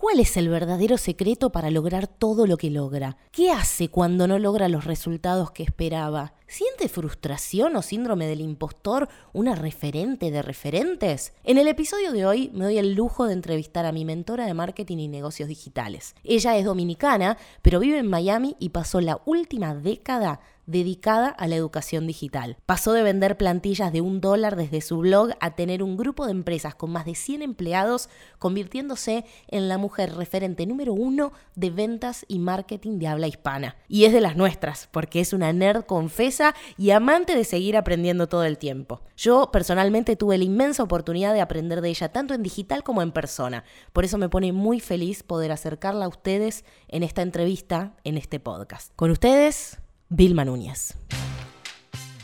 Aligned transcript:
¿Cuál 0.00 0.20
es 0.20 0.36
el 0.36 0.48
verdadero 0.48 0.96
secreto 0.96 1.50
para 1.50 1.72
lograr 1.72 2.06
todo 2.06 2.46
lo 2.46 2.56
que 2.56 2.70
logra? 2.70 3.16
¿Qué 3.32 3.50
hace 3.50 3.88
cuando 3.88 4.28
no 4.28 4.38
logra 4.38 4.68
los 4.68 4.84
resultados 4.84 5.50
que 5.50 5.64
esperaba? 5.64 6.34
¿Siente 6.50 6.88
frustración 6.88 7.76
o 7.76 7.82
síndrome 7.82 8.26
del 8.26 8.40
impostor 8.40 9.10
una 9.34 9.54
referente 9.54 10.30
de 10.30 10.40
referentes? 10.40 11.34
En 11.44 11.58
el 11.58 11.68
episodio 11.68 12.10
de 12.10 12.24
hoy 12.24 12.50
me 12.54 12.64
doy 12.64 12.78
el 12.78 12.94
lujo 12.94 13.26
de 13.26 13.34
entrevistar 13.34 13.84
a 13.84 13.92
mi 13.92 14.06
mentora 14.06 14.46
de 14.46 14.54
marketing 14.54 14.96
y 14.96 15.08
negocios 15.08 15.46
digitales. 15.46 16.14
Ella 16.24 16.56
es 16.56 16.64
dominicana, 16.64 17.36
pero 17.60 17.80
vive 17.80 17.98
en 17.98 18.08
Miami 18.08 18.56
y 18.58 18.70
pasó 18.70 19.02
la 19.02 19.20
última 19.26 19.74
década 19.74 20.40
dedicada 20.68 21.28
a 21.28 21.48
la 21.48 21.56
educación 21.56 22.06
digital. 22.06 22.58
Pasó 22.66 22.92
de 22.92 23.02
vender 23.02 23.38
plantillas 23.38 23.90
de 23.90 24.02
un 24.02 24.20
dólar 24.20 24.54
desde 24.54 24.82
su 24.82 24.98
blog 24.98 25.30
a 25.40 25.54
tener 25.54 25.82
un 25.82 25.96
grupo 25.96 26.26
de 26.26 26.32
empresas 26.32 26.74
con 26.74 26.90
más 26.90 27.06
de 27.06 27.14
100 27.14 27.40
empleados, 27.40 28.10
convirtiéndose 28.38 29.24
en 29.48 29.68
la 29.68 29.78
mujer 29.78 30.14
referente 30.14 30.66
número 30.66 30.92
uno 30.92 31.32
de 31.54 31.70
ventas 31.70 32.26
y 32.28 32.38
marketing 32.38 32.98
de 32.98 33.08
habla 33.08 33.28
hispana. 33.28 33.76
Y 33.88 34.04
es 34.04 34.12
de 34.12 34.20
las 34.20 34.36
nuestras, 34.36 34.88
porque 34.92 35.20
es 35.20 35.32
una 35.32 35.54
nerd 35.54 35.86
confesa 35.86 36.37
y 36.76 36.90
amante 36.90 37.34
de 37.36 37.44
seguir 37.44 37.76
aprendiendo 37.76 38.28
todo 38.28 38.44
el 38.44 38.58
tiempo. 38.58 39.02
Yo 39.16 39.50
personalmente 39.52 40.16
tuve 40.16 40.38
la 40.38 40.44
inmensa 40.44 40.82
oportunidad 40.82 41.34
de 41.34 41.40
aprender 41.40 41.80
de 41.80 41.88
ella 41.88 42.10
tanto 42.10 42.34
en 42.34 42.42
digital 42.42 42.82
como 42.82 43.02
en 43.02 43.12
persona. 43.12 43.64
Por 43.92 44.04
eso 44.04 44.18
me 44.18 44.28
pone 44.28 44.52
muy 44.52 44.80
feliz 44.80 45.22
poder 45.22 45.52
acercarla 45.52 46.04
a 46.04 46.08
ustedes 46.08 46.64
en 46.88 47.02
esta 47.02 47.22
entrevista, 47.22 47.94
en 48.04 48.16
este 48.16 48.40
podcast. 48.40 48.92
Con 48.96 49.10
ustedes, 49.10 49.78
Vilma 50.08 50.44
Núñez. 50.44 50.94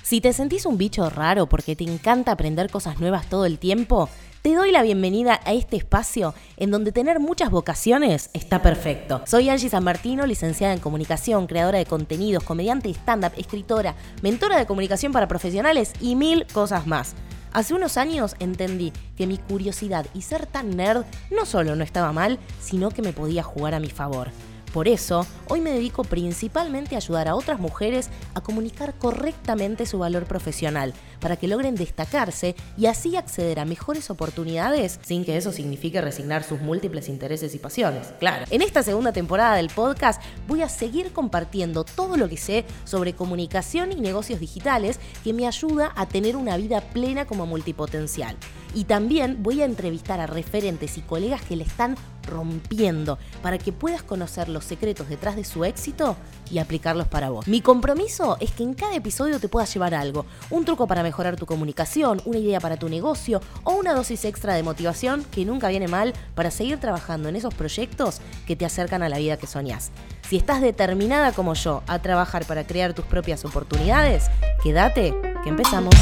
Si 0.02 0.20
te 0.20 0.32
sentís 0.32 0.66
un 0.66 0.76
bicho 0.76 1.08
raro 1.08 1.48
porque 1.48 1.76
te 1.76 1.84
encanta 1.84 2.32
aprender 2.32 2.70
cosas 2.70 3.00
nuevas 3.00 3.28
todo 3.28 3.46
el 3.46 3.58
tiempo, 3.58 4.08
te 4.44 4.54
doy 4.54 4.72
la 4.72 4.82
bienvenida 4.82 5.40
a 5.46 5.54
este 5.54 5.78
espacio 5.78 6.34
en 6.58 6.70
donde 6.70 6.92
tener 6.92 7.18
muchas 7.18 7.50
vocaciones 7.50 8.28
está 8.34 8.60
perfecto. 8.60 9.22
Soy 9.24 9.48
Angie 9.48 9.70
San 9.70 9.82
Martino, 9.82 10.26
licenciada 10.26 10.74
en 10.74 10.80
comunicación, 10.80 11.46
creadora 11.46 11.78
de 11.78 11.86
contenidos, 11.86 12.44
comediante 12.44 12.88
de 12.88 12.94
stand-up, 12.94 13.32
escritora, 13.38 13.94
mentora 14.20 14.58
de 14.58 14.66
comunicación 14.66 15.12
para 15.12 15.28
profesionales 15.28 15.94
y 15.98 16.14
mil 16.14 16.46
cosas 16.52 16.86
más. 16.86 17.14
Hace 17.54 17.72
unos 17.72 17.96
años 17.96 18.36
entendí 18.38 18.92
que 19.16 19.26
mi 19.26 19.38
curiosidad 19.38 20.04
y 20.12 20.20
ser 20.20 20.44
tan 20.44 20.76
nerd 20.76 21.06
no 21.30 21.46
solo 21.46 21.74
no 21.74 21.82
estaba 21.82 22.12
mal, 22.12 22.38
sino 22.60 22.90
que 22.90 23.00
me 23.00 23.14
podía 23.14 23.42
jugar 23.42 23.72
a 23.72 23.80
mi 23.80 23.88
favor. 23.88 24.28
Por 24.74 24.88
eso, 24.88 25.24
hoy 25.48 25.60
me 25.60 25.70
dedico 25.70 26.02
principalmente 26.02 26.96
a 26.96 26.98
ayudar 26.98 27.28
a 27.28 27.36
otras 27.36 27.60
mujeres 27.60 28.10
a 28.34 28.40
comunicar 28.40 28.94
correctamente 28.98 29.86
su 29.86 30.00
valor 30.00 30.24
profesional, 30.24 30.94
para 31.20 31.36
que 31.36 31.46
logren 31.46 31.76
destacarse 31.76 32.56
y 32.76 32.86
así 32.86 33.14
acceder 33.14 33.60
a 33.60 33.66
mejores 33.66 34.10
oportunidades 34.10 34.98
sin 35.00 35.24
que 35.24 35.36
eso 35.36 35.52
signifique 35.52 36.00
resignar 36.00 36.42
sus 36.42 36.60
múltiples 36.60 37.08
intereses 37.08 37.54
y 37.54 37.58
pasiones. 37.58 38.08
Claro. 38.18 38.46
En 38.50 38.62
esta 38.62 38.82
segunda 38.82 39.12
temporada 39.12 39.54
del 39.54 39.68
podcast 39.68 40.20
voy 40.48 40.62
a 40.62 40.68
seguir 40.68 41.12
compartiendo 41.12 41.84
todo 41.84 42.16
lo 42.16 42.28
que 42.28 42.36
sé 42.36 42.64
sobre 42.82 43.12
comunicación 43.12 43.92
y 43.92 44.00
negocios 44.00 44.40
digitales 44.40 44.98
que 45.22 45.32
me 45.32 45.46
ayuda 45.46 45.92
a 45.94 46.06
tener 46.06 46.34
una 46.34 46.56
vida 46.56 46.80
plena 46.80 47.26
como 47.26 47.46
multipotencial. 47.46 48.36
Y 48.74 48.84
también 48.84 49.40
voy 49.40 49.62
a 49.62 49.66
entrevistar 49.66 50.18
a 50.18 50.26
referentes 50.26 50.98
y 50.98 51.02
colegas 51.02 51.42
que 51.42 51.54
le 51.54 51.62
están 51.62 51.96
rompiendo 52.26 53.18
para 53.42 53.58
que 53.58 53.72
puedas 53.72 54.02
conocer 54.02 54.48
los 54.48 54.64
secretos 54.64 55.08
detrás 55.08 55.36
de 55.36 55.44
su 55.44 55.64
éxito 55.64 56.16
y 56.50 56.58
aplicarlos 56.58 57.08
para 57.08 57.30
vos. 57.30 57.46
Mi 57.46 57.60
compromiso 57.60 58.36
es 58.40 58.52
que 58.52 58.62
en 58.62 58.74
cada 58.74 58.94
episodio 58.94 59.40
te 59.40 59.48
puedas 59.48 59.72
llevar 59.72 59.94
algo, 59.94 60.26
un 60.50 60.64
truco 60.64 60.86
para 60.86 61.02
mejorar 61.02 61.36
tu 61.36 61.46
comunicación, 61.46 62.20
una 62.24 62.38
idea 62.38 62.60
para 62.60 62.76
tu 62.76 62.88
negocio 62.88 63.40
o 63.64 63.72
una 63.72 63.94
dosis 63.94 64.24
extra 64.24 64.54
de 64.54 64.62
motivación 64.62 65.24
que 65.30 65.44
nunca 65.44 65.68
viene 65.68 65.88
mal 65.88 66.12
para 66.34 66.50
seguir 66.50 66.78
trabajando 66.78 67.28
en 67.28 67.36
esos 67.36 67.54
proyectos 67.54 68.20
que 68.46 68.56
te 68.56 68.64
acercan 68.64 69.02
a 69.02 69.08
la 69.08 69.18
vida 69.18 69.36
que 69.36 69.46
soñás. 69.46 69.90
Si 70.28 70.36
estás 70.36 70.60
determinada 70.60 71.32
como 71.32 71.54
yo 71.54 71.82
a 71.86 71.98
trabajar 72.00 72.46
para 72.46 72.66
crear 72.66 72.94
tus 72.94 73.04
propias 73.04 73.44
oportunidades, 73.44 74.30
quédate, 74.62 75.14
que 75.42 75.50
empezamos. 75.50 75.94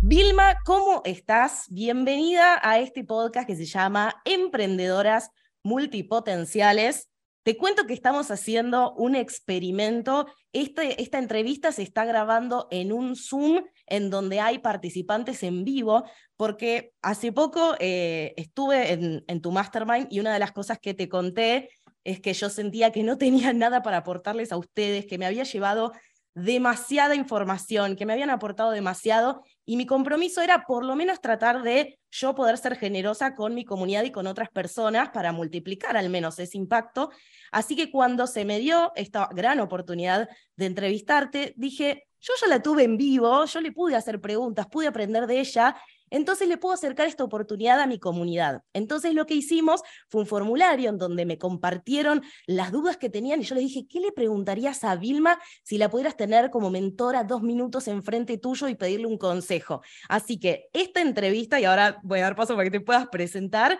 Vilma, 0.00 0.56
¿cómo 0.64 1.02
estás? 1.04 1.66
Bienvenida 1.70 2.58
a 2.62 2.78
este 2.80 3.04
podcast 3.04 3.46
que 3.46 3.54
se 3.54 3.66
llama 3.66 4.20
Emprendedoras 4.24 5.30
multipotenciales. 5.62 7.08
Te 7.44 7.56
cuento 7.56 7.86
que 7.86 7.94
estamos 7.94 8.30
haciendo 8.30 8.92
un 8.94 9.16
experimento. 9.16 10.26
Este, 10.52 11.02
esta 11.02 11.18
entrevista 11.18 11.72
se 11.72 11.82
está 11.82 12.04
grabando 12.04 12.68
en 12.70 12.92
un 12.92 13.16
Zoom 13.16 13.64
en 13.86 14.10
donde 14.10 14.38
hay 14.38 14.60
participantes 14.60 15.42
en 15.42 15.64
vivo, 15.64 16.04
porque 16.36 16.92
hace 17.02 17.32
poco 17.32 17.74
eh, 17.80 18.32
estuve 18.36 18.92
en, 18.92 19.24
en 19.26 19.40
tu 19.40 19.50
mastermind 19.50 20.06
y 20.10 20.20
una 20.20 20.32
de 20.32 20.38
las 20.38 20.52
cosas 20.52 20.78
que 20.78 20.94
te 20.94 21.08
conté 21.08 21.70
es 22.04 22.20
que 22.20 22.32
yo 22.32 22.48
sentía 22.48 22.92
que 22.92 23.02
no 23.02 23.18
tenía 23.18 23.52
nada 23.52 23.82
para 23.82 23.98
aportarles 23.98 24.52
a 24.52 24.56
ustedes, 24.56 25.06
que 25.06 25.18
me 25.18 25.26
había 25.26 25.44
llevado 25.44 25.92
demasiada 26.34 27.14
información, 27.14 27.96
que 27.96 28.06
me 28.06 28.12
habían 28.12 28.30
aportado 28.30 28.70
demasiado 28.70 29.42
y 29.64 29.76
mi 29.76 29.86
compromiso 29.86 30.40
era 30.40 30.64
por 30.66 30.84
lo 30.84 30.96
menos 30.96 31.20
tratar 31.20 31.62
de 31.62 31.98
yo 32.10 32.34
poder 32.34 32.58
ser 32.58 32.76
generosa 32.76 33.34
con 33.34 33.54
mi 33.54 33.64
comunidad 33.64 34.04
y 34.04 34.12
con 34.12 34.26
otras 34.26 34.48
personas 34.50 35.10
para 35.10 35.32
multiplicar 35.32 35.96
al 35.96 36.08
menos 36.08 36.38
ese 36.38 36.58
impacto. 36.58 37.10
Así 37.50 37.76
que 37.76 37.90
cuando 37.90 38.26
se 38.26 38.44
me 38.44 38.58
dio 38.58 38.92
esta 38.96 39.28
gran 39.32 39.60
oportunidad 39.60 40.28
de 40.56 40.66
entrevistarte, 40.66 41.52
dije, 41.56 42.06
yo 42.20 42.32
ya 42.40 42.48
la 42.48 42.62
tuve 42.62 42.84
en 42.84 42.96
vivo, 42.96 43.44
yo 43.44 43.60
le 43.60 43.72
pude 43.72 43.96
hacer 43.96 44.20
preguntas, 44.20 44.66
pude 44.68 44.86
aprender 44.86 45.26
de 45.26 45.40
ella 45.40 45.76
entonces 46.12 46.46
le 46.46 46.58
puedo 46.58 46.74
acercar 46.74 47.08
esta 47.08 47.24
oportunidad 47.24 47.80
a 47.80 47.86
mi 47.86 47.98
comunidad. 47.98 48.62
Entonces 48.72 49.14
lo 49.14 49.26
que 49.26 49.34
hicimos 49.34 49.82
fue 50.08 50.20
un 50.20 50.26
formulario 50.26 50.90
en 50.90 50.98
donde 50.98 51.24
me 51.24 51.38
compartieron 51.38 52.22
las 52.46 52.70
dudas 52.70 52.98
que 52.98 53.08
tenían 53.08 53.40
y 53.40 53.44
yo 53.44 53.54
les 53.54 53.64
dije, 53.64 53.86
¿qué 53.88 53.98
le 53.98 54.12
preguntarías 54.12 54.84
a 54.84 54.94
Vilma 54.94 55.40
si 55.64 55.78
la 55.78 55.88
pudieras 55.88 56.16
tener 56.16 56.50
como 56.50 56.70
mentora 56.70 57.24
dos 57.24 57.42
minutos 57.42 57.88
enfrente 57.88 58.36
tuyo 58.38 58.68
y 58.68 58.74
pedirle 58.74 59.06
un 59.06 59.18
consejo? 59.18 59.80
Así 60.08 60.38
que 60.38 60.68
esta 60.72 61.00
entrevista, 61.00 61.58
y 61.58 61.64
ahora 61.64 61.98
voy 62.02 62.20
a 62.20 62.24
dar 62.24 62.36
paso 62.36 62.54
para 62.54 62.64
que 62.64 62.78
te 62.78 62.84
puedas 62.84 63.08
presentar, 63.08 63.78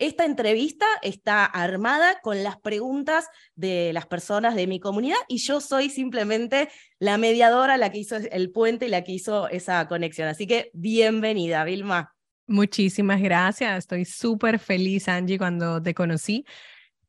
esta 0.00 0.24
entrevista 0.24 0.86
está 1.02 1.44
armada 1.44 2.20
con 2.22 2.42
las 2.42 2.58
preguntas 2.58 3.26
de 3.54 3.92
las 3.92 4.06
personas 4.06 4.54
de 4.54 4.66
mi 4.66 4.80
comunidad 4.80 5.18
y 5.28 5.36
yo 5.38 5.60
soy 5.60 5.90
simplemente 5.90 6.70
la 6.98 7.18
mediadora, 7.18 7.76
la 7.76 7.92
que 7.92 7.98
hizo 7.98 8.16
el 8.16 8.50
puente 8.50 8.86
y 8.86 8.88
la 8.88 9.04
que 9.04 9.12
hizo 9.12 9.48
esa 9.48 9.86
conexión. 9.88 10.26
Así 10.26 10.46
que 10.46 10.70
bienvenida, 10.72 11.64
Vilma. 11.64 12.14
Muchísimas 12.46 13.20
gracias. 13.20 13.78
Estoy 13.78 14.06
súper 14.06 14.58
feliz, 14.58 15.06
Angie, 15.06 15.38
cuando 15.38 15.80
te 15.82 15.94
conocí 15.94 16.44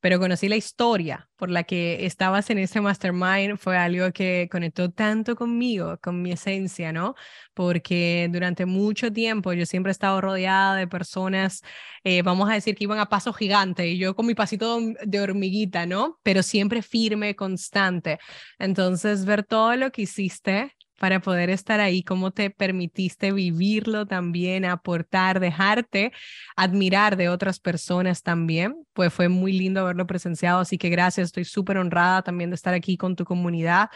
pero 0.01 0.19
conocí 0.19 0.49
la 0.49 0.57
historia 0.57 1.29
por 1.37 1.49
la 1.49 1.63
que 1.63 2.05
estabas 2.05 2.49
en 2.49 2.57
ese 2.57 2.81
mastermind, 2.81 3.57
fue 3.57 3.77
algo 3.77 4.11
que 4.11 4.49
conectó 4.51 4.91
tanto 4.91 5.35
conmigo, 5.35 5.97
con 6.01 6.21
mi 6.21 6.31
esencia, 6.33 6.91
¿no? 6.91 7.15
Porque 7.53 8.29
durante 8.31 8.65
mucho 8.65 9.11
tiempo 9.13 9.53
yo 9.53 9.65
siempre 9.65 9.91
he 9.91 9.93
estado 9.93 10.21
rodeada 10.21 10.75
de 10.75 10.87
personas, 10.87 11.61
eh, 12.03 12.21
vamos 12.23 12.49
a 12.49 12.53
decir 12.53 12.75
que 12.75 12.83
iban 12.83 12.99
a 12.99 13.09
paso 13.09 13.33
gigante 13.33 13.87
y 13.87 13.97
yo 13.97 14.15
con 14.15 14.25
mi 14.25 14.35
pasito 14.35 14.79
de 15.03 15.21
hormiguita, 15.21 15.85
¿no? 15.85 16.19
Pero 16.23 16.43
siempre 16.43 16.81
firme, 16.81 17.35
constante. 17.35 18.19
Entonces, 18.59 19.25
ver 19.25 19.43
todo 19.43 19.75
lo 19.75 19.91
que 19.91 20.03
hiciste 20.03 20.75
para 21.01 21.19
poder 21.19 21.49
estar 21.49 21.79
ahí, 21.79 22.03
cómo 22.03 22.29
te 22.29 22.51
permitiste 22.51 23.31
vivirlo 23.31 24.05
también, 24.05 24.65
aportar, 24.65 25.39
dejarte 25.39 26.11
admirar 26.55 27.17
de 27.17 27.27
otras 27.27 27.59
personas 27.59 28.21
también. 28.21 28.85
Pues 28.93 29.11
fue 29.11 29.27
muy 29.27 29.51
lindo 29.51 29.81
haberlo 29.81 30.05
presenciado, 30.05 30.59
así 30.59 30.77
que 30.77 30.89
gracias, 30.89 31.29
estoy 31.29 31.45
súper 31.45 31.79
honrada 31.79 32.21
también 32.21 32.51
de 32.51 32.55
estar 32.55 32.75
aquí 32.75 32.97
con 32.97 33.15
tu 33.15 33.25
comunidad, 33.25 33.89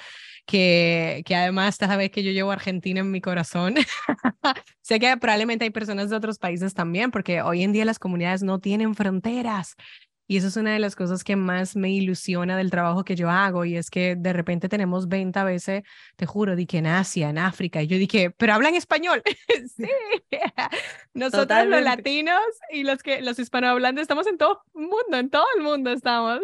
que, 0.47 1.21
que 1.27 1.35
además 1.35 1.75
esta 1.75 1.95
vez 1.95 2.09
que 2.09 2.23
yo 2.23 2.31
llevo 2.31 2.51
Argentina 2.51 3.01
en 3.01 3.11
mi 3.11 3.21
corazón. 3.21 3.75
sé 4.81 4.99
que 4.99 5.15
probablemente 5.17 5.63
hay 5.63 5.69
personas 5.69 6.09
de 6.09 6.15
otros 6.15 6.39
países 6.39 6.73
también, 6.73 7.11
porque 7.11 7.43
hoy 7.43 7.61
en 7.61 7.71
día 7.71 7.85
las 7.85 7.99
comunidades 7.99 8.41
no 8.41 8.57
tienen 8.57 8.95
fronteras. 8.95 9.75
Y 10.27 10.37
eso 10.37 10.47
es 10.47 10.57
una 10.57 10.73
de 10.73 10.79
las 10.79 10.95
cosas 10.95 11.23
que 11.23 11.35
más 11.35 11.75
me 11.75 11.91
ilusiona 11.91 12.57
del 12.57 12.71
trabajo 12.71 13.03
que 13.03 13.15
yo 13.15 13.29
hago 13.29 13.63
y 13.65 13.77
es 13.77 13.89
que 13.89 14.15
de 14.15 14.33
repente 14.33 14.69
tenemos 14.69 15.07
20 15.07 15.43
veces, 15.43 15.83
te 16.15 16.25
juro, 16.25 16.55
di 16.55 16.65
que 16.65 16.79
en 16.79 16.87
Asia, 16.87 17.29
en 17.29 17.37
África, 17.37 17.81
y 17.81 17.87
yo 17.87 17.97
dije, 17.97 18.31
pero 18.31 18.53
hablan 18.53 18.75
español. 18.75 19.21
sí, 19.75 19.87
nosotros 21.13 21.67
los 21.67 21.81
latinos 21.81 22.41
y 22.71 22.83
los 22.83 23.03
que 23.03 23.21
los 23.21 23.37
hispanohablantes 23.37 24.03
estamos 24.03 24.25
en 24.27 24.37
todo 24.37 24.61
el 24.73 24.81
mundo, 24.81 25.17
en 25.17 25.29
todo 25.29 25.45
el 25.57 25.63
mundo 25.63 25.91
estamos. 25.91 26.39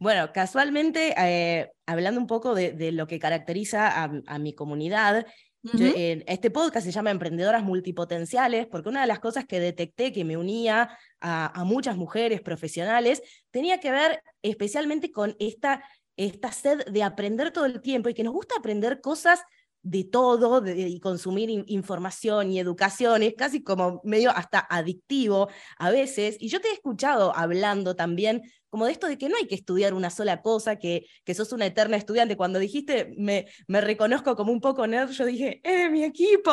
Bueno, 0.00 0.32
casualmente, 0.32 1.12
eh, 1.18 1.72
hablando 1.84 2.20
un 2.20 2.28
poco 2.28 2.54
de, 2.54 2.72
de 2.72 2.92
lo 2.92 3.08
que 3.08 3.18
caracteriza 3.18 3.88
a, 3.88 4.10
a 4.26 4.38
mi 4.38 4.54
comunidad, 4.54 5.26
este 5.62 6.50
podcast 6.50 6.86
se 6.86 6.92
llama 6.92 7.10
Emprendedoras 7.10 7.64
Multipotenciales 7.64 8.66
porque 8.66 8.88
una 8.88 9.00
de 9.00 9.06
las 9.06 9.18
cosas 9.18 9.44
que 9.44 9.60
detecté 9.60 10.12
que 10.12 10.24
me 10.24 10.36
unía 10.36 10.96
a, 11.20 11.64
muchas 11.64 11.96
mujeres 11.96 12.40
profesionales 12.40 13.22
tenía 13.50 13.80
que 13.80 13.90
ver 13.90 14.22
especialmente 14.42 15.10
con 15.10 15.34
esta, 15.38 15.82
esta 16.16 16.52
sed 16.52 16.84
de 16.86 17.02
aprender 17.02 17.52
todo 17.52 17.66
el 17.66 17.80
tiempo 17.80 18.08
y 18.08 18.14
que 18.14 18.22
nos 18.22 18.34
gusta 18.34 18.54
aprender 18.58 19.00
cosas 19.00 19.42
de 19.82 20.04
todo 20.04 20.62
y 20.66 21.00
consumir 21.00 21.64
información 21.66 22.50
y 22.50 22.58
educación 22.58 23.22
es 23.22 23.34
casi 23.34 23.62
como 23.62 24.00
medio 24.04 24.30
hasta 24.30 24.66
adictivo 24.68 25.48
a 25.78 25.90
veces. 25.90 26.36
Y 26.40 26.48
yo 26.48 26.60
te 26.60 26.68
he 26.68 26.72
escuchado 26.72 27.34
hablando 27.34 27.94
también 27.94 28.42
como 28.70 28.86
de 28.86 28.92
esto 28.92 29.06
de 29.06 29.16
que 29.16 29.28
no 29.28 29.36
hay 29.36 29.46
que 29.46 29.54
estudiar 29.54 29.94
una 29.94 30.10
sola 30.10 30.42
cosa, 30.42 30.76
que, 30.76 31.06
que 31.24 31.34
sos 31.34 31.52
una 31.52 31.66
eterna 31.66 31.96
estudiante. 31.96 32.36
Cuando 32.36 32.58
dijiste, 32.58 33.14
me, 33.16 33.46
me 33.66 33.80
reconozco 33.80 34.36
como 34.36 34.52
un 34.52 34.60
poco 34.60 34.86
nerd, 34.86 35.10
yo 35.10 35.24
dije, 35.24 35.60
¡eh, 35.64 35.88
mi 35.88 36.04
equipo! 36.04 36.52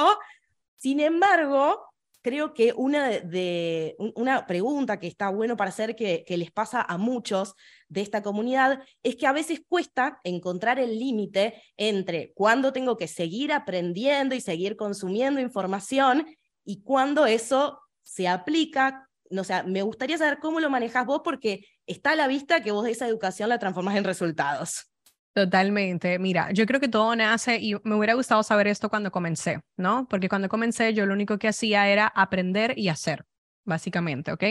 Sin 0.75 0.99
embargo, 0.99 1.83
creo 2.25 2.55
que 2.55 2.73
una, 2.75 3.07
de, 3.07 3.95
una 4.15 4.47
pregunta 4.47 4.99
que 4.99 5.05
está 5.05 5.29
bueno 5.29 5.55
para 5.55 5.69
hacer, 5.69 5.95
que, 5.95 6.25
les 6.27 6.49
pasa 6.49 6.81
a 6.81 6.97
muchos 6.97 7.53
de 7.87 8.01
esta 8.01 8.23
comunidad, 8.23 8.81
es 9.03 9.15
que 9.15 9.27
a 9.27 9.31
veces 9.31 9.61
cuesta 9.67 10.21
encontrar 10.23 10.79
el 10.79 10.97
límite 10.97 11.61
entre 11.77 12.33
cuándo 12.33 12.73
tengo 12.73 12.97
que 12.97 13.07
seguir 13.07 13.53
aprendiendo 13.53 14.33
y 14.33 14.41
seguir 14.41 14.75
consumiendo 14.75 15.39
información 15.39 16.25
y 16.63 16.81
cuándo 16.81 17.27
eso 17.27 17.79
se 18.01 18.27
aplica. 18.27 19.07
O 19.29 19.67
me 19.67 19.83
gustaría 19.83 20.17
saber 20.17 20.39
cómo 20.39 20.59
lo 20.59 20.71
manejas 20.71 21.05
vos 21.05 21.21
porque 21.23 21.67
está 21.85 22.13
a 22.13 22.15
la 22.15 22.27
vista 22.27 22.63
que 22.63 22.71
vos 22.71 22.87
esa 22.87 23.07
educación 23.07 23.49
la 23.49 23.59
transformas 23.59 23.97
en 23.97 24.03
resultados. 24.03 24.94
Totalmente. 25.35 26.17
Mira, 26.17 26.49
yo 26.53 26.65
creo 26.65 26.79
que 26.79 26.87
todo 26.87 27.13
nace 27.13 27.57
y 27.57 27.75
me 27.83 27.95
hubiera 27.95 28.13
gustado 28.13 28.41
saber 28.41 28.67
esto 28.67 28.87
cuando 28.87 29.11
comencé, 29.11 29.59
¿no? 29.75 30.07
Porque 30.09 30.29
cuando 30.29 30.47
comencé 30.47 30.93
yo 30.93 31.05
lo 31.05 31.13
único 31.13 31.37
que 31.37 31.49
hacía 31.49 31.89
era 31.89 32.07
aprender 32.07 32.73
y 32.77 32.87
hacer, 32.87 33.25
básicamente, 33.65 34.31
¿ok? 34.31 34.43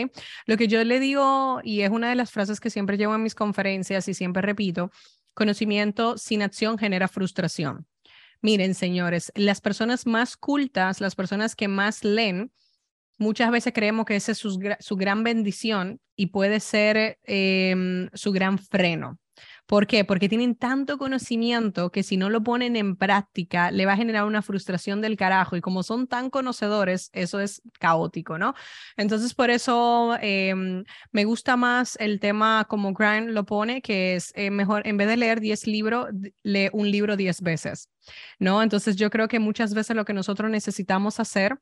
Lo 0.45 0.57
que 0.57 0.67
yo 0.67 0.83
le 0.83 0.99
digo, 0.99 1.59
y 1.63 1.81
es 1.81 1.89
una 1.89 2.09
de 2.09 2.15
las 2.15 2.29
frases 2.29 2.59
que 2.59 2.69
siempre 2.69 2.97
llevo 2.97 3.15
en 3.15 3.23
mis 3.23 3.33
conferencias 3.33 4.07
y 4.07 4.13
siempre 4.13 4.43
repito, 4.43 4.91
conocimiento 5.33 6.19
sin 6.19 6.43
acción 6.43 6.77
genera 6.77 7.07
frustración. 7.07 7.87
Miren, 8.43 8.75
señores, 8.75 9.31
las 9.33 9.61
personas 9.61 10.05
más 10.05 10.37
cultas, 10.37 11.01
las 11.01 11.15
personas 11.15 11.55
que 11.55 11.67
más 11.67 12.03
leen, 12.03 12.51
muchas 13.17 13.49
veces 13.49 13.73
creemos 13.73 14.05
que 14.05 14.17
esa 14.17 14.33
es 14.33 14.37
su, 14.37 14.59
su 14.79 14.95
gran 14.97 15.23
bendición 15.23 15.99
y 16.15 16.27
puede 16.27 16.59
ser 16.59 17.17
eh, 17.23 18.07
su 18.13 18.31
gran 18.31 18.59
freno. 18.59 19.17
¿Por 19.65 19.87
qué? 19.87 20.05
Porque 20.05 20.29
tienen 20.29 20.55
tanto 20.55 20.97
conocimiento 20.97 21.91
que 21.91 22.03
si 22.03 22.17
no 22.17 22.29
lo 22.29 22.43
ponen 22.43 22.75
en 22.75 22.95
práctica 22.95 23.71
le 23.71 23.85
va 23.85 23.93
a 23.93 23.97
generar 23.97 24.25
una 24.25 24.43
frustración 24.43 25.01
del 25.01 25.17
carajo 25.17 25.55
y 25.55 25.61
como 25.61 25.81
son 25.81 26.07
tan 26.07 26.29
conocedores, 26.29 27.09
eso 27.13 27.39
es 27.39 27.61
caótico, 27.79 28.37
¿no? 28.37 28.53
Entonces, 28.95 29.33
por 29.33 29.49
eso 29.49 30.17
em, 30.21 30.83
me 31.11 31.25
gusta 31.25 31.57
más 31.57 31.97
el 31.99 32.19
tema 32.19 32.65
como 32.69 32.93
Grant 32.93 33.29
lo 33.29 33.45
pone, 33.45 33.81
que 33.81 34.15
es 34.15 34.31
eh, 34.35 34.51
mejor, 34.51 34.87
en 34.87 34.97
vez 34.97 35.07
de 35.07 35.17
leer 35.17 35.39
10 35.39 35.67
libros, 35.67 36.07
lee 36.43 36.69
un 36.71 36.91
libro 36.91 37.15
10 37.17 37.41
veces, 37.41 37.89
¿no? 38.39 38.61
Entonces, 38.61 38.95
yo 38.95 39.09
creo 39.09 39.27
que 39.27 39.39
muchas 39.39 39.73
veces 39.73 39.95
lo 39.95 40.05
que 40.05 40.13
nosotros 40.13 40.51
necesitamos 40.51 41.19
hacer 41.19 41.59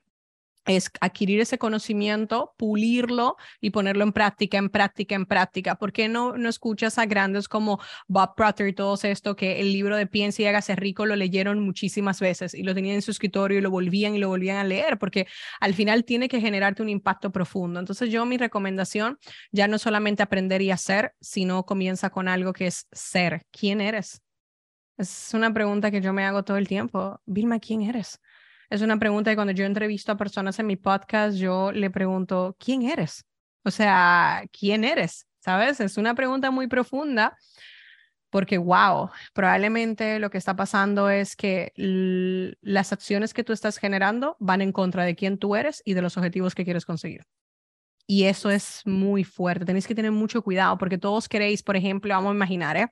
es 0.65 0.89
adquirir 1.01 1.41
ese 1.41 1.57
conocimiento, 1.57 2.53
pulirlo 2.57 3.35
y 3.59 3.71
ponerlo 3.71 4.03
en 4.03 4.13
práctica, 4.13 4.57
en 4.57 4.69
práctica, 4.69 5.15
en 5.15 5.25
práctica. 5.25 5.75
¿Por 5.75 5.91
qué 5.91 6.07
no, 6.07 6.37
no 6.37 6.49
escuchas 6.49 6.97
a 6.97 7.05
grandes 7.05 7.47
como 7.47 7.79
Bob 8.07 8.35
Proctor 8.35 8.67
y 8.67 8.73
todo 8.73 8.97
esto, 9.03 9.35
que 9.35 9.59
el 9.59 9.73
libro 9.73 9.97
de 9.97 10.07
Piensa 10.07 10.41
y 10.41 10.45
hágase 10.45 10.75
rico 10.75 11.05
lo 11.05 11.15
leyeron 11.15 11.59
muchísimas 11.59 12.19
veces 12.19 12.53
y 12.53 12.63
lo 12.63 12.73
tenían 12.73 12.95
en 12.95 13.01
su 13.01 13.11
escritorio 13.11 13.57
y 13.57 13.61
lo 13.61 13.71
volvían 13.71 14.15
y 14.15 14.19
lo 14.19 14.29
volvían 14.29 14.57
a 14.57 14.63
leer? 14.63 14.97
Porque 14.97 15.27
al 15.59 15.73
final 15.73 16.05
tiene 16.05 16.29
que 16.29 16.39
generarte 16.39 16.81
un 16.81 16.89
impacto 16.89 17.31
profundo. 17.31 17.79
Entonces 17.79 18.09
yo 18.09 18.25
mi 18.25 18.37
recomendación 18.37 19.17
ya 19.51 19.67
no 19.67 19.77
solamente 19.77 20.23
aprender 20.23 20.61
y 20.61 20.71
hacer, 20.71 21.13
sino 21.19 21.65
comienza 21.65 22.09
con 22.09 22.27
algo 22.27 22.53
que 22.53 22.67
es 22.67 22.87
ser. 22.91 23.45
¿Quién 23.51 23.81
eres? 23.81 24.21
Es 24.97 25.31
una 25.33 25.51
pregunta 25.53 25.89
que 25.91 26.01
yo 26.01 26.13
me 26.13 26.23
hago 26.23 26.43
todo 26.43 26.57
el 26.57 26.67
tiempo. 26.67 27.19
Vilma, 27.25 27.59
¿quién 27.59 27.81
eres? 27.81 28.19
Es 28.73 28.81
una 28.81 28.97
pregunta 28.97 29.29
que 29.29 29.35
cuando 29.35 29.53
yo 29.53 29.65
entrevisto 29.65 30.11
a 30.11 30.17
personas 30.17 30.57
en 30.57 30.65
mi 30.65 30.77
podcast, 30.77 31.37
yo 31.37 31.71
le 31.71 31.91
pregunto, 31.91 32.57
¿quién 32.57 32.81
eres? 32.81 33.23
O 33.63 33.69
sea, 33.69 34.45
¿quién 34.51 34.83
eres? 34.83 35.27
¿Sabes? 35.37 35.79
Es 35.79 35.97
una 35.97 36.15
pregunta 36.15 36.49
muy 36.49 36.65
profunda 36.65 37.37
porque, 38.31 38.57
wow, 38.57 39.11
probablemente 39.31 40.17
lo 40.17 40.31
que 40.31 40.39
está 40.39 40.55
pasando 40.55 41.11
es 41.11 41.35
que 41.35 41.71
las 42.63 42.91
acciones 42.91 43.35
que 43.35 43.43
tú 43.43 43.53
estás 43.53 43.77
generando 43.77 44.37
van 44.39 44.61
en 44.61 44.71
contra 44.71 45.05
de 45.05 45.13
quién 45.13 45.37
tú 45.37 45.55
eres 45.55 45.83
y 45.85 45.93
de 45.93 46.01
los 46.01 46.17
objetivos 46.17 46.55
que 46.55 46.63
quieres 46.63 46.87
conseguir. 46.87 47.25
Y 48.07 48.23
eso 48.23 48.49
es 48.49 48.81
muy 48.85 49.23
fuerte. 49.23 49.65
Tenéis 49.65 49.85
que 49.85 49.93
tener 49.93 50.11
mucho 50.11 50.41
cuidado 50.41 50.79
porque 50.79 50.97
todos 50.97 51.29
queréis, 51.29 51.61
por 51.61 51.75
ejemplo, 51.75 52.11
vamos 52.11 52.31
a 52.31 52.35
imaginar, 52.35 52.75
¿eh? 52.75 52.87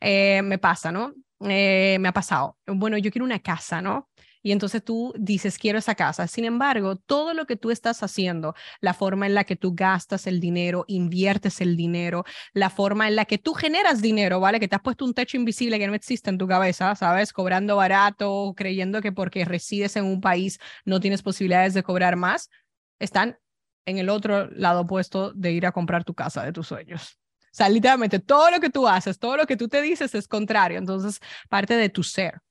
eh 0.00 0.42
me 0.42 0.58
pasa, 0.58 0.92
¿no? 0.92 1.12
Eh, 1.40 1.96
me 1.98 2.06
ha 2.06 2.12
pasado. 2.12 2.56
Bueno, 2.68 2.98
yo 2.98 3.10
quiero 3.10 3.24
una 3.24 3.40
casa, 3.40 3.82
¿no? 3.82 4.08
Y 4.44 4.52
entonces 4.52 4.84
tú 4.84 5.14
dices, 5.18 5.56
quiero 5.56 5.78
esa 5.78 5.94
casa. 5.94 6.26
Sin 6.28 6.44
embargo, 6.44 6.96
todo 6.96 7.32
lo 7.32 7.46
que 7.46 7.56
tú 7.56 7.70
estás 7.70 8.02
haciendo, 8.02 8.54
la 8.82 8.92
forma 8.92 9.26
en 9.26 9.32
la 9.32 9.44
que 9.44 9.56
tú 9.56 9.74
gastas 9.74 10.26
el 10.26 10.38
dinero, 10.38 10.84
inviertes 10.86 11.62
el 11.62 11.78
dinero, 11.78 12.24
la 12.52 12.68
forma 12.68 13.08
en 13.08 13.16
la 13.16 13.24
que 13.24 13.38
tú 13.38 13.54
generas 13.54 14.02
dinero, 14.02 14.40
¿vale? 14.40 14.60
Que 14.60 14.68
te 14.68 14.76
has 14.76 14.82
puesto 14.82 15.06
un 15.06 15.14
techo 15.14 15.38
invisible 15.38 15.78
que 15.78 15.86
no 15.86 15.94
existe 15.94 16.28
en 16.28 16.36
tu 16.36 16.46
cabeza, 16.46 16.94
¿sabes? 16.94 17.32
Cobrando 17.32 17.76
barato, 17.76 18.52
creyendo 18.54 19.00
que 19.00 19.12
porque 19.12 19.46
resides 19.46 19.96
en 19.96 20.04
un 20.04 20.20
país 20.20 20.60
no 20.84 21.00
tienes 21.00 21.22
posibilidades 21.22 21.72
de 21.72 21.82
cobrar 21.82 22.16
más, 22.16 22.50
están 22.98 23.38
en 23.86 23.96
el 23.96 24.10
otro 24.10 24.50
lado 24.50 24.82
opuesto 24.82 25.32
de 25.32 25.52
ir 25.52 25.64
a 25.64 25.72
comprar 25.72 26.04
tu 26.04 26.12
casa 26.12 26.44
de 26.44 26.52
tus 26.52 26.66
sueños. 26.66 27.18
O 27.44 27.56
sea, 27.56 27.70
literalmente 27.70 28.18
todo 28.18 28.50
lo 28.50 28.60
que 28.60 28.68
tú 28.68 28.86
haces, 28.86 29.18
todo 29.18 29.38
lo 29.38 29.46
que 29.46 29.56
tú 29.56 29.68
te 29.68 29.80
dices 29.80 30.14
es 30.14 30.28
contrario. 30.28 30.76
Entonces, 30.76 31.18
parte 31.48 31.78
de 31.78 31.88
tu 31.88 32.02
ser. 32.02 32.42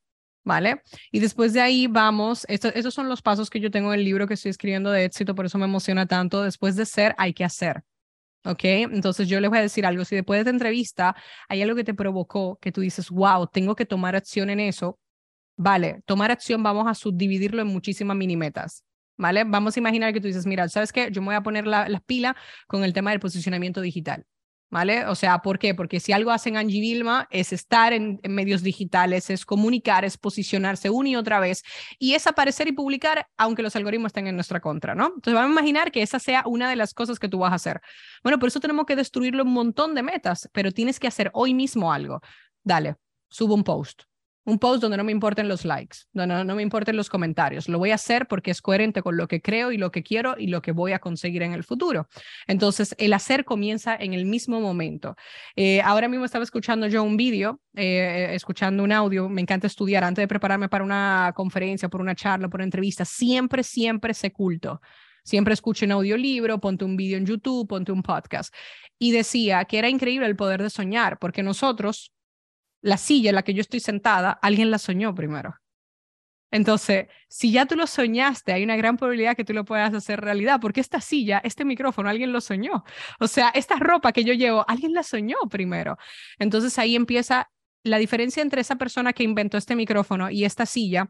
¿Vale? 0.43 0.81
Y 1.11 1.19
después 1.19 1.53
de 1.53 1.61
ahí 1.61 1.87
vamos, 1.87 2.45
estos 2.47 2.93
son 2.93 3.09
los 3.09 3.21
pasos 3.21 3.49
que 3.49 3.59
yo 3.59 3.71
tengo 3.71 3.93
en 3.93 3.99
el 3.99 4.05
libro 4.05 4.27
que 4.27 4.35
estoy 4.35 4.51
escribiendo 4.51 4.91
de 4.91 5.05
éxito, 5.05 5.35
por 5.35 5.45
eso 5.45 5.57
me 5.57 5.65
emociona 5.65 6.05
tanto. 6.05 6.43
Después 6.43 6.75
de 6.75 6.85
ser, 6.85 7.15
hay 7.17 7.33
que 7.33 7.43
hacer. 7.43 7.83
¿Ok? 8.45 8.63
Entonces 8.63 9.27
yo 9.29 9.39
les 9.39 9.49
voy 9.49 9.59
a 9.59 9.61
decir 9.61 9.85
algo. 9.85 10.03
Si 10.03 10.15
después 10.15 10.37
de 10.37 10.41
esta 10.41 10.49
entrevista 10.49 11.15
hay 11.47 11.61
algo 11.61 11.75
que 11.75 11.85
te 11.85 11.93
provocó, 11.93 12.57
que 12.61 12.71
tú 12.71 12.81
dices, 12.81 13.09
wow, 13.09 13.47
tengo 13.47 13.75
que 13.75 13.85
tomar 13.85 14.15
acción 14.15 14.49
en 14.49 14.59
eso, 14.59 14.99
vale, 15.55 16.01
tomar 16.05 16.31
acción 16.31 16.61
vamos 16.63 16.87
a 16.87 16.93
subdividirlo 16.95 17.61
en 17.61 17.67
muchísimas 17.67 18.17
mini 18.17 18.35
metas. 18.35 18.83
¿Vale? 19.15 19.43
Vamos 19.43 19.77
a 19.77 19.79
imaginar 19.79 20.11
que 20.11 20.19
tú 20.19 20.27
dices, 20.27 20.47
mira, 20.47 20.67
¿sabes 20.69 20.91
qué? 20.91 21.09
Yo 21.11 21.21
me 21.21 21.27
voy 21.27 21.35
a 21.35 21.41
poner 21.41 21.67
la, 21.67 21.87
la 21.87 21.99
pila 21.99 22.35
con 22.67 22.83
el 22.83 22.93
tema 22.93 23.11
del 23.11 23.19
posicionamiento 23.19 23.79
digital. 23.79 24.25
¿Vale? 24.73 25.05
O 25.05 25.13
sea, 25.13 25.37
¿por 25.39 25.59
qué? 25.59 25.75
Porque 25.75 25.99
si 25.99 26.11
algo 26.13 26.31
hacen 26.31 26.57
Angie 26.57 26.81
Vilma 26.81 27.27
es 27.29 27.53
estar 27.53 27.93
en, 27.93 28.19
medios 28.27 28.63
digitales, 28.63 29.29
es 29.29 29.45
comunicar, 29.45 30.03
es 30.03 30.17
posicionarse 30.17 30.89
una 30.89 31.09
y 31.09 31.15
otra 31.15 31.39
vez 31.39 31.63
y 31.99 32.15
es 32.15 32.25
aparecer 32.25 32.67
y 32.67 32.71
publicar 32.71 33.27
aunque 33.37 33.61
los 33.61 33.75
algoritmos 33.75 34.07
estén 34.07 34.25
en 34.25 34.35
nuestra 34.35 34.59
contra, 34.59 34.95
¿no? 34.95 35.05
Entonces 35.05 35.35
vamos 35.35 35.49
a 35.49 35.59
imaginar 35.59 35.91
que 35.91 36.01
esa 36.01 36.17
sea 36.17 36.43
una 36.47 36.69
de 36.69 36.75
las 36.75 36.95
cosas 36.95 37.19
que 37.19 37.29
tú 37.29 37.37
vas 37.37 37.51
a 37.51 37.55
hacer. 37.55 37.81
Bueno, 38.23 38.39
por 38.39 38.47
eso 38.47 38.59
tenemos 38.59 38.85
que 38.87 38.95
destruirlo 38.95 39.43
un 39.43 39.53
montón 39.53 39.93
de 39.93 40.01
metas, 40.01 40.49
pero 40.51 40.71
tienes 40.71 40.99
que 40.99 41.07
hacer 41.07 41.29
hoy 41.33 41.53
mismo 41.53 41.93
algo. 41.93 42.19
Dale, 42.63 42.95
subo 43.29 43.53
un 43.53 43.63
post, 43.63 44.03
un 44.45 44.59
post 44.59 44.81
donde 44.81 44.97
no 44.97 45.03
me 45.03 45.11
importen 45.11 45.47
los 45.47 45.63
likes, 45.63 45.99
donde 46.11 46.43
no, 46.43 46.55
me 46.55 46.61
importen 46.61 46.97
los 46.97 47.09
comentarios. 47.09 47.69
Lo 47.69 47.79
voy 47.79 47.91
a 47.91 47.95
hacer 47.95 48.27
porque 48.27 48.51
es 48.51 48.61
coherente 48.61 49.01
con 49.01 49.15
lo 49.15 49.27
que 49.27 49.41
creo 49.41 49.71
y 49.71 49.77
lo 49.77 49.91
que 49.91 50.03
quiero 50.03 50.35
y 50.37 50.47
lo 50.47 50.61
que 50.61 50.71
voy 50.71 50.91
a 50.91 50.99
conseguir 50.99 51.43
en 51.43 51.53
el 51.53 51.63
futuro. 51.63 52.07
Entonces, 52.47 52.93
el 52.97 53.13
hacer 53.13 53.45
comienza 53.45 53.95
en 53.95 54.13
el 54.13 54.25
mismo 54.25 54.59
momento. 54.59 55.15
Eh, 55.55 55.81
ahora 55.81 56.09
mismo 56.09 56.25
estaba 56.25 56.43
escuchando 56.43 56.87
yo 56.87 57.03
un 57.03 57.15
vídeo, 57.15 57.61
eh, 57.75 58.31
escuchando 58.33 58.83
un 58.83 58.91
audio. 58.91 59.29
Me 59.29 59.41
encanta 59.41 59.67
estudiar 59.67 60.03
antes 60.03 60.23
de 60.23 60.27
prepararme 60.27 60.67
para 60.67 60.83
una 60.83 61.31
conferencia, 61.35 61.87
por 61.87 62.01
una 62.01 62.15
charla, 62.15 62.49
por 62.49 62.59
una 62.59 62.65
entrevista. 62.65 63.05
Siempre, 63.05 63.63
siempre 63.63 64.13
se 64.13 64.31
culto. 64.31 64.81
Siempre 65.23 65.53
escucho 65.53 65.85
un 65.85 65.93
audiolibro, 65.93 66.59
ponte 66.59 66.83
un 66.83 66.97
vídeo 66.97 67.17
en 67.17 67.25
YouTube, 67.25 67.65
ponte 67.65 67.93
un 67.93 68.03
podcast. 68.03 68.53
Y 68.99 69.11
decía 69.11 69.63
que 69.63 69.79
era 69.79 69.87
increíble 69.87 70.27
el 70.27 70.35
poder 70.35 70.61
de 70.61 70.69
soñar, 70.69 71.17
porque 71.17 71.43
nosotros 71.43 72.11
la 72.83 72.97
silla 72.97 73.29
en 73.29 73.35
la 73.35 73.43
que 73.43 73.55
yo 73.55 73.61
estoy 73.61 73.79
sentada, 73.79 74.31
alguien 74.31 74.69
la 74.69 74.77
soñó 74.77 75.15
primero. 75.15 75.55
Entonces, 76.51 77.07
si 77.29 77.51
ya 77.51 77.65
tú 77.65 77.75
lo 77.75 77.87
soñaste, 77.87 78.53
hay 78.53 78.63
una 78.63 78.75
gran 78.75 78.97
probabilidad 78.97 79.35
que 79.35 79.43
tú 79.43 79.53
lo 79.53 79.65
puedas 79.65 79.91
hacer 79.91 80.21
realidad, 80.21 80.59
porque 80.61 80.81
esta 80.81 81.01
silla, 81.01 81.41
este 81.43 81.65
micrófono, 81.65 82.09
alguien 82.09 82.31
lo 82.31 82.41
soñó. 82.41 82.83
O 83.19 83.27
sea, 83.27 83.49
esta 83.55 83.77
ropa 83.77 84.11
que 84.11 84.23
yo 84.23 84.33
llevo, 84.33 84.63
alguien 84.67 84.93
la 84.93 85.01
soñó 85.01 85.37
primero. 85.49 85.97
Entonces 86.37 86.77
ahí 86.77 86.95
empieza 86.95 87.49
la 87.83 87.97
diferencia 87.97 88.43
entre 88.43 88.61
esa 88.61 88.75
persona 88.75 89.13
que 89.13 89.23
inventó 89.23 89.57
este 89.57 89.75
micrófono 89.75 90.29
y 90.29 90.45
esta 90.45 90.67
silla 90.67 91.09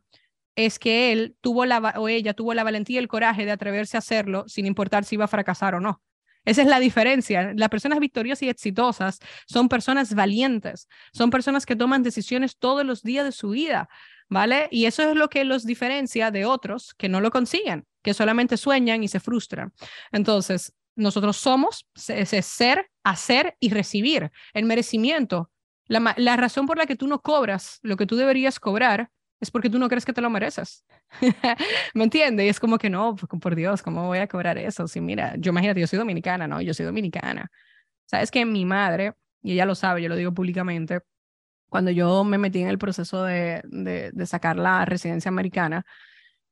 es 0.55 0.79
que 0.79 1.11
él 1.11 1.35
tuvo 1.41 1.65
la 1.65 1.79
o 1.97 2.07
ella 2.07 2.33
tuvo 2.33 2.53
la 2.53 2.63
valentía 2.63 2.95
y 2.95 2.99
el 2.99 3.07
coraje 3.07 3.45
de 3.45 3.51
atreverse 3.51 3.97
a 3.97 3.99
hacerlo 3.99 4.45
sin 4.47 4.65
importar 4.65 5.03
si 5.03 5.15
iba 5.15 5.25
a 5.25 5.27
fracasar 5.27 5.75
o 5.75 5.81
no. 5.81 6.01
Esa 6.45 6.61
es 6.61 6.67
la 6.67 6.79
diferencia. 6.79 7.53
Las 7.55 7.69
personas 7.69 7.99
victoriosas 7.99 8.43
y 8.43 8.49
exitosas 8.49 9.19
son 9.47 9.69
personas 9.69 10.13
valientes, 10.13 10.87
son 11.13 11.29
personas 11.29 11.65
que 11.65 11.75
toman 11.75 12.03
decisiones 12.03 12.57
todos 12.57 12.85
los 12.85 13.01
días 13.01 13.25
de 13.25 13.31
su 13.31 13.49
vida, 13.51 13.89
¿vale? 14.29 14.67
Y 14.71 14.85
eso 14.85 15.09
es 15.09 15.15
lo 15.15 15.29
que 15.29 15.43
los 15.45 15.65
diferencia 15.65 16.31
de 16.31 16.45
otros 16.45 16.93
que 16.95 17.09
no 17.09 17.21
lo 17.21 17.31
consiguen, 17.31 17.85
que 18.01 18.13
solamente 18.13 18.57
sueñan 18.57 19.03
y 19.03 19.07
se 19.07 19.19
frustran. 19.19 19.73
Entonces, 20.11 20.73
nosotros 20.95 21.37
somos 21.37 21.87
ese 22.07 22.41
ser, 22.41 22.89
hacer 23.03 23.55
y 23.59 23.69
recibir. 23.69 24.31
El 24.53 24.65
merecimiento, 24.65 25.49
la, 25.87 26.13
la 26.17 26.35
razón 26.35 26.65
por 26.65 26.77
la 26.77 26.85
que 26.85 26.95
tú 26.95 27.07
no 27.07 27.21
cobras 27.21 27.79
lo 27.81 27.97
que 27.97 28.05
tú 28.05 28.15
deberías 28.15 28.59
cobrar 28.59 29.09
es 29.43 29.51
porque 29.51 29.69
tú 29.69 29.77
no 29.77 29.89
crees 29.89 30.05
que 30.05 30.13
te 30.13 30.21
lo 30.21 30.29
mereces. 30.29 30.83
¿Me 31.93 32.05
entiendes? 32.05 32.45
Y 32.45 32.49
es 32.49 32.59
como 32.59 32.77
que 32.77 32.89
no, 32.89 33.15
pues, 33.15 33.29
por 33.41 33.55
Dios, 33.55 33.83
¿cómo 33.83 34.07
voy 34.07 34.19
a 34.19 34.27
cobrar 34.27 34.57
eso? 34.57 34.87
Si 34.87 35.01
mira, 35.01 35.35
yo 35.37 35.51
imagínate, 35.51 35.79
yo 35.79 35.87
soy 35.87 35.99
dominicana, 35.99 36.47
¿no? 36.47 36.61
Yo 36.61 36.73
soy 36.73 36.85
dominicana. 36.85 37.51
Sabes 38.05 38.31
que 38.31 38.45
mi 38.45 38.65
madre, 38.65 39.13
y 39.41 39.53
ella 39.53 39.65
lo 39.65 39.75
sabe, 39.75 40.01
yo 40.01 40.09
lo 40.09 40.15
digo 40.15 40.33
públicamente, 40.33 41.01
cuando 41.69 41.91
yo 41.91 42.23
me 42.23 42.37
metí 42.37 42.61
en 42.61 42.67
el 42.69 42.77
proceso 42.77 43.23
de, 43.23 43.61
de, 43.65 44.25
sacar 44.27 44.57
la 44.57 44.85
residencia 44.85 45.29
americana, 45.29 45.85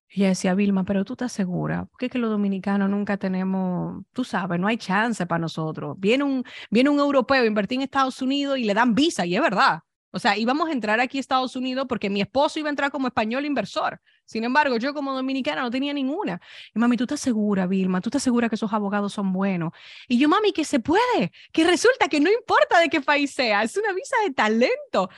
ella 0.09 0.29
decía, 0.29 0.55
Vilma, 0.55 0.83
pero 0.83 1.05
tú 1.05 1.13
estás 1.13 1.31
segura, 1.31 1.85
porque 1.91 2.07
es 2.07 2.11
que 2.11 2.17
los 2.19 2.29
dominicanos 2.31 2.89
nunca 2.89 3.17
tenemos, 3.17 4.03
tú 4.13 4.23
sabes, 4.23 4.59
no 4.59 4.67
hay 4.67 4.77
chance 4.77 5.25
para 5.25 5.39
nosotros. 5.39 5.95
Viene 5.99 6.23
un, 6.23 6.43
viene 6.69 6.89
un 6.89 6.99
europeo 6.99 7.45
invertir 7.45 7.77
en 7.77 7.83
Estados 7.83 8.21
Unidos 8.21 8.57
y 8.57 8.65
le 8.65 8.73
dan 8.73 8.95
visa, 8.95 9.25
y 9.25 9.35
es 9.35 9.41
verdad. 9.41 9.81
O 10.11 10.19
sea, 10.19 10.37
íbamos 10.37 10.69
a 10.69 10.71
entrar 10.71 10.99
aquí 10.99 11.17
a 11.17 11.21
Estados 11.21 11.55
Unidos 11.55 11.85
porque 11.87 12.09
mi 12.09 12.21
esposo 12.21 12.59
iba 12.59 12.69
a 12.69 12.71
entrar 12.71 12.91
como 12.91 13.07
español 13.07 13.45
inversor. 13.45 14.01
Sin 14.25 14.43
embargo, 14.43 14.77
yo 14.77 14.93
como 14.93 15.13
dominicana 15.13 15.61
no 15.61 15.71
tenía 15.71 15.93
ninguna. 15.93 16.41
Y 16.73 16.79
mami, 16.79 16.97
¿tú 16.97 17.05
estás 17.05 17.19
segura, 17.19 17.67
Vilma? 17.67 18.01
¿Tú 18.01 18.09
estás 18.09 18.23
segura 18.23 18.49
que 18.49 18.55
esos 18.55 18.71
abogados 18.73 19.13
son 19.13 19.33
buenos? 19.33 19.71
Y 20.07 20.17
yo, 20.17 20.29
mami, 20.29 20.51
que 20.53 20.65
se 20.65 20.79
puede, 20.79 21.31
que 21.51 21.63
resulta 21.63 22.07
que 22.07 22.19
no 22.19 22.31
importa 22.31 22.79
de 22.79 22.89
qué 22.89 23.01
país 23.01 23.31
sea, 23.31 23.63
es 23.63 23.75
una 23.77 23.93
visa 23.93 24.15
de 24.25 24.33
talento. 24.33 25.09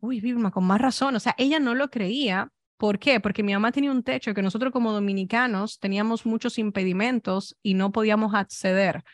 Uy, 0.00 0.20
Vilma, 0.20 0.50
con 0.50 0.64
más 0.64 0.80
razón. 0.80 1.16
O 1.16 1.20
sea, 1.20 1.34
ella 1.38 1.58
no 1.58 1.74
lo 1.74 1.90
creía 1.90 2.50
¿Por 2.76 2.98
qué? 2.98 3.20
Porque 3.20 3.42
mi 3.42 3.52
mamá 3.52 3.72
tenía 3.72 3.90
un 3.90 4.02
techo 4.02 4.34
que 4.34 4.42
nosotros 4.42 4.72
como 4.72 4.92
dominicanos 4.92 5.78
teníamos 5.78 6.26
muchos 6.26 6.58
impedimentos 6.58 7.56
y 7.62 7.74
no 7.74 7.92
podíamos 7.92 8.34
acceder. 8.34 9.04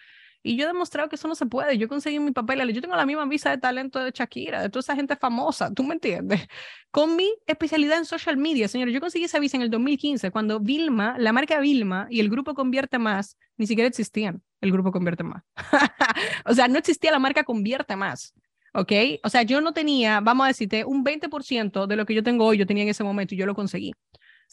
Y 0.43 0.57
yo 0.57 0.65
he 0.65 0.67
demostrado 0.67 1.09
que 1.09 1.17
eso 1.17 1.29
no 1.29 1.35
se 1.35 1.47
puede. 1.47 1.77
Yo 1.77 1.89
conseguí 1.89 2.19
mi 2.19 2.33
papel. 2.33 2.73
Yo 2.73 2.81
tengo 2.81 2.97
la 2.97 3.05
misma 3.05 3.27
visa 3.27 3.51
de 3.51 3.59
talento 3.59 4.03
de 4.03 4.11
Shakira, 4.11 4.63
de 4.63 4.71
toda 4.71 4.81
esa 4.81 4.97
gente 4.97 5.17
famosa. 5.17 5.73
¿Tú 5.73 5.85
me 5.85 5.95
entiendes? 5.95 6.41
Con 6.91 7.17
mi 7.17 7.31
especialidad 7.47 7.99
en 7.99 8.05
social 8.07 8.37
media, 8.37 8.69
señor. 8.69 8.89
Yo 8.89 9.01
conseguí 9.01 9.25
esa 9.25 9.39
visa 9.39 9.57
en 9.57 9.63
el 9.63 9.71
2015, 9.71 10.31
cuando 10.31 10.61
Vilma, 10.61 11.17
la 11.19 11.33
marca 11.33 11.61
Vilma 11.61 12.07
y 12.11 12.21
el 12.21 12.31
grupo 12.31 12.55
Convierte 12.55 12.99
Más 12.99 13.37
ni 13.57 13.67
siquiera 13.67 13.89
existían. 13.89 14.43
El 14.61 14.73
grupo 14.73 14.91
Convierte 14.93 15.25
Más. 15.25 15.43
o 16.47 16.55
sea, 16.55 16.69
no 16.69 16.79
existía 16.79 17.11
la 17.11 17.19
marca 17.19 17.45
Convierte 17.45 17.97
Más. 17.97 18.35
¿ok? 18.73 18.93
O 19.25 19.29
sea, 19.29 19.43
yo 19.43 19.61
no 19.61 19.73
tenía, 19.73 20.21
vamos 20.21 20.45
a 20.45 20.49
decirte, 20.49 20.85
un 20.85 21.05
20% 21.05 21.87
de 21.87 21.97
lo 21.97 22.07
que 22.07 22.15
yo 22.15 22.23
tengo 22.23 22.47
hoy, 22.47 22.59
yo 22.59 22.67
tenía 22.67 22.85
en 22.85 22.89
ese 22.89 23.05
momento 23.05 23.35
y 23.35 23.39
yo 23.39 23.47
lo 23.47 23.55
conseguí. 23.55 23.93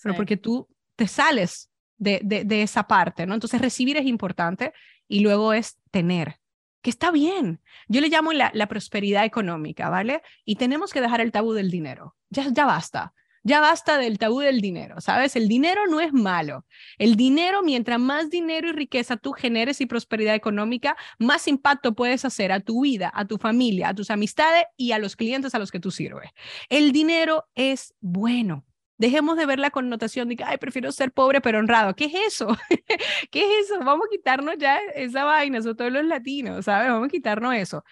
Pero 0.01 0.15
porque 0.15 0.37
tú 0.37 0.67
te 0.95 1.07
sales 1.07 1.69
de, 1.97 2.21
de, 2.23 2.61
esa 2.61 2.87
parte, 2.87 3.25
¿no? 3.25 3.33
Entonces, 3.33 3.61
recibir 3.61 3.97
es 3.97 4.05
importante 4.05 4.73
y 5.07 5.21
luego 5.21 5.53
es 5.53 5.77
tener, 5.91 6.39
que 6.81 6.89
está 6.89 7.11
bien. 7.11 7.61
Yo 7.87 8.01
le 8.01 8.09
llamo 8.09 8.33
la, 8.33 8.51
la 8.53 8.67
prosperidad 8.67 9.25
económica, 9.25 9.89
¿vale? 9.89 10.21
Y 10.45 10.55
tenemos 10.55 10.93
que 10.93 11.01
dejar 11.01 11.21
el 11.21 11.31
tabú 11.31 11.53
del 11.53 11.71
dinero. 11.71 12.15
Ya, 12.29 12.47
ya 12.51 12.65
basta. 12.65 13.13
Ya 13.47 13.61
basta 13.61 13.97
del 13.97 14.17
tabú 14.17 14.41
del 14.41 14.59
dinero, 14.59 14.99
¿sabes? 14.99 15.37
El 15.37 15.47
dinero 15.47 15.87
no 15.87 16.01
es 16.01 16.11
malo. 16.11 16.65
El 16.97 17.15
dinero, 17.15 17.63
mientras 17.63 17.97
más 17.97 18.29
dinero 18.29 18.67
y 18.67 18.73
riqueza 18.73 19.15
tú 19.15 19.31
generes 19.31 19.79
y 19.79 19.85
prosperidad 19.85 20.35
económica, 20.35 20.97
más 21.17 21.47
impacto 21.47 21.95
puedes 21.95 22.25
hacer 22.25 22.51
a 22.51 22.59
tu 22.59 22.81
vida, 22.81 23.09
a 23.15 23.23
tu 23.23 23.37
familia, 23.37 23.87
a 23.87 23.93
tus 23.93 24.11
amistades 24.11 24.65
y 24.75 24.91
a 24.91 24.99
los 24.99 25.15
clientes 25.15 25.55
a 25.55 25.59
los 25.59 25.71
que 25.71 25.79
tú 25.79 25.91
sirves. 25.91 26.29
El 26.67 26.91
dinero 26.91 27.45
es 27.55 27.93
bueno. 28.01 28.65
Dejemos 28.97 29.37
de 29.37 29.45
ver 29.45 29.59
la 29.59 29.69
connotación 29.69 30.27
de 30.27 30.35
que, 30.35 30.43
ay, 30.43 30.57
prefiero 30.57 30.91
ser 30.91 31.11
pobre 31.11 31.41
pero 31.41 31.59
honrado. 31.59 31.95
¿Qué 31.95 32.05
es 32.05 32.13
eso? 32.33 32.57
¿Qué 33.31 33.41
es 33.41 33.65
eso? 33.65 33.79
Vamos 33.79 34.07
a 34.07 34.09
quitarnos 34.09 34.55
ya 34.57 34.79
esa 34.95 35.23
vaina, 35.23 35.61
sobre 35.61 35.75
todo 35.75 35.89
los 35.89 36.05
latinos, 36.05 36.65
¿sabes? 36.65 36.89
Vamos 36.89 37.07
a 37.07 37.11
quitarnos 37.11 37.53
eso. 37.55 37.83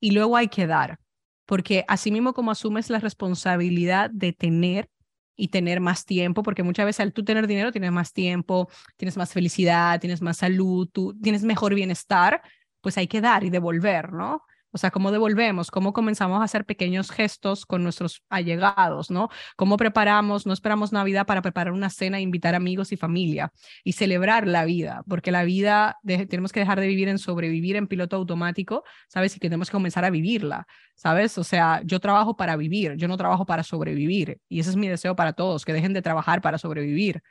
Y 0.00 0.12
luego 0.12 0.36
hay 0.36 0.48
que 0.48 0.66
dar, 0.66 0.98
porque 1.46 1.84
así 1.88 2.10
mismo 2.10 2.34
como 2.34 2.50
asumes 2.50 2.90
la 2.90 3.00
responsabilidad 3.00 4.10
de 4.10 4.32
tener, 4.32 4.88
y 5.36 5.48
tener 5.48 5.80
más 5.80 6.04
tiempo, 6.04 6.42
porque 6.42 6.62
muchas 6.62 6.86
veces 6.86 7.00
al 7.00 7.12
tú 7.12 7.24
tener 7.24 7.46
dinero 7.46 7.72
tienes 7.72 7.92
más 7.92 8.12
tiempo, 8.12 8.68
tienes 8.96 9.16
más 9.16 9.32
felicidad, 9.32 10.00
tienes 10.00 10.22
más 10.22 10.38
salud, 10.38 10.88
tú 10.92 11.18
tienes 11.20 11.42
mejor 11.42 11.74
bienestar, 11.74 12.42
pues 12.80 12.96
hay 12.98 13.06
que 13.06 13.20
dar 13.20 13.44
y 13.44 13.50
devolver, 13.50 14.12
¿no? 14.12 14.42
O 14.74 14.78
sea, 14.78 14.90
cómo 14.90 15.12
devolvemos, 15.12 15.70
cómo 15.70 15.92
comenzamos 15.92 16.40
a 16.40 16.44
hacer 16.44 16.64
pequeños 16.64 17.12
gestos 17.12 17.64
con 17.64 17.84
nuestros 17.84 18.24
allegados, 18.28 19.08
¿no? 19.08 19.28
Cómo 19.54 19.76
preparamos, 19.76 20.46
no 20.46 20.52
esperamos 20.52 20.92
Navidad 20.92 21.26
para 21.26 21.42
preparar 21.42 21.72
una 21.72 21.90
cena, 21.90 22.18
e 22.18 22.22
invitar 22.22 22.56
amigos 22.56 22.90
y 22.90 22.96
familia 22.96 23.52
y 23.84 23.92
celebrar 23.92 24.48
la 24.48 24.64
vida, 24.64 25.04
porque 25.08 25.30
la 25.30 25.44
vida 25.44 25.98
tenemos 26.02 26.50
que 26.50 26.58
dejar 26.58 26.80
de 26.80 26.88
vivir 26.88 27.08
en 27.08 27.18
sobrevivir 27.18 27.76
en 27.76 27.86
piloto 27.86 28.16
automático, 28.16 28.82
¿sabes? 29.06 29.36
Y 29.36 29.38
que 29.38 29.46
tenemos 29.48 29.68
que 29.68 29.74
comenzar 29.74 30.04
a 30.04 30.10
vivirla, 30.10 30.66
¿sabes? 30.96 31.38
O 31.38 31.44
sea, 31.44 31.80
yo 31.84 32.00
trabajo 32.00 32.36
para 32.36 32.56
vivir, 32.56 32.96
yo 32.96 33.06
no 33.06 33.16
trabajo 33.16 33.46
para 33.46 33.62
sobrevivir 33.62 34.40
y 34.48 34.58
ese 34.58 34.70
es 34.70 34.76
mi 34.76 34.88
deseo 34.88 35.14
para 35.14 35.34
todos, 35.34 35.64
que 35.64 35.72
dejen 35.72 35.92
de 35.92 36.02
trabajar 36.02 36.42
para 36.42 36.58
sobrevivir. 36.58 37.22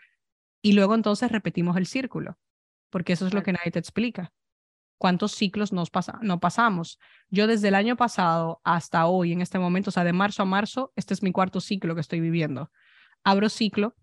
Y 0.62 0.71
luego 0.71 0.95
entonces 0.95 1.29
repetimos 1.29 1.75
el 1.75 1.88
círculo, 1.88 2.38
porque 2.89 3.12
eso 3.12 3.27
es 3.27 3.33
lo 3.33 3.43
que 3.43 3.51
nadie 3.51 3.71
te 3.71 3.79
explica 3.79 4.31
cuántos 5.03 5.33
ciclos 5.33 5.74
nos 5.74 5.89
pasa, 5.89 6.17
no 6.22 6.39
pasamos. 6.39 6.98
Yo 7.29 7.45
desde 7.45 7.67
el 7.67 7.75
año 7.75 7.98
pasado 7.98 8.62
hasta 8.63 9.05
hoy, 9.05 9.33
en 9.33 9.41
este 9.41 9.60
momento, 9.60 9.89
o 9.89 9.91
sea, 9.91 10.05
de 10.05 10.13
marzo 10.13 10.43
a 10.43 10.45
marzo, 10.45 10.93
este 10.95 11.13
es 11.13 11.22
mi 11.22 11.33
cuarto 11.33 11.60
ciclo 11.60 11.93
que 11.93 12.00
estoy 12.00 12.22
viviendo. 12.22 12.72
Abro 13.22 13.50
ciclo 13.50 13.98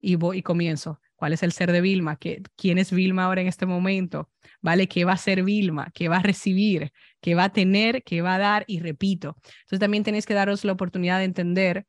y 0.00 0.14
voy 0.14 0.38
y 0.38 0.42
comienzo. 0.42 1.00
¿Cuál 1.16 1.34
es 1.34 1.42
el 1.42 1.52
ser 1.52 1.70
de 1.70 1.82
Vilma? 1.82 2.16
¿Qué, 2.16 2.42
¿Quién 2.56 2.78
es 2.78 2.92
Vilma 2.92 3.24
ahora 3.24 3.42
en 3.42 3.46
este 3.46 3.66
momento? 3.66 4.30
¿Vale? 4.62 4.88
¿Qué 4.88 5.04
va 5.04 5.12
a 5.12 5.18
ser 5.18 5.42
Vilma? 5.44 5.90
¿Qué 5.92 6.08
va 6.08 6.16
a 6.16 6.22
recibir? 6.22 6.92
¿Qué 7.20 7.34
va 7.34 7.44
a 7.44 7.52
tener? 7.52 8.02
¿Qué 8.02 8.22
va 8.22 8.36
a 8.36 8.38
dar? 8.38 8.64
Y 8.66 8.80
repito. 8.80 9.36
Entonces 9.64 9.80
también 9.80 10.02
tenéis 10.02 10.24
que 10.24 10.32
daros 10.32 10.64
la 10.64 10.72
oportunidad 10.72 11.18
de 11.18 11.24
entender 11.24 11.84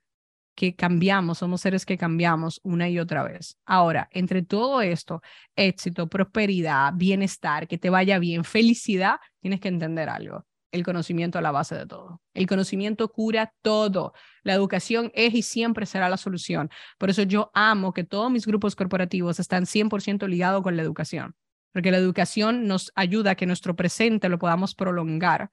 que 0.56 0.76
cambiamos, 0.76 1.40
somos 1.40 1.62
seres 1.62 1.86
que 1.86 1.98
cambiamos 1.98 2.60
una 2.64 2.90
y 2.90 3.00
otra 3.00 3.24
vez. 3.24 3.58
Ahora, 3.66 4.08
entre 4.12 4.44
todo 4.44 4.82
esto, 4.82 5.22
éxito, 5.56 6.08
prosperidad, 6.08 6.94
bienestar, 6.96 7.68
que 7.68 7.78
te 7.78 7.90
vaya 7.90 8.20
bien, 8.20 8.44
felicidad, 8.44 9.18
tienes 9.42 9.60
que 9.60 9.68
entender 9.68 10.10
algo. 10.10 10.46
El 10.72 10.84
conocimiento 10.84 11.38
es 11.38 11.44
la 11.44 11.52
base 11.52 11.76
de 11.76 11.86
todo. 11.86 12.20
El 12.34 12.48
conocimiento 12.48 13.12
cura 13.12 13.54
todo. 13.62 14.14
La 14.42 14.54
educación 14.54 15.12
es 15.14 15.36
y 15.36 15.44
siempre 15.44 15.86
será 15.86 16.10
la 16.10 16.18
solución. 16.18 16.72
Por 16.98 17.12
eso 17.12 17.22
yo 17.22 17.52
amo 17.54 17.94
que 17.94 18.04
todos 18.04 18.32
mis 18.32 18.48
grupos 18.48 18.76
corporativos 18.76 19.40
están 19.40 19.66
100% 19.66 20.28
ligados 20.28 20.64
con 20.64 20.76
la 20.76 20.82
educación, 20.82 21.36
porque 21.74 21.92
la 21.92 21.98
educación 21.98 22.66
nos 22.66 22.92
ayuda 22.96 23.32
a 23.32 23.36
que 23.36 23.46
nuestro 23.46 23.76
presente 23.76 24.30
lo 24.30 24.40
podamos 24.40 24.74
prolongar 24.74 25.52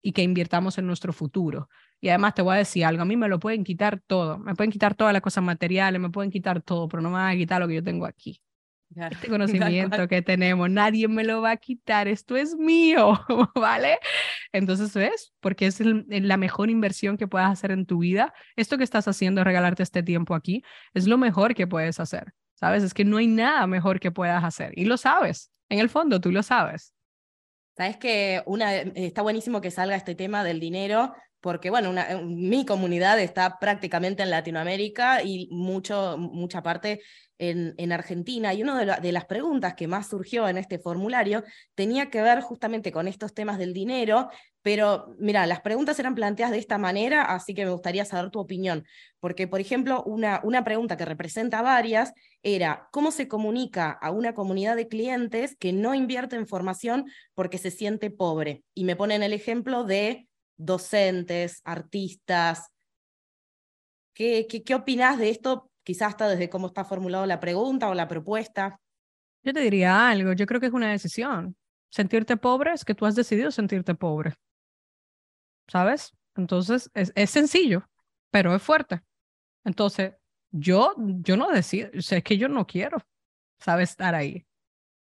y 0.00 0.12
que 0.12 0.22
invirtamos 0.22 0.78
en 0.78 0.86
nuestro 0.86 1.12
futuro. 1.12 1.68
Y 2.02 2.08
además 2.08 2.34
te 2.34 2.42
voy 2.42 2.56
a 2.56 2.58
decir 2.58 2.84
algo, 2.84 3.02
a 3.02 3.04
mí 3.04 3.16
me 3.16 3.28
lo 3.28 3.38
pueden 3.38 3.62
quitar 3.62 4.02
todo, 4.04 4.36
me 4.36 4.56
pueden 4.56 4.72
quitar 4.72 4.96
todas 4.96 5.12
las 5.12 5.22
cosas 5.22 5.44
materiales, 5.44 6.00
me 6.00 6.10
pueden 6.10 6.32
quitar 6.32 6.60
todo, 6.60 6.88
pero 6.88 7.00
no 7.00 7.10
me 7.10 7.14
van 7.14 7.32
a 7.32 7.36
quitar 7.36 7.60
lo 7.60 7.68
que 7.68 7.76
yo 7.76 7.84
tengo 7.84 8.06
aquí. 8.06 8.42
Este 8.96 9.28
conocimiento 9.28 10.08
que 10.08 10.20
tenemos, 10.20 10.68
nadie 10.68 11.06
me 11.06 11.22
lo 11.22 11.40
va 11.42 11.52
a 11.52 11.56
quitar, 11.58 12.08
esto 12.08 12.34
es 12.34 12.56
mío, 12.56 13.20
¿vale? 13.54 14.00
Entonces, 14.50 14.92
¿ves? 14.94 15.32
Porque 15.38 15.66
es 15.66 15.80
la 15.80 16.36
mejor 16.36 16.70
inversión 16.70 17.16
que 17.16 17.28
puedas 17.28 17.52
hacer 17.52 17.70
en 17.70 17.86
tu 17.86 17.98
vida. 17.98 18.34
Esto 18.56 18.78
que 18.78 18.84
estás 18.84 19.06
haciendo, 19.06 19.44
regalarte 19.44 19.84
este 19.84 20.02
tiempo 20.02 20.34
aquí, 20.34 20.64
es 20.94 21.06
lo 21.06 21.18
mejor 21.18 21.54
que 21.54 21.68
puedes 21.68 22.00
hacer, 22.00 22.32
¿sabes? 22.54 22.82
Es 22.82 22.94
que 22.94 23.04
no 23.04 23.18
hay 23.18 23.28
nada 23.28 23.68
mejor 23.68 24.00
que 24.00 24.10
puedas 24.10 24.42
hacer 24.42 24.72
y 24.76 24.86
lo 24.86 24.96
sabes, 24.96 25.52
en 25.68 25.78
el 25.78 25.88
fondo 25.88 26.20
tú 26.20 26.32
lo 26.32 26.42
sabes. 26.42 26.92
Sabes 27.76 27.96
que 27.96 28.42
una, 28.44 28.74
está 28.74 29.22
buenísimo 29.22 29.60
que 29.60 29.70
salga 29.70 29.94
este 29.94 30.16
tema 30.16 30.42
del 30.42 30.58
dinero, 30.58 31.14
porque 31.42 31.70
bueno, 31.70 31.92
eh, 32.00 32.22
mi 32.24 32.64
comunidad 32.64 33.20
está 33.20 33.58
prácticamente 33.58 34.22
en 34.22 34.30
Latinoamérica 34.30 35.22
y 35.22 35.48
mucho, 35.50 36.16
mucha 36.16 36.62
parte 36.62 37.02
en, 37.36 37.74
en 37.78 37.90
Argentina. 37.90 38.54
Y 38.54 38.62
una 38.62 38.78
de, 38.78 39.00
de, 39.02 39.12
las 39.12 39.26
preguntas 39.26 39.74
que 39.74 39.88
más 39.88 40.08
surgió 40.08 40.48
en 40.48 40.56
este 40.56 40.78
formulario 40.78 41.42
tenía 41.74 42.10
que 42.10 42.22
ver 42.22 42.40
justamente 42.42 42.92
con 42.92 43.08
estos 43.08 43.34
temas 43.34 43.58
del 43.58 43.74
dinero, 43.74 44.30
pero 44.62 45.16
mira, 45.18 45.44
las 45.46 45.60
preguntas 45.60 45.98
eran 45.98 46.14
planteadas 46.14 46.52
de 46.52 46.60
esta 46.60 46.78
manera, 46.78 47.22
así 47.22 47.54
que 47.54 47.64
me 47.64 47.72
gustaría 47.72 48.04
saber 48.04 48.30
tu 48.30 48.38
opinión. 48.38 48.86
Porque, 49.18 49.48
por 49.48 49.60
ejemplo, 49.60 50.04
una, 50.04 50.40
una 50.44 50.62
pregunta 50.62 50.96
que 50.96 51.04
representa 51.04 51.60
varias 51.60 52.12
era, 52.44 52.88
¿cómo 52.92 53.10
se 53.10 53.26
comunica 53.26 53.90
a 53.90 54.12
una 54.12 54.32
comunidad 54.32 54.76
de 54.76 54.86
clientes 54.86 55.56
que 55.58 55.72
no 55.72 55.96
invierte 55.96 56.36
en 56.36 56.46
formación 56.46 57.06
porque 57.34 57.58
se 57.58 57.72
siente 57.72 58.10
pobre? 58.10 58.62
Y 58.74 58.84
me 58.84 58.94
ponen 58.94 59.24
el 59.24 59.32
ejemplo 59.32 59.82
de 59.82 60.28
docentes, 60.64 61.60
artistas. 61.64 62.68
¿Qué, 64.14 64.46
qué, 64.48 64.62
qué 64.62 64.74
opinás 64.74 65.18
de 65.18 65.30
esto? 65.30 65.70
Quizás 65.84 66.08
hasta 66.08 66.28
desde 66.28 66.48
cómo 66.48 66.68
está 66.68 66.84
formulado 66.84 67.26
la 67.26 67.40
pregunta 67.40 67.88
o 67.88 67.94
la 67.94 68.08
propuesta. 68.08 68.78
Yo 69.42 69.52
te 69.52 69.60
diría 69.60 70.08
algo, 70.08 70.32
yo 70.32 70.46
creo 70.46 70.60
que 70.60 70.66
es 70.66 70.72
una 70.72 70.90
decisión. 70.90 71.56
Sentirte 71.90 72.36
pobre 72.36 72.72
es 72.72 72.84
que 72.84 72.94
tú 72.94 73.06
has 73.06 73.14
decidido 73.14 73.50
sentirte 73.50 73.94
pobre. 73.94 74.34
¿Sabes? 75.68 76.12
Entonces, 76.36 76.90
es, 76.94 77.12
es 77.14 77.30
sencillo, 77.30 77.88
pero 78.30 78.54
es 78.54 78.62
fuerte. 78.62 79.02
Entonces, 79.64 80.14
yo, 80.50 80.94
yo 80.96 81.36
no 81.36 81.50
decido, 81.50 81.90
o 81.96 82.02
sea, 82.02 82.18
es 82.18 82.24
que 82.24 82.38
yo 82.38 82.48
no 82.48 82.66
quiero, 82.66 82.98
¿sabes? 83.58 83.90
Estar 83.90 84.14
ahí. 84.14 84.46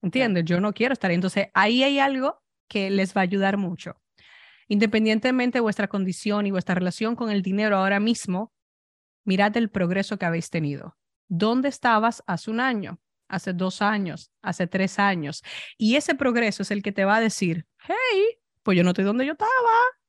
¿Entiendes? 0.02 0.46
Yo 0.46 0.60
no 0.62 0.74
quiero 0.74 0.94
estar 0.94 1.10
ahí. 1.10 1.16
Entonces, 1.16 1.48
ahí 1.54 1.84
hay 1.84 2.00
algo 2.00 2.42
que 2.70 2.90
les 2.90 3.16
va 3.16 3.22
a 3.22 3.24
ayudar 3.24 3.58
mucho. 3.58 4.00
Independientemente 4.70 5.58
de 5.58 5.62
vuestra 5.62 5.88
condición 5.88 6.46
y 6.46 6.52
vuestra 6.52 6.76
relación 6.76 7.16
con 7.16 7.32
el 7.32 7.42
dinero 7.42 7.76
ahora 7.76 8.00
mismo, 8.00 8.54
mirad 9.26 9.58
el 9.58 9.70
progreso 9.70 10.18
que 10.18 10.26
habéis 10.26 10.52
tenido. 10.52 10.96
¿Dónde 11.28 11.70
estabas 11.70 12.24
hace 12.28 12.52
un 12.52 12.60
año? 12.60 13.02
Hace 13.28 13.54
dos 13.54 13.82
años, 13.82 14.32
hace 14.42 14.68
tres 14.68 15.00
años. 15.00 15.44
Y 15.78 15.96
ese 15.96 16.16
progreso 16.16 16.64
es 16.64 16.72
el 16.72 16.84
que 16.84 16.92
te 16.92 17.04
va 17.04 17.18
a 17.18 17.20
decir, 17.20 17.68
hey, 17.80 18.40
pues 18.64 18.78
yo 18.78 18.84
no 18.84 18.92
estoy 18.92 19.06
donde 19.06 19.26
yo 19.26 19.34
estaba, 19.34 19.50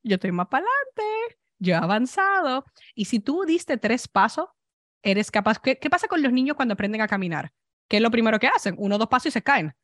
yo 0.03 0.15
estoy 0.15 0.33
más 0.33 0.49
para 0.49 0.65
adelante, 0.65 1.37
yo 1.59 1.75
he 1.75 1.77
avanzado. 1.77 2.65
Y 2.95 3.07
si 3.07 3.19
tú 3.19 3.45
diste 3.47 3.79
tres 3.79 4.09
pasos, 4.09 4.47
eres 5.03 5.31
capaz. 5.31 5.59
¿Qué, 5.59 5.79
¿Qué, 5.79 5.89
pasa 5.89 6.07
con 6.07 6.23
los 6.23 6.33
niños 6.33 6.57
cuando 6.57 6.75
aprenden 6.75 7.01
a 7.01 7.09
caminar? 7.09 7.53
¿Qué 7.89 7.97
es 7.97 8.03
lo 8.03 8.11
primero 8.11 8.39
que 8.39 8.49
hacen? 8.49 8.75
Uno, 8.79 8.99
dos 8.99 9.09
pasos 9.09 9.27
y 9.27 9.31
se 9.31 9.43
caen. 9.43 9.75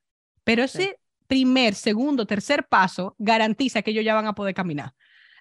Pero 0.44 0.62
ese 0.62 1.00
primer, 1.26 1.74
segundo, 1.74 2.26
tercer 2.26 2.66
paso 2.68 3.14
garantiza 3.18 3.82
que 3.82 3.90
ellos 3.90 4.04
ya 4.04 4.14
van 4.14 4.26
a 4.26 4.34
poder 4.34 4.54
caminar. 4.54 4.92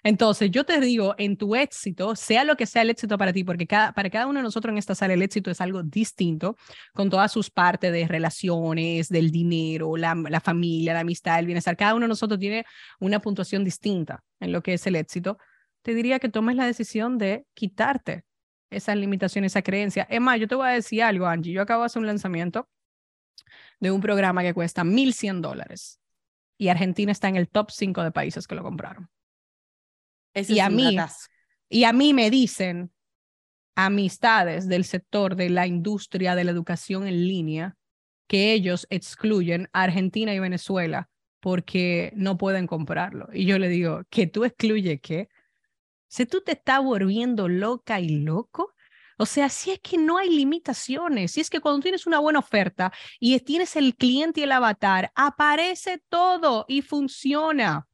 Entonces, 0.02 0.52
yo 0.52 0.64
te 0.64 0.78
digo, 0.80 1.16
en 1.18 1.36
tu 1.36 1.56
éxito, 1.56 2.14
sea 2.14 2.44
lo 2.44 2.56
que 2.56 2.66
sea 2.66 2.82
el 2.82 2.90
éxito 2.90 3.18
para 3.18 3.32
ti, 3.32 3.42
porque 3.42 3.66
cada, 3.66 3.92
para 3.92 4.08
cada 4.08 4.28
uno 4.28 4.38
de 4.38 4.44
nosotros 4.44 4.70
en 4.70 4.78
esta 4.78 4.94
sala 4.94 5.14
el 5.14 5.22
éxito 5.22 5.50
es 5.50 5.60
algo 5.60 5.82
distinto, 5.82 6.56
con 6.94 7.10
todas 7.10 7.32
sus 7.32 7.50
partes 7.50 7.92
de 7.92 8.06
relaciones, 8.06 9.08
del 9.08 9.32
dinero, 9.32 9.96
la, 9.96 10.14
la 10.14 10.40
familia, 10.40 10.94
la 10.94 11.00
amistad, 11.00 11.40
el 11.40 11.46
bienestar. 11.46 11.76
Cada 11.76 11.94
uno 11.94 12.04
de 12.04 12.10
nosotros 12.10 12.38
tiene 12.38 12.64
una 13.00 13.20
puntuación 13.20 13.64
distinta 13.64 14.22
en 14.38 14.52
lo 14.52 14.62
que 14.62 14.74
es 14.74 14.86
el 14.86 14.94
éxito. 14.94 15.38
Te 15.82 15.92
diría 15.92 16.20
que 16.20 16.28
tomes 16.28 16.54
la 16.54 16.66
decisión 16.66 17.18
de 17.18 17.44
quitarte 17.54 18.24
esas 18.70 18.96
limitaciones, 18.96 19.52
esa 19.52 19.62
creencia. 19.62 20.06
Es 20.08 20.20
más, 20.20 20.38
yo 20.38 20.46
te 20.46 20.54
voy 20.54 20.68
a 20.68 20.70
decir 20.70 21.02
algo, 21.02 21.26
Angie. 21.26 21.52
Yo 21.52 21.62
acabo 21.62 21.82
de 21.82 21.86
hacer 21.86 22.00
un 22.00 22.06
lanzamiento 22.06 22.68
de 23.80 23.90
un 23.90 24.00
programa 24.00 24.42
que 24.42 24.54
cuesta 24.54 24.84
1.100 24.84 25.40
dólares 25.40 26.00
y 26.58 26.68
Argentina 26.68 27.12
está 27.12 27.28
en 27.28 27.36
el 27.36 27.48
top 27.48 27.70
5 27.70 28.02
de 28.02 28.12
países 28.12 28.46
que 28.46 28.54
lo 28.54 28.62
compraron. 28.62 29.08
y, 30.34 30.58
a 30.60 30.68
mí, 30.68 30.96
y 31.68 31.84
a 31.84 31.92
mí 31.92 32.14
me 32.14 32.30
dicen 32.30 32.90
amistades 33.74 34.68
del 34.68 34.84
sector 34.84 35.36
de 35.36 35.50
la 35.50 35.66
industria 35.66 36.34
de 36.34 36.44
la 36.44 36.50
educación 36.50 37.06
en 37.06 37.26
línea 37.26 37.76
que 38.26 38.52
ellos 38.52 38.86
excluyen 38.90 39.68
a 39.72 39.84
Argentina 39.84 40.34
y 40.34 40.38
Venezuela 40.38 41.08
porque 41.40 42.12
no 42.16 42.38
pueden 42.38 42.66
comprarlo. 42.66 43.28
Y 43.32 43.44
yo 43.44 43.58
le 43.58 43.68
digo, 43.68 44.02
¿que 44.10 44.26
tú 44.26 44.44
excluyes 44.44 45.00
qué? 45.00 45.28
Si 46.08 46.26
tú 46.26 46.42
te 46.42 46.52
estás 46.52 46.82
volviendo 46.82 47.48
loca 47.48 48.00
y 48.00 48.08
loco, 48.08 48.74
o 49.16 49.26
sea, 49.26 49.48
si 49.48 49.70
es 49.70 49.80
que 49.80 49.98
no 49.98 50.18
hay 50.18 50.30
limitaciones, 50.30 51.32
si 51.32 51.40
es 51.40 51.50
que 51.50 51.60
cuando 51.60 51.80
tienes 51.80 52.06
una 52.06 52.18
buena 52.18 52.38
oferta 52.38 52.92
y 53.18 53.38
tienes 53.40 53.76
el 53.76 53.96
cliente 53.96 54.40
y 54.40 54.42
el 54.44 54.52
avatar, 54.52 55.10
aparece 55.14 56.02
todo 56.08 56.64
y 56.68 56.82
funciona. 56.82 57.86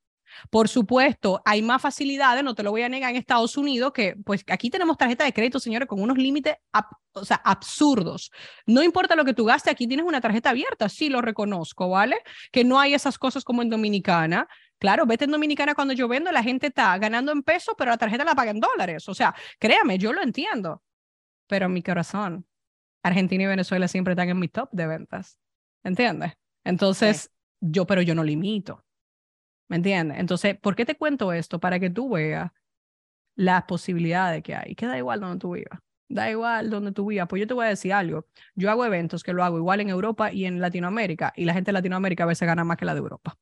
Por 0.51 0.69
supuesto, 0.69 1.43
hay 1.45 1.63
más 1.63 1.83
facilidades, 1.83 2.43
no 2.43 2.55
te 2.55 2.63
lo 2.63 2.71
voy 2.71 2.83
a 2.83 2.89
negar 2.89 3.11
en 3.11 3.17
Estados 3.17 3.57
Unidos, 3.57 3.93
que 3.93 4.17
pues 4.25 4.45
aquí 4.49 4.71
tenemos 4.71 4.97
tarjeta 4.97 5.25
de 5.25 5.33
crédito, 5.33 5.61
señores, 5.61 5.89
con 5.89 6.01
unos 6.01 6.17
límites 6.17 6.57
o 7.13 7.25
sea, 7.25 7.41
absurdos. 7.45 8.31
No 8.67 8.83
importa 8.83 9.15
lo 9.15 9.25
que 9.25 9.35
tú 9.35 9.45
gastes, 9.45 9.73
aquí 9.73 9.87
tienes 9.87 10.07
una 10.07 10.21
tarjeta 10.21 10.51
abierta, 10.51 10.89
sí 10.89 11.09
lo 11.09 11.21
reconozco, 11.21 11.89
¿vale? 11.89 12.17
Que 12.51 12.65
no 12.65 12.81
hay 12.81 12.95
esas 12.95 13.19
cosas 13.19 13.45
como 13.45 13.63
en 13.63 13.71
Dominicana. 13.71 14.49
Claro, 14.79 15.07
vete 15.07 15.27
en 15.27 15.31
Dominicana 15.31 15.75
cuando 15.75 15.95
yo 15.95 16.09
vendo, 16.09 16.33
la 16.33 16.43
gente 16.43 16.69
está 16.69 16.97
ganando 16.99 17.31
en 17.33 17.43
pesos, 17.43 17.75
pero 17.79 17.91
la 17.91 17.99
tarjeta 17.99 18.25
la 18.25 18.35
paga 18.35 18.51
en 18.51 18.61
dólares. 18.61 19.09
O 19.09 19.15
sea, 19.15 19.35
créame, 19.59 19.99
yo 19.99 20.13
lo 20.13 20.23
entiendo. 20.23 20.83
Pero 21.53 21.67
en 21.67 21.75
mi 21.75 21.83
corazón, 21.83 22.47
Argentina 23.03 23.45
y 23.45 23.47
Venezuela 23.47 23.87
siempre 23.87 24.15
están 24.15 24.31
en 24.31 24.39
mi 24.39 24.49
top 24.49 24.71
de 24.73 24.87
ventas. 24.87 25.39
¿Entiendes? 25.85 26.33
Entonces, 26.65 27.31
yo, 27.61 27.87
pero 27.87 28.01
yo 28.01 28.15
no 28.15 28.25
limito. 28.25 28.87
¿Me 29.69 29.77
entiendes? 29.77 30.19
Entonces, 30.19 30.59
¿por 30.59 30.75
qué 30.75 30.87
te 30.87 30.97
cuento 30.97 31.31
esto? 31.31 31.61
Para 31.61 31.79
que 31.79 31.91
tú 31.91 32.09
veas 32.09 32.51
las 33.37 33.65
posibilidades 33.65 34.43
que 34.43 34.55
hay. 34.55 34.75
Que 34.75 34.87
da 34.87 34.97
igual 34.97 35.21
donde 35.21 35.41
tú 35.41 35.53
vivas. 35.53 35.79
Da 36.09 36.31
igual 36.31 36.71
donde 36.71 36.93
tú 36.93 37.05
vivas. 37.05 37.29
Pues 37.29 37.41
yo 37.41 37.47
te 37.47 37.53
voy 37.53 37.67
a 37.67 37.69
decir 37.69 37.93
algo. 37.93 38.27
Yo 38.55 38.71
hago 38.71 38.87
eventos 38.87 39.23
que 39.23 39.35
lo 39.35 39.45
hago 39.45 39.59
igual 39.59 39.83
en 39.83 39.91
Europa 39.91 40.33
y 40.33 40.47
en 40.47 40.59
Latinoamérica. 40.59 41.35
Y 41.37 41.45
la 41.45 41.53
gente 41.53 41.69
de 41.69 41.75
Latinoamérica 41.75 42.25
a 42.25 42.29
veces 42.29 42.47
gana 42.47 42.65
más 42.65 42.79
que 42.79 42.87
la 42.87 42.95
de 42.95 43.01
Europa. 43.01 43.37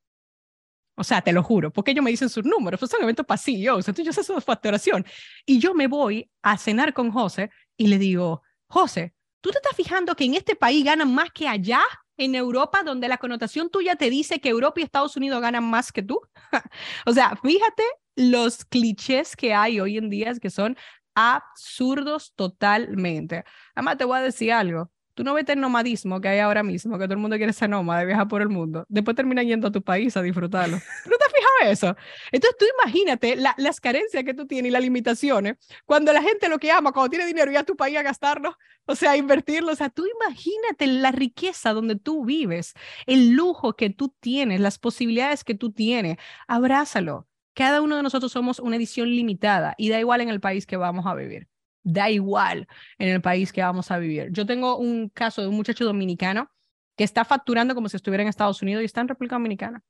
O 1.01 1.05
sea, 1.05 1.23
te 1.23 1.33
lo 1.33 1.43
juro, 1.43 1.73
porque 1.73 1.93
ellos 1.93 2.05
me 2.05 2.11
dicen 2.11 2.29
sus 2.29 2.45
números, 2.45 2.79
pues 2.79 2.91
son 2.91 3.03
eventos 3.03 3.25
pasivos, 3.25 3.89
entonces 3.89 4.05
yo 4.05 4.13
sé 4.13 4.23
su 4.23 4.39
facturación. 4.43 5.07
Y 5.47 5.59
yo 5.59 5.73
me 5.73 5.87
voy 5.87 6.31
a 6.43 6.59
cenar 6.59 6.93
con 6.93 7.11
José 7.11 7.49
y 7.79 7.87
le 7.87 7.97
digo, 7.97 8.43
José, 8.67 9.15
¿tú 9.41 9.49
te 9.49 9.57
estás 9.57 9.75
fijando 9.75 10.15
que 10.15 10.27
en 10.27 10.35
este 10.35 10.57
país 10.57 10.85
ganan 10.85 11.15
más 11.15 11.31
que 11.33 11.49
allá? 11.49 11.81
en 12.19 12.35
Europa, 12.35 12.83
donde 12.83 13.09
la 13.09 13.17
connotación 13.17 13.71
tuya 13.71 13.97
te 13.97 14.11
dice 14.11 14.43
que 14.43 14.51
Europa 14.51 14.79
y 14.79 14.83
Estados 14.83 15.17
Unidos 15.17 15.41
ganan 15.41 15.65
más 15.65 15.91
que 15.91 16.03
tú. 16.03 16.21
o 17.07 17.13
sea, 17.15 17.35
fíjate 17.43 17.83
los 18.15 18.67
clichés 18.67 19.37
que 19.37 19.55
hay 19.55 19.81
hoy 19.81 19.97
en 19.97 20.11
día 20.11 20.35
que 20.35 20.51
son 20.51 20.77
absurdos 21.15 22.35
totalmente. 22.37 23.45
Además, 23.75 23.97
te 23.97 24.05
voy 24.05 24.19
a 24.19 24.23
decir 24.23 24.53
algo. 24.53 24.91
Tú 25.21 25.25
no 25.25 25.35
ves 25.35 25.47
el 25.51 25.61
nomadismo 25.61 26.19
que 26.19 26.29
hay 26.29 26.39
ahora 26.39 26.63
mismo, 26.63 26.99
que 26.99 27.05
todo 27.05 27.13
el 27.13 27.21
mundo 27.21 27.37
quiere 27.37 27.53
ser 27.53 27.69
nómada, 27.69 28.05
viajar 28.05 28.27
por 28.27 28.41
el 28.41 28.49
mundo. 28.49 28.87
Después 28.89 29.15
termina 29.15 29.43
yendo 29.43 29.69
a 29.69 29.71
tu 29.71 29.83
país 29.83 30.17
a 30.17 30.23
disfrutarlo. 30.23 30.77
¿No 31.05 31.17
te 31.19 31.25
has 31.27 31.31
fijado 31.31 31.71
eso? 31.71 31.97
Entonces 32.33 32.57
tú 32.59 32.65
imagínate 32.83 33.37
las 33.37 33.81
carencias 33.83 34.25
que 34.25 34.33
tú 34.33 34.47
tienes 34.47 34.71
y 34.71 34.73
las 34.73 34.81
limitaciones 34.83 35.57
cuando 35.85 36.11
la 36.15 36.23
gente 36.23 36.49
lo 36.49 36.59
que 36.59 36.71
ama, 36.71 36.93
cuando 36.93 37.11
tiene 37.11 37.27
dinero 37.27 37.53
y 37.53 37.57
a 37.57 37.65
tu 37.65 37.77
país 37.77 37.99
a 37.99 38.03
gastarlo, 38.03 38.57
o 38.87 38.97
sea, 38.97 39.11
a 39.11 39.19
invertirlo. 39.19 39.73
O 39.73 39.77
sea, 39.77 39.91
tú 39.91 40.07
imagínate 40.07 40.87
la 40.87 41.13
riqueza 41.13 41.75
donde 41.75 41.97
tú 41.97 42.25
vives, 42.25 42.73
el 43.05 43.33
lujo 43.33 43.77
que 43.77 43.91
tú 43.91 44.15
tienes, 44.21 44.59
las 44.59 44.79
posibilidades 44.79 45.45
que 45.45 45.55
tú 45.55 45.71
tienes. 45.71 46.17
Abrázalo. 46.49 47.29
Cada 47.53 47.83
uno 47.83 47.97
de 47.97 48.03
nosotros 48.03 48.33
somos 48.33 48.59
una 48.59 48.77
edición 48.77 49.11
limitada 49.11 49.75
y 49.77 49.91
da 49.91 50.01
igual 50.01 50.23
en 50.23 50.31
el 50.31 50.41
país 50.41 50.65
que 50.65 50.79
vamos 50.79 51.05
a 51.05 51.15
vivir 51.15 51.47
da 51.83 52.11
igual 52.11 52.67
en 52.99 53.09
el 53.09 53.21
país 53.21 53.53
que 53.53 53.63
vamos 53.63 53.91
a 53.91 53.99
vivir. 53.99 54.29
Yo 54.33 54.47
tengo 54.47 54.77
un 54.77 55.09
caso 55.09 55.43
de 55.43 55.49
un 55.49 55.57
muchacho 55.57 55.85
dominicano 55.85 56.51
que 56.97 57.05
está 57.05 57.25
facturando 57.25 57.75
como 57.75 57.89
si 57.89 57.97
estuviera 57.97 58.23
en 58.23 58.29
Estados 58.29 58.63
Unidos 58.63 58.83
y 58.83 58.87
está 58.87 59.01
en 59.01 59.09
República 59.09 59.37
Dominicana, 59.37 59.83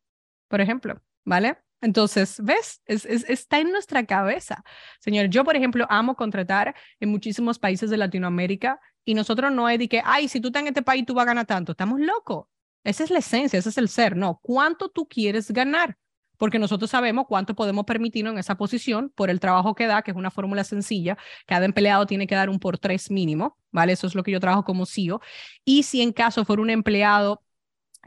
por 0.49 0.61
ejemplo, 0.61 1.01
¿vale? 1.25 1.59
Entonces, 1.81 2.41
¿ves? 2.43 2.83
Es, 2.85 3.05
está 3.05 3.59
en 3.59 3.73
nuestra 3.73 4.05
cabeza. 4.05 4.63
Señor, 5.01 5.27
yo, 5.27 5.45
por 5.45 5.57
ejemplo, 5.57 5.87
amo 5.89 6.15
contratar 6.15 6.75
en 7.01 7.09
muchísimos 7.09 7.59
países 7.59 7.91
de 7.91 7.97
Latinoamérica 7.97 8.81
y 9.05 9.15
nosotros 9.15 9.51
no 9.51 9.69
es 9.69 9.89
que, 9.89 10.03
ay, 10.05 10.29
si 10.29 10.41
tú 10.41 10.49
estás 10.49 10.63
en 10.63 10.69
este 10.69 10.83
país, 10.83 11.07
tú 11.07 11.15
vas 11.15 11.23
a 11.23 11.27
ganar 11.29 11.47
tanto. 11.47 11.73
Estamos 11.73 12.01
locos. 12.01 12.47
Esa 12.85 13.05
es 13.05 13.11
la 13.11 13.19
esencia, 13.19 13.59
ese 13.59 13.71
es 13.71 13.79
el 13.79 13.89
ser. 13.89 14.17
No, 14.17 14.39
¿cuánto 14.43 14.91
tú 14.91 15.09
quieres 15.09 15.51
ganar? 15.51 15.97
Porque 16.41 16.59
nosotros 16.59 16.91
sabemos 16.91 17.27
cuánto 17.29 17.55
podemos 17.55 17.85
permitirnos 17.85 18.33
en 18.33 18.39
esa 18.39 18.57
posición 18.57 19.13
por 19.15 19.29
el 19.29 19.41
trabajo 19.41 19.75
que 19.75 19.87
da, 19.87 20.01
que 20.01 20.11
es 20.11 20.17
una 20.17 20.31
fórmula 20.31 20.65
sencilla. 20.65 21.19
Cada 21.45 21.67
empleado 21.67 22.07
tiene 22.07 22.27
que 22.27 22.35
dar 22.35 22.49
un 22.49 22.59
por 22.59 22.79
tres 22.79 23.11
mínimo, 23.11 23.59
¿vale? 23.71 23.93
Eso 23.93 24.07
es 24.07 24.15
lo 24.15 24.23
que 24.23 24.31
yo 24.31 24.41
trabajo 24.41 24.65
como 24.65 24.87
CEO. 24.87 25.21
Y 25.67 25.83
si 25.83 26.01
en 26.01 26.13
caso 26.13 26.47
fuera 26.47 26.63
un 26.63 26.71
empleado 26.71 27.43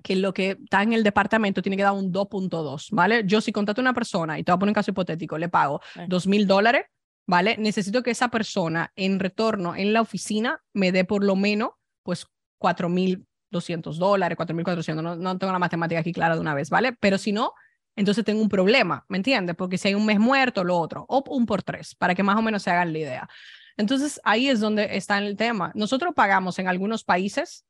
que 0.03 0.15
lo 0.15 0.33
que 0.33 0.57
está 0.63 0.81
en 0.81 0.93
el 0.93 1.03
departamento 1.03 1.61
tiene 1.61 1.77
que 1.77 1.83
dar 1.83 1.91
un 1.91 2.11
2.2, 2.11 2.87
¿vale? 2.89 3.21
Yo 3.23 3.39
si 3.39 3.51
contrato 3.51 3.81
a 3.81 3.83
una 3.83 3.93
persona, 3.93 4.39
y 4.39 4.43
te 4.43 4.51
voy 4.51 4.55
a 4.55 4.59
poner 4.61 4.71
un 4.71 4.75
caso 4.75 4.89
hipotético, 4.89 5.37
le 5.37 5.49
pago 5.49 5.79
dos 6.07 6.25
mil 6.25 6.47
dólares, 6.47 6.87
¿vale? 7.27 7.55
Necesito 7.59 8.01
que 8.01 8.09
esa 8.09 8.29
persona 8.29 8.91
en 8.95 9.19
retorno 9.19 9.75
en 9.75 9.93
la 9.93 10.01
oficina 10.01 10.59
me 10.73 10.91
dé 10.91 11.05
por 11.05 11.23
lo 11.23 11.35
menos, 11.35 11.69
pues, 12.01 12.25
4.200 12.57 13.99
dólares, 13.99 14.39
4.400, 14.39 15.03
no, 15.03 15.15
no 15.17 15.37
tengo 15.37 15.53
la 15.53 15.59
matemática 15.59 16.01
aquí 16.01 16.13
clara 16.13 16.33
de 16.33 16.41
una 16.41 16.55
vez, 16.55 16.71
¿vale? 16.71 16.93
Pero 16.99 17.19
si 17.19 17.31
no, 17.31 17.53
entonces 17.95 18.25
tengo 18.25 18.41
un 18.41 18.49
problema, 18.49 19.05
¿me 19.07 19.17
entiendes? 19.17 19.55
Porque 19.55 19.77
si 19.77 19.89
hay 19.89 19.95
un 19.95 20.05
mes 20.05 20.19
muerto, 20.19 20.63
lo 20.63 20.77
otro, 20.77 21.05
o 21.07 21.23
un 21.29 21.45
por 21.45 21.63
tres, 21.63 21.95
para 21.95 22.15
que 22.15 22.23
más 22.23 22.37
o 22.37 22.41
menos 22.41 22.63
se 22.63 22.71
hagan 22.71 22.93
la 22.93 22.99
idea. 22.99 23.29
Entonces 23.77 24.19
ahí 24.23 24.49
es 24.49 24.59
donde 24.59 24.95
está 24.97 25.17
el 25.17 25.35
tema. 25.35 25.71
Nosotros 25.75 26.13
pagamos 26.15 26.59
en 26.59 26.67
algunos 26.67 27.03
países, 27.03 27.65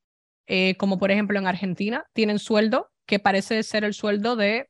eh, 0.48 0.76
como 0.78 0.98
por 0.98 1.12
ejemplo 1.12 1.38
en 1.40 1.48
Argentina, 1.48 2.06
tienen 2.14 2.40
sueldo 2.40 2.92
que 3.06 3.20
parece 3.20 3.64
ser 3.64 3.84
el 3.84 3.94
sueldo 3.94 4.36
de 4.36 4.70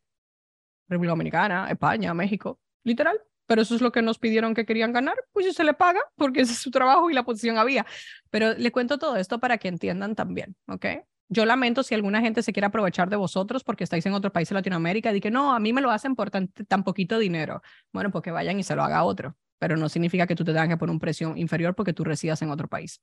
República 0.88 1.12
Dominicana, 1.12 1.68
España, 1.70 2.14
México, 2.14 2.60
literal. 2.84 3.20
Pero 3.46 3.62
eso 3.62 3.76
es 3.76 3.82
lo 3.82 3.92
que 3.92 4.02
nos 4.02 4.20
pidieron 4.20 4.54
que 4.54 4.66
querían 4.66 4.94
ganar, 4.94 5.16
pues 5.34 5.54
se 5.54 5.64
le 5.64 5.74
paga, 5.74 6.00
porque 6.16 6.42
ese 6.42 6.54
es 6.54 6.60
su 6.60 6.72
trabajo 6.72 7.10
y 7.10 7.14
la 7.14 7.24
posición 7.24 7.58
había. 7.58 7.86
Pero 8.30 8.54
le 8.54 8.72
cuento 8.72 8.98
todo 8.98 9.18
esto 9.18 9.40
para 9.40 9.58
que 9.58 9.68
entiendan 9.68 10.16
también, 10.16 10.56
¿ok? 10.68 10.86
Yo 11.34 11.46
lamento 11.46 11.82
si 11.82 11.96
alguna 11.96 12.22
gente 12.22 12.44
se 12.44 12.54
quiere 12.54 12.68
aprovechar 12.68 13.10
de 13.10 13.16
vosotros 13.16 13.64
porque 13.64 13.84
estáis 13.84 14.06
en 14.06 14.14
otro 14.14 14.32
país 14.32 14.48
de 14.50 14.54
Latinoamérica 14.54 15.12
y 15.14 15.20
que 15.20 15.32
no, 15.32 15.54
a 15.56 15.60
mí 15.60 15.74
me 15.74 15.82
lo 15.82 15.90
hacen 15.90 16.16
por 16.16 16.30
tan, 16.30 16.84
poquito 16.84 17.18
dinero. 17.18 17.64
Bueno, 17.92 18.12
pues 18.12 18.24
que 18.24 18.30
vayan 18.30 18.60
y 18.60 18.64
se 18.64 18.76
lo 18.76 18.84
haga 18.84 19.04
otro, 19.04 19.36
pero 19.58 19.76
no 19.76 19.90
significa 19.90 20.28
que 20.28 20.36
tú 20.36 20.44
te 20.44 20.52
tengas 20.52 20.70
que 20.70 20.78
poner 20.78 20.94
un 20.94 21.00
precio 21.00 21.36
inferior 21.36 21.74
porque 21.74 21.92
tú 21.92 22.04
residas 22.04 22.42
en 22.44 22.52
otro 22.52 22.68
país. 22.68 23.02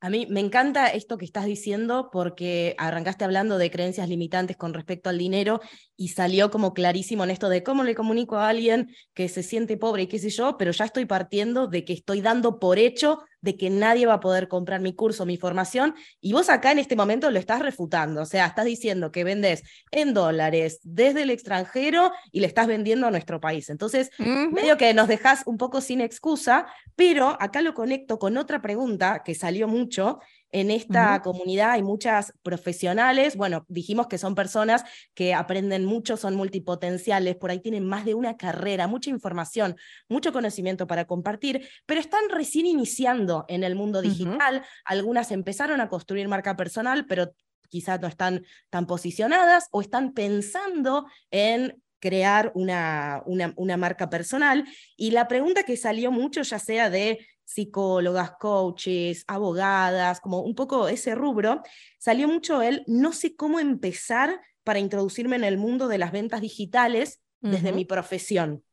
A 0.00 0.10
mí 0.10 0.26
me 0.28 0.40
encanta 0.40 0.88
esto 0.88 1.18
que 1.18 1.24
estás 1.24 1.44
diciendo 1.44 2.08
porque 2.12 2.74
arrancaste 2.78 3.24
hablando 3.24 3.58
de 3.58 3.70
creencias 3.70 4.08
limitantes 4.08 4.56
con 4.56 4.74
respecto 4.74 5.10
al 5.10 5.18
dinero 5.18 5.60
y 5.96 6.08
salió 6.08 6.50
como 6.50 6.72
clarísimo 6.72 7.24
en 7.24 7.30
esto 7.30 7.48
de 7.48 7.62
cómo 7.62 7.84
le 7.84 7.94
comunico 7.94 8.36
a 8.36 8.48
alguien 8.48 8.94
que 9.14 9.28
se 9.28 9.42
siente 9.42 9.76
pobre 9.76 10.02
y 10.02 10.06
qué 10.06 10.18
sé 10.18 10.30
yo, 10.30 10.56
pero 10.56 10.72
ya 10.72 10.84
estoy 10.86 11.04
partiendo 11.04 11.68
de 11.68 11.84
que 11.84 11.92
estoy 11.92 12.20
dando 12.22 12.58
por 12.58 12.78
hecho 12.78 13.20
de 13.44 13.58
que 13.58 13.68
nadie 13.68 14.06
va 14.06 14.14
a 14.14 14.20
poder 14.20 14.48
comprar 14.48 14.80
mi 14.80 14.94
curso, 14.94 15.26
mi 15.26 15.36
formación, 15.36 15.94
y 16.22 16.32
vos 16.32 16.48
acá 16.48 16.72
en 16.72 16.78
este 16.78 16.96
momento 16.96 17.30
lo 17.30 17.38
estás 17.38 17.60
refutando, 17.60 18.22
o 18.22 18.24
sea, 18.24 18.46
estás 18.46 18.64
diciendo 18.64 19.12
que 19.12 19.22
vendes 19.22 19.62
en 19.90 20.14
dólares 20.14 20.80
desde 20.82 21.22
el 21.22 21.30
extranjero 21.30 22.10
y 22.32 22.40
le 22.40 22.46
estás 22.46 22.66
vendiendo 22.66 23.06
a 23.06 23.10
nuestro 23.10 23.40
país. 23.40 23.68
Entonces, 23.68 24.10
medio 24.18 24.78
que 24.78 24.94
nos 24.94 25.08
dejas 25.08 25.42
un 25.44 25.58
poco 25.58 25.82
sin 25.82 26.00
excusa, 26.00 26.66
pero 26.96 27.36
acá 27.38 27.60
lo 27.60 27.74
conecto 27.74 28.18
con 28.18 28.38
otra 28.38 28.62
pregunta 28.62 29.22
que 29.22 29.34
salió 29.34 29.68
mucho 29.68 30.20
en 30.54 30.70
esta 30.70 31.20
comunidad 31.20 31.72
hay 31.72 31.82
muchas 31.82 32.32
profesionales, 32.44 33.36
bueno, 33.36 33.66
dijimos 33.68 34.06
que 34.06 34.18
son 34.18 34.36
personas 34.36 34.84
que 35.12 35.34
aprenden 35.34 35.84
mucho, 35.84 36.16
son 36.16 36.36
multipotenciales, 36.36 37.34
por 37.34 37.50
ahí 37.50 37.58
tienen 37.58 37.84
más 37.84 38.04
de 38.04 38.14
una 38.14 38.36
carrera, 38.36 38.86
mucha 38.86 39.10
información, 39.10 39.74
mucho 40.08 40.32
conocimiento 40.32 40.86
para 40.86 41.06
compartir, 41.06 41.68
pero 41.86 41.98
están 41.98 42.28
recién 42.28 42.66
iniciando 42.66 43.44
en 43.48 43.64
el 43.64 43.74
mundo 43.74 44.00
digital. 44.00 44.64
Algunas 44.84 45.32
empezaron 45.32 45.80
a 45.80 45.88
construir 45.88 46.28
marca 46.28 46.54
personal, 46.56 47.04
pero 47.06 47.34
quizás 47.68 48.00
no 48.00 48.06
están 48.06 48.44
tan 48.70 48.86
posicionadas 48.86 49.66
o 49.72 49.80
están 49.80 50.12
pensando 50.12 51.06
en 51.32 51.82
crear 51.98 52.52
una, 52.54 53.22
una, 53.26 53.54
una, 53.56 53.76
marca 53.76 54.08
personal. 54.08 54.64
Y 54.94 55.10
la 55.10 55.26
pregunta 55.26 55.64
que 55.64 55.76
salió 55.76 56.12
mucho, 56.12 56.42
ya 56.42 56.58
sea 56.58 56.90
de 56.90 57.26
psicólogas, 57.44 58.32
coaches, 58.38 59.24
abogadas, 59.26 60.20
como 60.20 60.40
un 60.40 60.54
poco 60.54 60.88
ese 60.88 61.14
rubro, 61.14 61.62
salió 61.98 62.28
mucho 62.28 62.62
él, 62.62 62.82
no 62.86 63.12
sé 63.12 63.36
cómo 63.36 63.60
empezar 63.60 64.40
para 64.64 64.78
introducirme 64.78 65.36
en 65.36 65.44
el 65.44 65.58
mundo 65.58 65.88
de 65.88 65.98
las 65.98 66.12
ventas 66.12 66.40
digitales 66.40 67.20
desde 67.40 67.72
mi 67.72 67.84
profesión. 67.84 68.64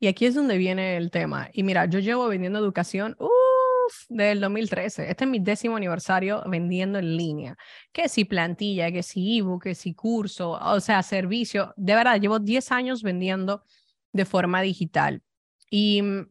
Y 0.00 0.06
aquí 0.08 0.26
es 0.26 0.34
donde 0.34 0.58
viene 0.58 0.96
el 0.96 1.10
tema. 1.10 1.48
Y 1.52 1.62
mira, 1.62 1.86
yo 1.86 2.00
llevo 2.00 2.26
vendiendo 2.26 2.58
educación 2.58 3.16
uf, 3.18 3.94
del 4.08 4.40
2013. 4.40 5.10
Este 5.10 5.24
es 5.24 5.30
mi 5.30 5.38
décimo 5.38 5.76
aniversario 5.76 6.42
vendiendo 6.46 6.98
en 6.98 7.16
línea. 7.16 7.56
Que 7.92 8.08
si 8.08 8.24
plantilla, 8.24 8.90
que 8.90 9.02
si 9.02 9.38
ebook, 9.38 9.64
que 9.64 9.74
si 9.74 9.94
curso, 9.94 10.50
o 10.50 10.80
sea, 10.80 11.02
servicio. 11.02 11.72
De 11.76 11.94
verdad, 11.94 12.20
llevo 12.20 12.38
10 12.38 12.72
años 12.72 13.02
vendiendo 13.02 13.62
de 14.12 14.24
forma 14.24 14.60
digital. 14.60 15.22
Y 15.70 16.02
mm, 16.02 16.30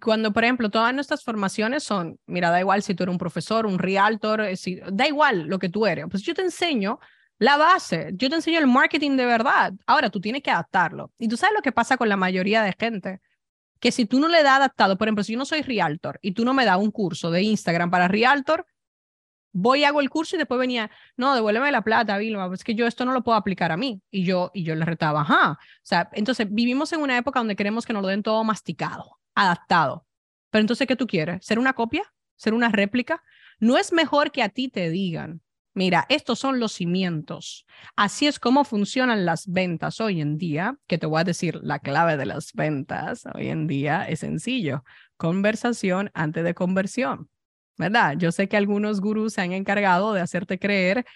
cuando, 0.00 0.32
por 0.32 0.44
ejemplo, 0.44 0.70
todas 0.70 0.94
nuestras 0.94 1.22
formaciones 1.22 1.82
son, 1.82 2.18
mira, 2.26 2.50
da 2.50 2.60
igual 2.60 2.82
si 2.82 2.94
tú 2.94 3.02
eres 3.02 3.12
un 3.12 3.18
profesor, 3.18 3.66
un 3.66 3.78
realtor, 3.78 4.40
eh, 4.40 4.56
da 4.90 5.06
igual 5.06 5.46
lo 5.46 5.58
que 5.58 5.68
tú 5.68 5.86
eres, 5.86 6.06
pues 6.10 6.22
yo 6.22 6.34
te 6.34 6.42
enseño 6.42 6.98
la 7.38 7.56
base, 7.56 8.10
yo 8.14 8.28
te 8.30 8.36
enseño 8.36 8.58
el 8.58 8.66
marketing 8.66 9.16
de 9.16 9.26
verdad. 9.26 9.72
Ahora 9.86 10.10
tú 10.10 10.20
tienes 10.20 10.42
que 10.42 10.50
adaptarlo. 10.50 11.12
Y 11.18 11.28
tú 11.28 11.36
sabes 11.36 11.54
lo 11.56 11.62
que 11.62 11.72
pasa 11.72 11.96
con 11.96 12.08
la 12.08 12.16
mayoría 12.16 12.62
de 12.62 12.74
gente, 12.78 13.20
que 13.80 13.92
si 13.92 14.06
tú 14.06 14.20
no 14.20 14.28
le 14.28 14.42
das 14.42 14.58
adaptado, 14.58 14.96
por 14.96 15.08
ejemplo, 15.08 15.24
si 15.24 15.32
yo 15.32 15.38
no 15.38 15.44
soy 15.44 15.62
realtor 15.62 16.18
y 16.22 16.32
tú 16.32 16.44
no 16.44 16.54
me 16.54 16.64
das 16.64 16.78
un 16.78 16.90
curso 16.90 17.30
de 17.30 17.42
Instagram 17.42 17.90
para 17.90 18.08
realtor, 18.08 18.64
voy 19.52 19.84
hago 19.84 20.00
el 20.00 20.08
curso 20.08 20.36
y 20.36 20.38
después 20.38 20.58
venía, 20.58 20.90
no, 21.16 21.34
devuélveme 21.34 21.72
la 21.72 21.82
plata, 21.82 22.16
Vilma, 22.16 22.48
es 22.54 22.64
que 22.64 22.74
yo 22.74 22.86
esto 22.86 23.04
no 23.04 23.12
lo 23.12 23.22
puedo 23.22 23.36
aplicar 23.36 23.72
a 23.72 23.76
mí. 23.76 24.00
Y 24.10 24.24
yo, 24.24 24.50
y 24.54 24.62
yo 24.62 24.74
le 24.74 24.84
retaba, 24.84 25.22
ajá. 25.22 25.52
O 25.52 25.56
sea, 25.82 26.08
entonces 26.12 26.46
vivimos 26.50 26.92
en 26.92 27.00
una 27.00 27.18
época 27.18 27.40
donde 27.40 27.56
queremos 27.56 27.84
que 27.84 27.92
nos 27.92 28.02
lo 28.02 28.08
den 28.08 28.22
todo 28.22 28.42
masticado 28.44 29.18
adaptado. 29.34 30.06
Pero 30.50 30.60
entonces, 30.60 30.86
¿qué 30.86 30.96
tú 30.96 31.06
quieres? 31.06 31.44
¿Ser 31.44 31.58
una 31.58 31.72
copia? 31.72 32.04
¿Ser 32.36 32.54
una 32.54 32.68
réplica? 32.68 33.22
No 33.58 33.78
es 33.78 33.92
mejor 33.92 34.32
que 34.32 34.42
a 34.42 34.48
ti 34.48 34.68
te 34.68 34.90
digan, 34.90 35.40
mira, 35.74 36.04
estos 36.08 36.38
son 36.38 36.60
los 36.60 36.72
cimientos. 36.72 37.66
Así 37.96 38.26
es 38.26 38.38
como 38.38 38.64
funcionan 38.64 39.24
las 39.24 39.46
ventas 39.46 40.00
hoy 40.00 40.20
en 40.20 40.38
día, 40.38 40.76
que 40.86 40.98
te 40.98 41.06
voy 41.06 41.20
a 41.20 41.24
decir 41.24 41.60
la 41.62 41.78
clave 41.78 42.16
de 42.16 42.26
las 42.26 42.52
ventas 42.52 43.24
hoy 43.34 43.48
en 43.48 43.66
día 43.66 44.04
es 44.08 44.20
sencillo. 44.20 44.84
Conversación 45.16 46.10
antes 46.14 46.44
de 46.44 46.54
conversión. 46.54 47.28
¿Verdad? 47.78 48.16
Yo 48.18 48.32
sé 48.32 48.48
que 48.48 48.58
algunos 48.58 49.00
gurús 49.00 49.32
se 49.32 49.40
han 49.40 49.52
encargado 49.52 50.12
de 50.12 50.20
hacerte 50.20 50.58
creer 50.58 51.06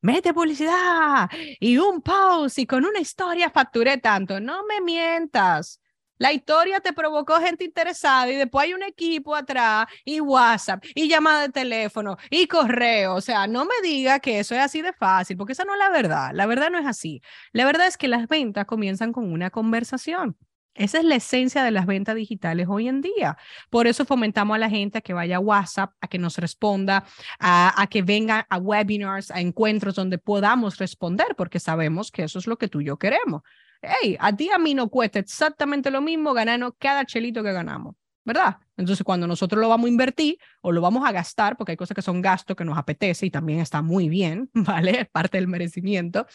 mete 0.00 0.32
publicidad 0.32 1.28
y 1.60 1.78
un 1.78 2.02
post 2.02 2.58
y 2.58 2.66
con 2.66 2.84
una 2.84 3.00
historia 3.00 3.50
facturé 3.50 3.98
tanto. 3.98 4.40
No 4.40 4.64
me 4.66 4.80
mientas. 4.80 5.80
La 6.18 6.32
historia 6.32 6.80
te 6.80 6.92
provocó 6.92 7.40
gente 7.40 7.64
interesada 7.64 8.30
y 8.30 8.36
después 8.36 8.64
hay 8.64 8.74
un 8.74 8.82
equipo 8.82 9.34
atrás 9.36 9.86
y 10.04 10.20
WhatsApp 10.20 10.84
y 10.94 11.08
llamada 11.08 11.42
de 11.42 11.48
teléfono 11.50 12.16
y 12.28 12.46
correo. 12.46 13.14
O 13.14 13.20
sea, 13.20 13.46
no 13.46 13.64
me 13.64 13.74
diga 13.82 14.18
que 14.18 14.40
eso 14.40 14.54
es 14.54 14.60
así 14.60 14.82
de 14.82 14.92
fácil, 14.92 15.36
porque 15.36 15.52
esa 15.52 15.64
no 15.64 15.74
es 15.74 15.78
la 15.78 15.90
verdad. 15.90 16.30
La 16.34 16.46
verdad 16.46 16.70
no 16.70 16.78
es 16.78 16.86
así. 16.86 17.22
La 17.52 17.64
verdad 17.64 17.86
es 17.86 17.96
que 17.96 18.08
las 18.08 18.26
ventas 18.28 18.66
comienzan 18.66 19.12
con 19.12 19.32
una 19.32 19.50
conversación. 19.50 20.36
Esa 20.74 20.98
es 20.98 21.04
la 21.04 21.16
esencia 21.16 21.64
de 21.64 21.72
las 21.72 21.86
ventas 21.86 22.14
digitales 22.14 22.68
hoy 22.68 22.88
en 22.88 23.00
día. 23.00 23.36
Por 23.68 23.88
eso 23.88 24.04
fomentamos 24.04 24.54
a 24.54 24.58
la 24.58 24.70
gente 24.70 24.98
a 24.98 25.00
que 25.00 25.12
vaya 25.12 25.36
a 25.36 25.40
WhatsApp, 25.40 25.92
a 26.00 26.06
que 26.06 26.18
nos 26.18 26.38
responda, 26.38 27.04
a, 27.40 27.80
a, 27.80 27.86
que 27.88 28.02
venga 28.02 28.46
a 28.48 28.58
webinars, 28.58 29.32
a 29.32 29.40
encuentros 29.40 29.96
donde 29.96 30.18
podamos 30.18 30.78
responder, 30.78 31.34
porque 31.36 31.58
sabemos 31.58 32.12
que 32.12 32.22
eso 32.24 32.38
es 32.38 32.46
lo 32.46 32.58
que 32.58 32.68
tú 32.68 32.80
y 32.80 32.86
yo 32.86 32.96
queremos 32.96 33.42
hey, 33.82 34.16
a 34.18 34.34
ti 34.34 34.50
a 34.50 34.58
mí 34.58 34.74
no 34.74 34.88
cuesta 34.88 35.18
exactamente 35.18 35.90
lo 35.90 36.00
mismo 36.00 36.32
ganarnos 36.32 36.72
cada 36.78 37.04
chelito 37.04 37.42
que 37.42 37.52
ganamos, 37.52 37.94
¿verdad? 38.24 38.56
Entonces, 38.76 39.04
cuando 39.04 39.26
nosotros 39.26 39.60
lo 39.60 39.68
vamos 39.68 39.86
a 39.86 39.90
invertir 39.90 40.38
o 40.62 40.72
lo 40.72 40.80
vamos 40.80 41.06
a 41.06 41.12
gastar, 41.12 41.56
porque 41.56 41.72
hay 41.72 41.76
cosas 41.76 41.94
que 41.94 42.02
son 42.02 42.20
gastos 42.20 42.56
que 42.56 42.64
nos 42.64 42.78
apetece 42.78 43.26
y 43.26 43.30
también 43.30 43.60
está 43.60 43.82
muy 43.82 44.08
bien, 44.08 44.50
¿vale? 44.54 45.00
Es 45.00 45.08
parte 45.08 45.38
del 45.38 45.48
merecimiento, 45.48 46.26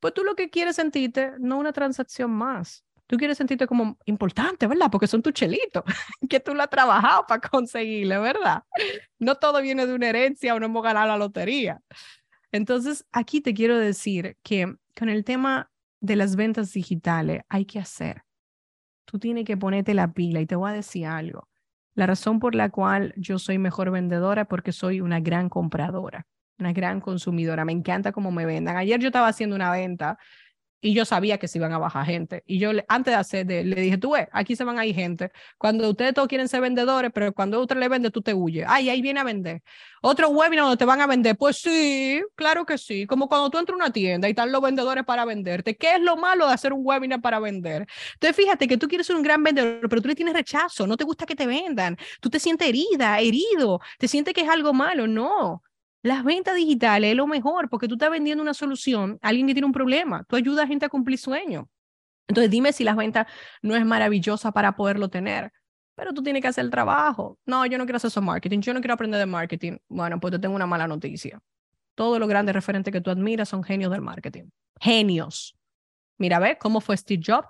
pues 0.00 0.14
tú 0.14 0.24
lo 0.24 0.34
que 0.34 0.50
quieres 0.50 0.76
sentirte, 0.76 1.32
no 1.38 1.58
una 1.58 1.72
transacción 1.72 2.30
más. 2.30 2.84
Tú 3.06 3.18
quieres 3.18 3.36
sentirte 3.36 3.66
como 3.66 3.98
importante, 4.06 4.66
¿verdad? 4.66 4.88
Porque 4.90 5.06
son 5.06 5.20
tus 5.20 5.34
chelitos, 5.34 5.84
que 6.28 6.40
tú 6.40 6.54
lo 6.54 6.62
has 6.62 6.70
trabajado 6.70 7.26
para 7.26 7.40
conseguirle, 7.40 8.18
¿verdad? 8.18 8.62
No 9.18 9.34
todo 9.34 9.60
viene 9.60 9.86
de 9.86 9.94
una 9.94 10.08
herencia 10.08 10.54
o 10.54 10.60
no 10.60 10.66
hemos 10.66 10.82
ganado 10.82 11.08
la 11.08 11.18
lotería. 11.18 11.80
Entonces, 12.50 13.04
aquí 13.12 13.40
te 13.40 13.52
quiero 13.52 13.78
decir 13.78 14.36
que 14.42 14.74
con 14.96 15.08
el 15.08 15.24
tema 15.24 15.70
de 16.04 16.16
las 16.16 16.36
ventas 16.36 16.72
digitales 16.72 17.40
hay 17.48 17.64
que 17.64 17.78
hacer. 17.78 18.24
Tú 19.06 19.18
tienes 19.18 19.46
que 19.46 19.56
ponerte 19.56 19.94
la 19.94 20.12
pila 20.12 20.40
y 20.40 20.46
te 20.46 20.54
voy 20.54 20.70
a 20.70 20.74
decir 20.74 21.06
algo. 21.06 21.48
La 21.94 22.06
razón 22.06 22.40
por 22.40 22.54
la 22.54 22.68
cual 22.68 23.14
yo 23.16 23.38
soy 23.38 23.56
mejor 23.56 23.90
vendedora 23.90 24.42
es 24.42 24.48
porque 24.48 24.72
soy 24.72 25.00
una 25.00 25.20
gran 25.20 25.48
compradora, 25.48 26.26
una 26.58 26.74
gran 26.74 27.00
consumidora. 27.00 27.64
Me 27.64 27.72
encanta 27.72 28.12
cómo 28.12 28.30
me 28.32 28.44
vendan. 28.44 28.76
Ayer 28.76 29.00
yo 29.00 29.06
estaba 29.06 29.28
haciendo 29.28 29.56
una 29.56 29.70
venta 29.70 30.18
y 30.84 30.92
yo 30.92 31.06
sabía 31.06 31.38
que 31.38 31.48
se 31.48 31.56
iban 31.56 31.72
a 31.72 31.78
bajar 31.78 32.04
gente. 32.04 32.42
Y 32.46 32.58
yo 32.58 32.70
antes 32.88 33.12
de 33.12 33.16
hacer, 33.16 33.46
le 33.46 33.80
dije, 33.80 33.96
tú 33.96 34.10
ves, 34.10 34.28
aquí 34.32 34.54
se 34.54 34.64
van 34.64 34.78
a 34.78 34.84
ir 34.84 34.94
gente. 34.94 35.32
Cuando 35.56 35.88
ustedes 35.88 36.12
todos 36.12 36.28
quieren 36.28 36.46
ser 36.46 36.60
vendedores, 36.60 37.10
pero 37.14 37.32
cuando 37.32 37.58
otro 37.58 37.80
le 37.80 37.88
vende, 37.88 38.10
tú 38.10 38.20
te 38.20 38.34
huyes. 38.34 38.66
Ay, 38.68 38.90
ahí 38.90 39.00
viene 39.00 39.18
a 39.20 39.24
vender. 39.24 39.62
Otro 40.02 40.28
webinar 40.28 40.64
donde 40.64 40.76
te 40.76 40.84
van 40.84 41.00
a 41.00 41.06
vender. 41.06 41.38
Pues 41.38 41.56
sí, 41.56 42.22
claro 42.34 42.66
que 42.66 42.76
sí. 42.76 43.06
Como 43.06 43.30
cuando 43.30 43.48
tú 43.48 43.56
entras 43.56 43.80
a 43.80 43.82
una 43.82 43.92
tienda 43.94 44.28
y 44.28 44.32
están 44.32 44.52
los 44.52 44.60
vendedores 44.60 45.04
para 45.06 45.24
venderte. 45.24 45.74
¿Qué 45.74 45.94
es 45.94 46.02
lo 46.02 46.18
malo 46.18 46.46
de 46.46 46.52
hacer 46.52 46.74
un 46.74 46.82
webinar 46.84 47.22
para 47.22 47.40
vender? 47.40 47.86
Entonces, 48.12 48.36
fíjate 48.36 48.68
que 48.68 48.76
tú 48.76 48.86
quieres 48.86 49.06
ser 49.06 49.16
un 49.16 49.22
gran 49.22 49.42
vendedor, 49.42 49.88
pero 49.88 50.02
tú 50.02 50.08
le 50.08 50.14
tienes 50.14 50.34
rechazo. 50.34 50.86
No 50.86 50.98
te 50.98 51.04
gusta 51.04 51.24
que 51.24 51.34
te 51.34 51.46
vendan. 51.46 51.96
Tú 52.20 52.28
te 52.28 52.38
sientes 52.38 52.68
herida, 52.68 53.18
herido. 53.20 53.80
Te 53.98 54.06
sientes 54.06 54.34
que 54.34 54.42
es 54.42 54.50
algo 54.50 54.74
malo. 54.74 55.06
No. 55.06 55.62
Las 56.04 56.22
ventas 56.22 56.54
digitales 56.54 57.12
es 57.12 57.16
lo 57.16 57.26
mejor 57.26 57.70
porque 57.70 57.88
tú 57.88 57.94
estás 57.94 58.10
vendiendo 58.10 58.42
una 58.42 58.52
solución 58.52 59.18
a 59.22 59.28
alguien 59.28 59.46
que 59.46 59.54
tiene 59.54 59.64
un 59.64 59.72
problema. 59.72 60.22
Tú 60.24 60.36
ayudas 60.36 60.66
a 60.66 60.68
gente 60.68 60.84
a 60.84 60.90
cumplir 60.90 61.18
sueños. 61.18 61.64
Entonces 62.28 62.50
dime 62.50 62.74
si 62.74 62.84
las 62.84 62.94
ventas 62.94 63.26
no 63.62 63.74
es 63.74 63.86
maravillosa 63.86 64.52
para 64.52 64.76
poderlo 64.76 65.08
tener. 65.08 65.50
Pero 65.94 66.12
tú 66.12 66.22
tienes 66.22 66.42
que 66.42 66.48
hacer 66.48 66.66
el 66.66 66.70
trabajo. 66.70 67.38
No, 67.46 67.64
yo 67.64 67.78
no 67.78 67.84
quiero 67.84 67.96
hacer 67.96 68.08
eso 68.08 68.20
marketing. 68.20 68.60
Yo 68.60 68.74
no 68.74 68.82
quiero 68.82 68.92
aprender 68.92 69.18
de 69.18 69.24
marketing. 69.24 69.78
Bueno, 69.88 70.20
pues 70.20 70.32
te 70.32 70.38
tengo 70.38 70.54
una 70.54 70.66
mala 70.66 70.86
noticia. 70.86 71.40
Todos 71.94 72.18
los 72.18 72.28
grandes 72.28 72.54
referentes 72.54 72.92
que 72.92 73.00
tú 73.00 73.08
admiras 73.08 73.48
son 73.48 73.64
genios 73.64 73.90
del 73.90 74.02
marketing. 74.02 74.50
Genios. 74.78 75.56
Mira, 76.18 76.38
ve 76.38 76.58
cómo 76.58 76.82
fue 76.82 76.98
Steve 76.98 77.22
Jobs, 77.26 77.48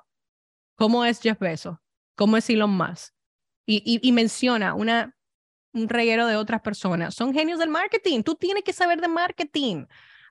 cómo 0.76 1.04
es 1.04 1.20
Jeff 1.20 1.40
Bezos, 1.40 1.76
cómo 2.14 2.36
es 2.36 2.48
Elon 2.48 2.70
Musk. 2.70 3.12
Y, 3.66 3.98
y 4.00 4.12
menciona 4.12 4.74
una 4.74 5.16
un 5.74 5.88
reguero 5.88 6.26
de 6.26 6.36
otras 6.36 6.62
personas. 6.62 7.14
Son 7.14 7.34
genios 7.34 7.58
del 7.58 7.68
marketing. 7.68 8.22
Tú 8.22 8.36
tienes 8.36 8.62
que 8.64 8.72
saber 8.72 9.00
de 9.00 9.08
marketing. 9.08 9.84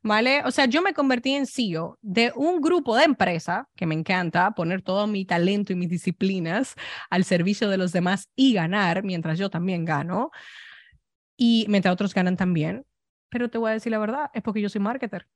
¿Vale? 0.06 0.44
O 0.44 0.52
sea, 0.52 0.66
yo 0.66 0.82
me 0.82 0.94
convertí 0.94 1.32
en 1.32 1.46
CEO 1.48 1.98
de 2.02 2.34
un 2.36 2.60
grupo 2.60 2.98
de 2.98 3.06
empresa 3.06 3.70
que 3.74 3.86
me 3.86 3.96
encanta 3.96 4.52
poner 4.52 4.82
todo 4.82 5.08
mi 5.08 5.24
talento 5.24 5.72
y 5.72 5.78
mis 5.78 5.88
disciplinas 5.88 6.76
al 7.10 7.24
servicio 7.24 7.70
de 7.70 7.78
los 7.78 7.94
demás 7.94 8.30
y 8.36 8.54
ganar 8.54 9.04
mientras 9.04 9.40
yo 9.40 9.50
también 9.50 9.86
gano. 9.86 10.32
Y 11.38 11.66
mientras 11.70 11.94
otros 11.94 12.14
ganan 12.14 12.36
también. 12.36 12.86
Pero 13.30 13.50
te 13.50 13.58
voy 13.58 13.72
a 13.72 13.74
decir 13.74 13.92
la 13.92 13.98
verdad, 14.00 14.30
es 14.34 14.44
porque 14.44 14.62
yo 14.62 14.70
soy 14.70 14.82
marketer. 14.82 15.28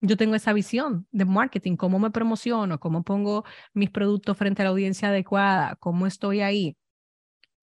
Yo 0.00 0.16
tengo 0.16 0.34
esa 0.36 0.52
visión 0.52 1.08
de 1.10 1.24
marketing, 1.24 1.76
cómo 1.76 1.98
me 1.98 2.10
promociono, 2.10 2.78
cómo 2.78 3.02
pongo 3.02 3.44
mis 3.72 3.90
productos 3.90 4.36
frente 4.36 4.62
a 4.62 4.66
la 4.66 4.70
audiencia 4.70 5.08
adecuada, 5.08 5.76
cómo 5.76 6.06
estoy 6.06 6.42
ahí. 6.42 6.76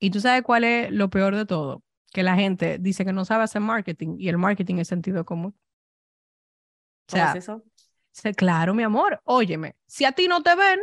Y 0.03 0.09
tú 0.09 0.19
sabes 0.19 0.41
cuál 0.41 0.63
es 0.63 0.91
lo 0.91 1.11
peor 1.11 1.35
de 1.35 1.45
todo, 1.45 1.83
que 2.11 2.23
la 2.23 2.35
gente 2.35 2.79
dice 2.79 3.05
que 3.05 3.13
no 3.13 3.23
sabe 3.23 3.43
hacer 3.43 3.61
marketing 3.61 4.15
y 4.17 4.29
el 4.29 4.37
marketing 4.39 4.77
es 4.77 4.87
sentido 4.87 5.23
común. 5.23 5.55
O 7.07 7.11
sea, 7.11 7.29
es 7.33 7.47
eso? 7.47 7.63
Claro, 8.35 8.73
mi 8.73 8.81
amor, 8.81 9.21
óyeme, 9.25 9.75
si 9.85 10.03
a 10.03 10.11
ti 10.11 10.27
no 10.27 10.41
te 10.41 10.55
ven, 10.55 10.79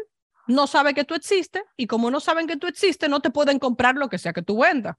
no 0.47 0.69
saben 0.69 0.95
que 0.95 1.03
tú 1.03 1.15
existes 1.15 1.65
y 1.77 1.89
como 1.89 2.13
no 2.13 2.21
saben 2.21 2.47
que 2.47 2.57
tú 2.57 2.69
existes, 2.69 3.11
no 3.11 3.19
te 3.19 3.31
pueden 3.31 3.59
comprar 3.59 3.97
lo 3.97 4.09
que 4.09 4.19
sea 4.19 4.33
que 4.33 4.43
tú 4.43 4.61
vendas. 4.61 4.97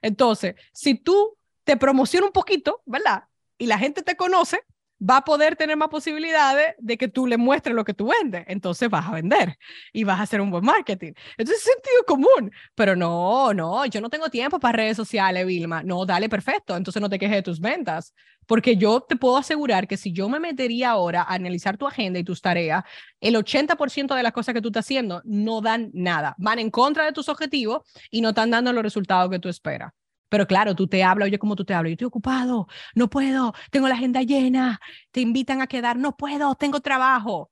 Entonces, 0.00 0.54
si 0.72 0.94
tú 0.94 1.36
te 1.64 1.76
promocionas 1.76 2.28
un 2.28 2.32
poquito, 2.32 2.82
¿verdad? 2.86 3.24
Y 3.58 3.66
la 3.66 3.78
gente 3.78 4.02
te 4.02 4.16
conoce, 4.16 4.64
va 5.00 5.18
a 5.18 5.24
poder 5.24 5.56
tener 5.56 5.76
más 5.76 5.88
posibilidades 5.88 6.74
de 6.78 6.98
que 6.98 7.08
tú 7.08 7.26
le 7.26 7.36
muestres 7.36 7.74
lo 7.74 7.84
que 7.84 7.94
tú 7.94 8.12
vendes. 8.20 8.44
Entonces 8.48 8.88
vas 8.90 9.06
a 9.06 9.12
vender 9.12 9.56
y 9.92 10.04
vas 10.04 10.20
a 10.20 10.22
hacer 10.22 10.40
un 10.40 10.50
buen 10.50 10.64
marketing. 10.64 11.12
Entonces 11.36 11.64
es 11.64 11.72
sentido 11.72 12.04
común. 12.06 12.52
Pero 12.74 12.96
no, 12.96 13.54
no, 13.54 13.86
yo 13.86 14.00
no 14.00 14.10
tengo 14.10 14.28
tiempo 14.28 14.60
para 14.60 14.76
redes 14.76 14.96
sociales, 14.96 15.46
Vilma. 15.46 15.82
No, 15.82 16.04
dale, 16.04 16.28
perfecto. 16.28 16.76
Entonces 16.76 17.00
no 17.00 17.08
te 17.08 17.18
quejes 17.18 17.36
de 17.36 17.42
tus 17.42 17.60
ventas. 17.60 18.14
Porque 18.46 18.76
yo 18.76 19.00
te 19.00 19.16
puedo 19.16 19.36
asegurar 19.36 19.86
que 19.86 19.96
si 19.96 20.12
yo 20.12 20.28
me 20.28 20.40
metería 20.40 20.90
ahora 20.90 21.22
a 21.22 21.34
analizar 21.34 21.76
tu 21.76 21.86
agenda 21.86 22.18
y 22.18 22.24
tus 22.24 22.42
tareas, 22.42 22.84
el 23.20 23.36
80% 23.36 24.14
de 24.14 24.22
las 24.22 24.32
cosas 24.32 24.54
que 24.54 24.60
tú 24.60 24.68
estás 24.68 24.86
haciendo 24.86 25.22
no 25.24 25.60
dan 25.60 25.90
nada. 25.94 26.34
Van 26.38 26.58
en 26.58 26.70
contra 26.70 27.04
de 27.04 27.12
tus 27.12 27.28
objetivos 27.28 27.82
y 28.10 28.20
no 28.20 28.30
están 28.30 28.50
dando 28.50 28.72
los 28.72 28.82
resultados 28.82 29.30
que 29.30 29.38
tú 29.38 29.48
esperas. 29.48 29.92
Pero 30.30 30.46
claro, 30.46 30.74
tú 30.76 30.86
te 30.86 31.02
hablas, 31.02 31.26
oye, 31.26 31.38
¿cómo 31.38 31.56
tú 31.56 31.64
te 31.64 31.74
hablas? 31.74 31.90
Yo 31.90 31.94
estoy 31.94 32.06
ocupado, 32.06 32.68
no 32.94 33.10
puedo, 33.10 33.52
tengo 33.70 33.88
la 33.88 33.96
agenda 33.96 34.22
llena, 34.22 34.80
te 35.10 35.20
invitan 35.20 35.60
a 35.60 35.66
quedar, 35.66 35.98
no 35.98 36.16
puedo, 36.16 36.54
tengo 36.54 36.80
trabajo. 36.80 37.50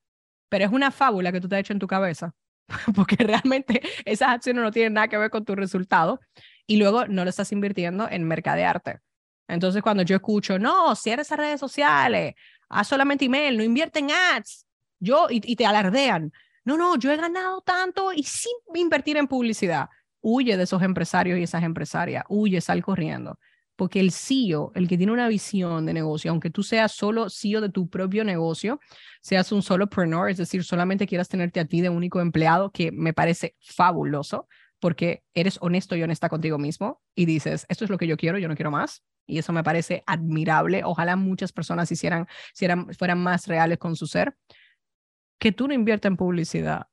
Pero 0.48 0.64
es 0.64 0.72
una 0.72 0.90
fábula 0.92 1.32
que 1.32 1.40
tú 1.40 1.48
te 1.48 1.56
has 1.56 1.60
hecho 1.60 1.72
en 1.72 1.80
tu 1.80 1.88
cabeza, 1.88 2.34
porque 2.94 3.16
realmente 3.16 3.82
esas 4.04 4.30
acciones 4.30 4.62
no 4.62 4.70
tienen 4.70 4.94
nada 4.94 5.08
que 5.08 5.18
ver 5.18 5.28
con 5.30 5.44
tu 5.44 5.56
resultado 5.56 6.20
y 6.68 6.76
luego 6.76 7.06
no 7.06 7.24
lo 7.24 7.30
estás 7.30 7.50
invirtiendo 7.50 8.08
en 8.08 8.24
mercadearte. 8.24 9.00
Entonces, 9.48 9.82
cuando 9.82 10.04
yo 10.04 10.14
escucho, 10.14 10.58
no, 10.58 10.94
cierra 10.94 11.22
esas 11.22 11.38
redes 11.38 11.58
sociales, 11.58 12.34
haz 12.68 12.86
solamente 12.86 13.24
email, 13.24 13.56
no 13.56 13.64
invierte 13.64 13.98
en 13.98 14.10
ads, 14.12 14.66
yo, 15.00 15.26
y, 15.30 15.40
y 15.44 15.56
te 15.56 15.66
alardean. 15.66 16.32
No, 16.64 16.76
no, 16.76 16.96
yo 16.96 17.10
he 17.10 17.16
ganado 17.16 17.60
tanto 17.62 18.12
y 18.12 18.22
sin 18.22 18.52
invertir 18.74 19.16
en 19.16 19.26
publicidad 19.26 19.88
huye 20.20 20.56
de 20.56 20.64
esos 20.64 20.82
empresarios 20.82 21.38
y 21.38 21.42
esas 21.42 21.62
empresarias, 21.62 22.24
huye, 22.28 22.60
sal 22.60 22.82
corriendo. 22.82 23.38
Porque 23.76 24.00
el 24.00 24.10
CEO, 24.10 24.72
el 24.74 24.88
que 24.88 24.96
tiene 24.96 25.12
una 25.12 25.28
visión 25.28 25.86
de 25.86 25.92
negocio, 25.92 26.32
aunque 26.32 26.50
tú 26.50 26.64
seas 26.64 26.90
solo 26.90 27.30
CEO 27.30 27.60
de 27.60 27.68
tu 27.68 27.88
propio 27.88 28.24
negocio, 28.24 28.80
seas 29.20 29.52
un 29.52 29.62
solopreneur, 29.62 30.30
es 30.30 30.38
decir, 30.38 30.64
solamente 30.64 31.06
quieras 31.06 31.28
tenerte 31.28 31.60
a 31.60 31.64
ti 31.64 31.80
de 31.80 31.88
único 31.88 32.20
empleado, 32.20 32.72
que 32.72 32.90
me 32.90 33.12
parece 33.12 33.54
fabuloso, 33.60 34.48
porque 34.80 35.22
eres 35.34 35.58
honesto 35.60 35.96
y 35.96 36.02
honesta 36.02 36.28
contigo 36.28 36.58
mismo 36.58 37.00
y 37.14 37.26
dices, 37.26 37.66
esto 37.68 37.84
es 37.84 37.90
lo 37.90 37.98
que 37.98 38.06
yo 38.06 38.16
quiero, 38.16 38.38
yo 38.38 38.48
no 38.48 38.56
quiero 38.56 38.70
más. 38.70 39.02
Y 39.26 39.38
eso 39.38 39.52
me 39.52 39.62
parece 39.62 40.02
admirable. 40.06 40.82
Ojalá 40.84 41.14
muchas 41.16 41.52
personas 41.52 41.92
hicieran, 41.92 42.26
hicieran 42.54 42.92
fueran 42.94 43.22
más 43.22 43.46
reales 43.46 43.78
con 43.78 43.94
su 43.94 44.06
ser. 44.06 44.36
Que 45.38 45.52
tú 45.52 45.68
no 45.68 45.74
inviertas 45.74 46.10
en 46.10 46.16
publicidad, 46.16 46.86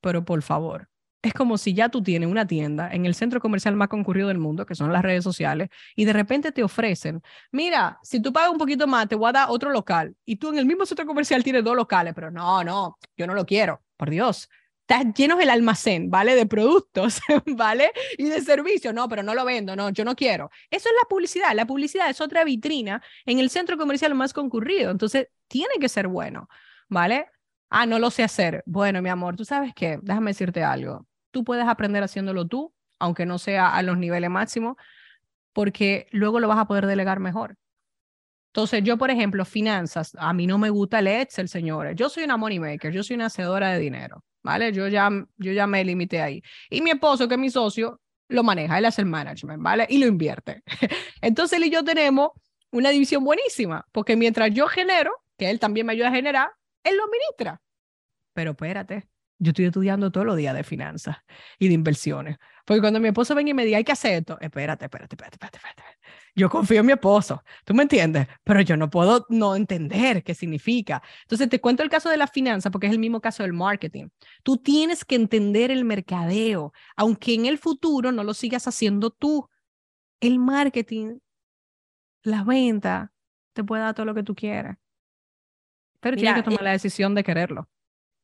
pero 0.00 0.24
por 0.24 0.42
favor, 0.42 0.88
es 1.22 1.34
como 1.34 1.58
si 1.58 1.74
ya 1.74 1.88
tú 1.88 2.02
tienes 2.02 2.28
una 2.28 2.46
tienda 2.46 2.90
en 2.92 3.04
el 3.04 3.14
centro 3.14 3.40
comercial 3.40 3.76
más 3.76 3.88
concurrido 3.88 4.28
del 4.28 4.38
mundo, 4.38 4.64
que 4.64 4.74
son 4.74 4.92
las 4.92 5.02
redes 5.02 5.24
sociales, 5.24 5.68
y 5.94 6.04
de 6.04 6.12
repente 6.12 6.52
te 6.52 6.62
ofrecen, 6.62 7.22
mira, 7.52 7.98
si 8.02 8.20
tú 8.22 8.32
pagas 8.32 8.50
un 8.50 8.58
poquito 8.58 8.86
más, 8.86 9.08
te 9.08 9.16
voy 9.16 9.28
a 9.28 9.32
dar 9.32 9.46
otro 9.50 9.70
local. 9.70 10.16
Y 10.24 10.36
tú 10.36 10.48
en 10.50 10.58
el 10.58 10.66
mismo 10.66 10.86
centro 10.86 11.06
comercial 11.06 11.44
tienes 11.44 11.64
dos 11.64 11.76
locales, 11.76 12.14
pero 12.14 12.30
no, 12.30 12.64
no, 12.64 12.98
yo 13.16 13.26
no 13.26 13.34
lo 13.34 13.44
quiero, 13.44 13.82
por 13.96 14.10
Dios. 14.10 14.48
Estás 14.88 15.14
lleno 15.14 15.38
el 15.40 15.50
almacén, 15.50 16.10
¿vale? 16.10 16.34
De 16.34 16.46
productos, 16.46 17.20
¿vale? 17.46 17.92
Y 18.18 18.24
de 18.24 18.40
servicios. 18.40 18.92
No, 18.92 19.08
pero 19.08 19.22
no 19.22 19.34
lo 19.34 19.44
vendo, 19.44 19.76
no, 19.76 19.90
yo 19.90 20.04
no 20.04 20.16
quiero. 20.16 20.50
Eso 20.68 20.88
es 20.88 20.94
la 21.00 21.08
publicidad. 21.08 21.52
La 21.54 21.66
publicidad 21.66 22.10
es 22.10 22.20
otra 22.20 22.42
vitrina 22.42 23.00
en 23.24 23.38
el 23.38 23.50
centro 23.50 23.78
comercial 23.78 24.14
más 24.16 24.32
concurrido. 24.32 24.90
Entonces, 24.90 25.28
tiene 25.46 25.74
que 25.80 25.88
ser 25.88 26.08
bueno, 26.08 26.48
¿vale? 26.88 27.26
Ah, 27.68 27.86
no 27.86 28.00
lo 28.00 28.10
sé 28.10 28.24
hacer. 28.24 28.64
Bueno, 28.66 29.00
mi 29.00 29.10
amor, 29.10 29.36
tú 29.36 29.44
sabes 29.44 29.72
qué, 29.76 30.00
déjame 30.02 30.32
decirte 30.32 30.64
algo 30.64 31.06
tú 31.30 31.44
puedes 31.44 31.66
aprender 31.66 32.02
haciéndolo 32.02 32.46
tú, 32.46 32.74
aunque 32.98 33.26
no 33.26 33.38
sea 33.38 33.74
a 33.74 33.82
los 33.82 33.98
niveles 33.98 34.30
máximos, 34.30 34.76
porque 35.52 36.06
luego 36.10 36.40
lo 36.40 36.48
vas 36.48 36.58
a 36.58 36.66
poder 36.66 36.86
delegar 36.86 37.20
mejor. 37.20 37.56
Entonces, 38.52 38.82
yo, 38.82 38.98
por 38.98 39.10
ejemplo, 39.10 39.44
finanzas, 39.44 40.12
a 40.18 40.32
mí 40.32 40.46
no 40.46 40.58
me 40.58 40.70
gusta 40.70 40.98
el 40.98 41.06
Excel, 41.06 41.48
señores. 41.48 41.94
Yo 41.94 42.08
soy 42.08 42.24
una 42.24 42.36
money 42.36 42.58
maker, 42.58 42.92
yo 42.92 43.02
soy 43.04 43.14
una 43.14 43.26
hacedora 43.26 43.70
de 43.70 43.78
dinero, 43.78 44.24
¿vale? 44.42 44.72
Yo 44.72 44.88
ya, 44.88 45.08
yo 45.36 45.52
ya 45.52 45.66
me 45.68 45.84
limité 45.84 46.20
ahí. 46.20 46.42
Y 46.68 46.82
mi 46.82 46.90
esposo, 46.90 47.28
que 47.28 47.34
es 47.34 47.40
mi 47.40 47.50
socio, 47.50 48.00
lo 48.28 48.42
maneja, 48.42 48.78
él 48.78 48.84
hace 48.86 49.02
el 49.02 49.06
management, 49.06 49.62
¿vale? 49.62 49.86
Y 49.88 49.98
lo 49.98 50.06
invierte. 50.06 50.62
Entonces, 51.20 51.58
él 51.58 51.66
y 51.66 51.70
yo 51.70 51.84
tenemos 51.84 52.30
una 52.72 52.90
división 52.90 53.22
buenísima, 53.22 53.86
porque 53.92 54.16
mientras 54.16 54.52
yo 54.52 54.66
genero, 54.66 55.12
que 55.38 55.48
él 55.48 55.60
también 55.60 55.86
me 55.86 55.92
ayuda 55.92 56.08
a 56.08 56.12
generar, 56.12 56.50
él 56.82 56.96
lo 56.96 57.04
administra. 57.04 57.60
Pero 58.32 58.52
espérate, 58.52 59.08
yo 59.40 59.50
estoy 59.50 59.64
estudiando 59.64 60.12
todos 60.12 60.26
los 60.26 60.36
días 60.36 60.54
de 60.54 60.62
finanzas 60.62 61.16
y 61.58 61.68
de 61.68 61.74
inversiones. 61.74 62.36
Porque 62.66 62.82
cuando 62.82 63.00
mi 63.00 63.08
esposo 63.08 63.34
venga 63.34 63.50
y 63.50 63.54
me 63.54 63.64
diga, 63.64 63.78
hay 63.78 63.84
que 63.84 63.92
hacer 63.92 64.20
esto, 64.20 64.38
espérate, 64.38 64.84
espérate, 64.84 65.14
espérate, 65.14 65.36
espérate, 65.36 65.56
espérate. 65.56 65.82
Yo 66.36 66.50
confío 66.50 66.80
en 66.80 66.86
mi 66.86 66.92
esposo, 66.92 67.42
¿tú 67.64 67.72
me 67.74 67.82
entiendes? 67.82 68.28
Pero 68.44 68.60
yo 68.60 68.76
no 68.76 68.90
puedo 68.90 69.26
no 69.30 69.56
entender 69.56 70.22
qué 70.22 70.34
significa. 70.34 71.02
Entonces 71.22 71.48
te 71.48 71.58
cuento 71.58 71.82
el 71.82 71.88
caso 71.88 72.10
de 72.10 72.18
la 72.18 72.26
finanza 72.26 72.70
porque 72.70 72.86
es 72.86 72.92
el 72.92 72.98
mismo 72.98 73.20
caso 73.22 73.42
del 73.42 73.54
marketing. 73.54 74.08
Tú 74.42 74.58
tienes 74.58 75.06
que 75.06 75.14
entender 75.14 75.70
el 75.70 75.86
mercadeo, 75.86 76.72
aunque 76.94 77.34
en 77.34 77.46
el 77.46 77.56
futuro 77.56 78.12
no 78.12 78.22
lo 78.22 78.34
sigas 78.34 78.68
haciendo 78.68 79.10
tú. 79.10 79.48
El 80.20 80.38
marketing, 80.38 81.18
la 82.22 82.44
venta, 82.44 83.10
te 83.54 83.64
puede 83.64 83.82
dar 83.82 83.94
todo 83.94 84.04
lo 84.04 84.14
que 84.14 84.22
tú 84.22 84.34
quieras. 84.34 84.76
Pero 86.00 86.16
tienes 86.16 86.34
que 86.34 86.42
tomar 86.42 86.60
eh 86.60 86.64
la 86.64 86.72
decisión 86.72 87.14
de 87.14 87.24
quererlo. 87.24 87.68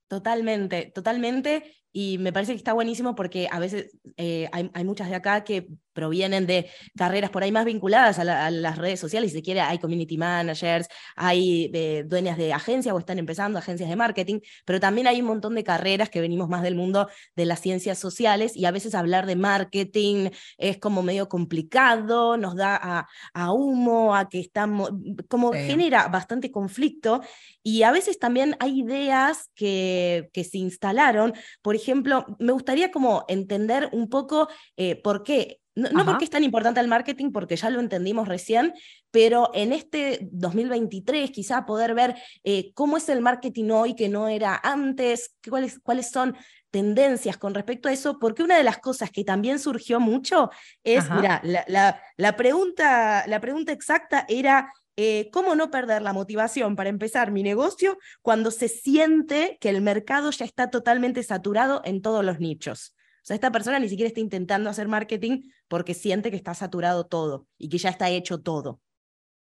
Totalmente, 0.08 0.92
totalmente. 0.94 1.74
Y 1.98 2.18
me 2.18 2.30
parece 2.30 2.52
que 2.52 2.58
está 2.58 2.74
buenísimo 2.74 3.14
porque 3.14 3.48
a 3.50 3.58
veces 3.58 3.96
eh, 4.18 4.50
hay, 4.52 4.70
hay, 4.74 4.84
muchas 4.84 5.08
de 5.08 5.14
acá 5.14 5.44
que 5.44 5.66
provienen 5.96 6.46
de 6.46 6.70
carreras 6.94 7.30
por 7.30 7.42
ahí 7.42 7.50
más 7.50 7.64
vinculadas 7.64 8.18
a, 8.18 8.50
las 8.50 8.76
redes 8.76 9.00
sociales, 9.00 9.30
si 9.32 9.38
se 9.38 9.42
quiere, 9.42 9.62
hay 9.62 9.78
community 9.78 10.18
managers, 10.18 10.88
hay 11.16 11.70
eh, 11.72 12.04
dueñas 12.06 12.36
de 12.36 12.52
agencias 12.52 12.94
o 12.94 12.98
están 12.98 13.18
empezando 13.18 13.58
agencias 13.58 13.88
de 13.88 13.96
marketing, 13.96 14.40
pero 14.66 14.78
también 14.78 15.06
hay 15.06 15.22
un 15.22 15.26
montón 15.26 15.54
de 15.54 15.64
carreras 15.64 16.10
que 16.10 16.20
venimos 16.20 16.50
más 16.50 16.62
del 16.62 16.74
mundo 16.74 17.08
de 17.34 17.46
las 17.46 17.60
ciencias 17.60 17.98
sociales 17.98 18.54
y 18.54 18.66
a 18.66 18.70
veces 18.72 18.94
hablar 18.94 19.24
de 19.24 19.36
marketing 19.36 20.28
es 20.58 20.76
como 20.76 21.02
medio 21.02 21.30
complicado, 21.30 22.36
nos 22.36 22.56
da 22.56 22.76
a, 22.76 23.08
a 23.32 23.52
humo, 23.52 24.14
a 24.14 24.28
que 24.28 24.38
estamos, 24.38 24.90
como 25.28 25.52
genera 25.52 26.08
bastante 26.08 26.50
conflicto 26.50 27.22
y 27.62 27.84
a 27.84 27.90
veces 27.90 28.18
también 28.18 28.54
hay 28.60 28.80
ideas 28.80 29.50
que, 29.54 30.28
que 30.34 30.44
se 30.44 30.58
instalaron, 30.58 31.32
por 31.62 31.74
ejemplo, 31.74 31.85
me 31.94 32.52
gustaría 32.52 32.90
como 32.90 33.24
entender 33.28 33.88
un 33.92 34.08
poco 34.08 34.48
eh, 34.76 35.00
por 35.02 35.22
qué. 35.22 35.60
No, 35.76 36.06
porque 36.06 36.24
es 36.24 36.30
tan 36.30 36.42
importante 36.42 36.80
el 36.80 36.88
marketing, 36.88 37.32
porque 37.32 37.54
ya 37.54 37.68
lo 37.68 37.80
entendimos 37.80 38.28
recién, 38.28 38.72
pero 39.10 39.50
en 39.52 39.74
este 39.74 40.26
2023 40.32 41.30
quizá 41.30 41.66
poder 41.66 41.94
ver 41.94 42.16
eh, 42.44 42.72
cómo 42.72 42.96
es 42.96 43.10
el 43.10 43.20
marketing 43.20 43.68
hoy 43.68 43.94
que 43.94 44.08
no 44.08 44.28
era 44.28 44.58
antes, 44.62 45.36
cuáles, 45.46 45.78
cuáles 45.80 46.10
son 46.10 46.34
tendencias 46.70 47.36
con 47.36 47.52
respecto 47.52 47.90
a 47.90 47.92
eso, 47.92 48.18
porque 48.18 48.42
una 48.42 48.56
de 48.56 48.64
las 48.64 48.78
cosas 48.78 49.10
que 49.10 49.22
también 49.22 49.58
surgió 49.58 50.00
mucho 50.00 50.50
es, 50.82 51.10
mira, 51.10 51.42
la, 51.44 52.00
la, 52.16 52.36
pregunta, 52.36 53.24
la 53.26 53.40
pregunta 53.40 53.72
exacta 53.72 54.24
era... 54.28 54.72
Eh, 54.98 55.28
¿Cómo 55.30 55.54
no 55.54 55.70
perder 55.70 56.00
la 56.00 56.14
motivación 56.14 56.74
para 56.74 56.88
empezar 56.88 57.30
mi 57.30 57.42
negocio 57.42 57.98
cuando 58.22 58.50
se 58.50 58.68
siente 58.68 59.58
que 59.60 59.68
el 59.68 59.82
mercado 59.82 60.30
ya 60.30 60.46
está 60.46 60.70
totalmente 60.70 61.22
saturado 61.22 61.82
en 61.84 62.00
todos 62.00 62.24
los 62.24 62.40
nichos? 62.40 62.94
O 62.96 63.26
sea, 63.26 63.34
esta 63.34 63.52
persona 63.52 63.78
ni 63.78 63.88
siquiera 63.88 64.08
está 64.08 64.20
intentando 64.20 64.70
hacer 64.70 64.88
marketing 64.88 65.50
porque 65.68 65.92
siente 65.92 66.30
que 66.30 66.36
está 66.36 66.54
saturado 66.54 67.06
todo 67.06 67.46
y 67.58 67.68
que 67.68 67.76
ya 67.76 67.90
está 67.90 68.08
hecho 68.08 68.40
todo. 68.40 68.80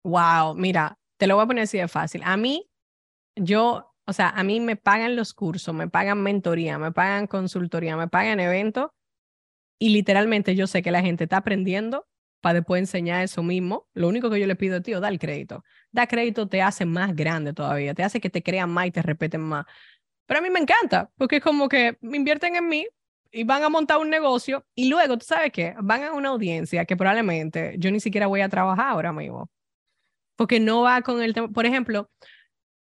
Wow, 0.04 0.56
mira, 0.56 0.98
te 1.18 1.28
lo 1.28 1.36
voy 1.36 1.44
a 1.44 1.48
poner 1.48 1.64
así 1.64 1.80
de 1.80 1.88
fácil. 1.88 2.22
A 2.24 2.38
mí, 2.38 2.70
yo, 3.36 3.94
o 4.06 4.14
sea, 4.14 4.30
a 4.30 4.44
mí 4.44 4.60
me 4.60 4.78
pagan 4.78 5.16
los 5.16 5.34
cursos, 5.34 5.76
me 5.76 5.90
pagan 5.90 6.22
mentoría, 6.24 6.78
me 6.78 6.92
pagan 6.92 7.28
consultoría, 7.28 7.98
me 7.98 8.08
pagan 8.08 8.40
eventos 8.40 8.92
y 9.80 9.90
literalmente 9.90 10.56
yo 10.56 10.68
sé 10.68 10.82
que 10.82 10.92
la 10.92 11.02
gente 11.02 11.26
está 11.26 11.38
aprendiendo 11.38 12.08
para 12.42 12.56
después 12.56 12.80
enseñar 12.80 13.24
eso 13.24 13.44
mismo. 13.44 13.88
Lo 13.94 14.08
único 14.08 14.30
que 14.30 14.40
yo 14.40 14.48
le 14.48 14.56
pido 14.56 14.78
a 14.78 14.82
ti, 14.82 14.92
da 14.94 15.08
el 15.10 15.20
crédito. 15.20 15.64
Da 15.92 16.08
crédito 16.08 16.48
te 16.48 16.62
hace 16.62 16.86
más 16.86 17.16
grande 17.16 17.54
todavía, 17.54 17.94
te 17.94 18.04
hace 18.04 18.20
que 18.20 18.30
te 18.30 18.44
crean 18.44 18.70
más 18.70 18.88
y 18.88 18.92
te 18.92 19.02
respeten 19.02 19.42
más. 19.42 19.66
Pero 20.26 20.40
a 20.40 20.44
mí 20.44 20.50
me 20.50 20.60
encanta, 20.60 21.12
porque 21.18 21.38
es 21.38 21.44
como 21.44 21.70
que 21.70 21.98
me 22.02 22.18
invierten 22.18 22.56
en 22.56 22.68
mí, 22.68 22.88
y 23.32 23.44
van 23.44 23.64
a 23.64 23.70
montar 23.70 23.98
un 23.98 24.10
negocio 24.10 24.66
y 24.76 24.90
luego, 24.90 25.18
¿tú 25.18 25.26
sabes 25.26 25.52
qué? 25.52 25.74
Van 25.80 26.04
a 26.04 26.14
una 26.14 26.30
audiencia 26.30 26.86
que 26.86 26.98
probablemente 26.98 27.76
yo 27.78 27.92
ni 27.92 28.00
siquiera 28.00 28.28
voy 28.28 28.42
a 28.42 28.50
trabajar 28.50 28.88
ahora 28.90 29.14
mismo. 29.14 29.50
Porque 30.36 30.60
no 30.60 30.82
va 30.82 31.02
con 31.02 31.22
el 31.22 31.34
tema. 31.34 31.50
Por 31.50 31.66
ejemplo, 31.66 32.10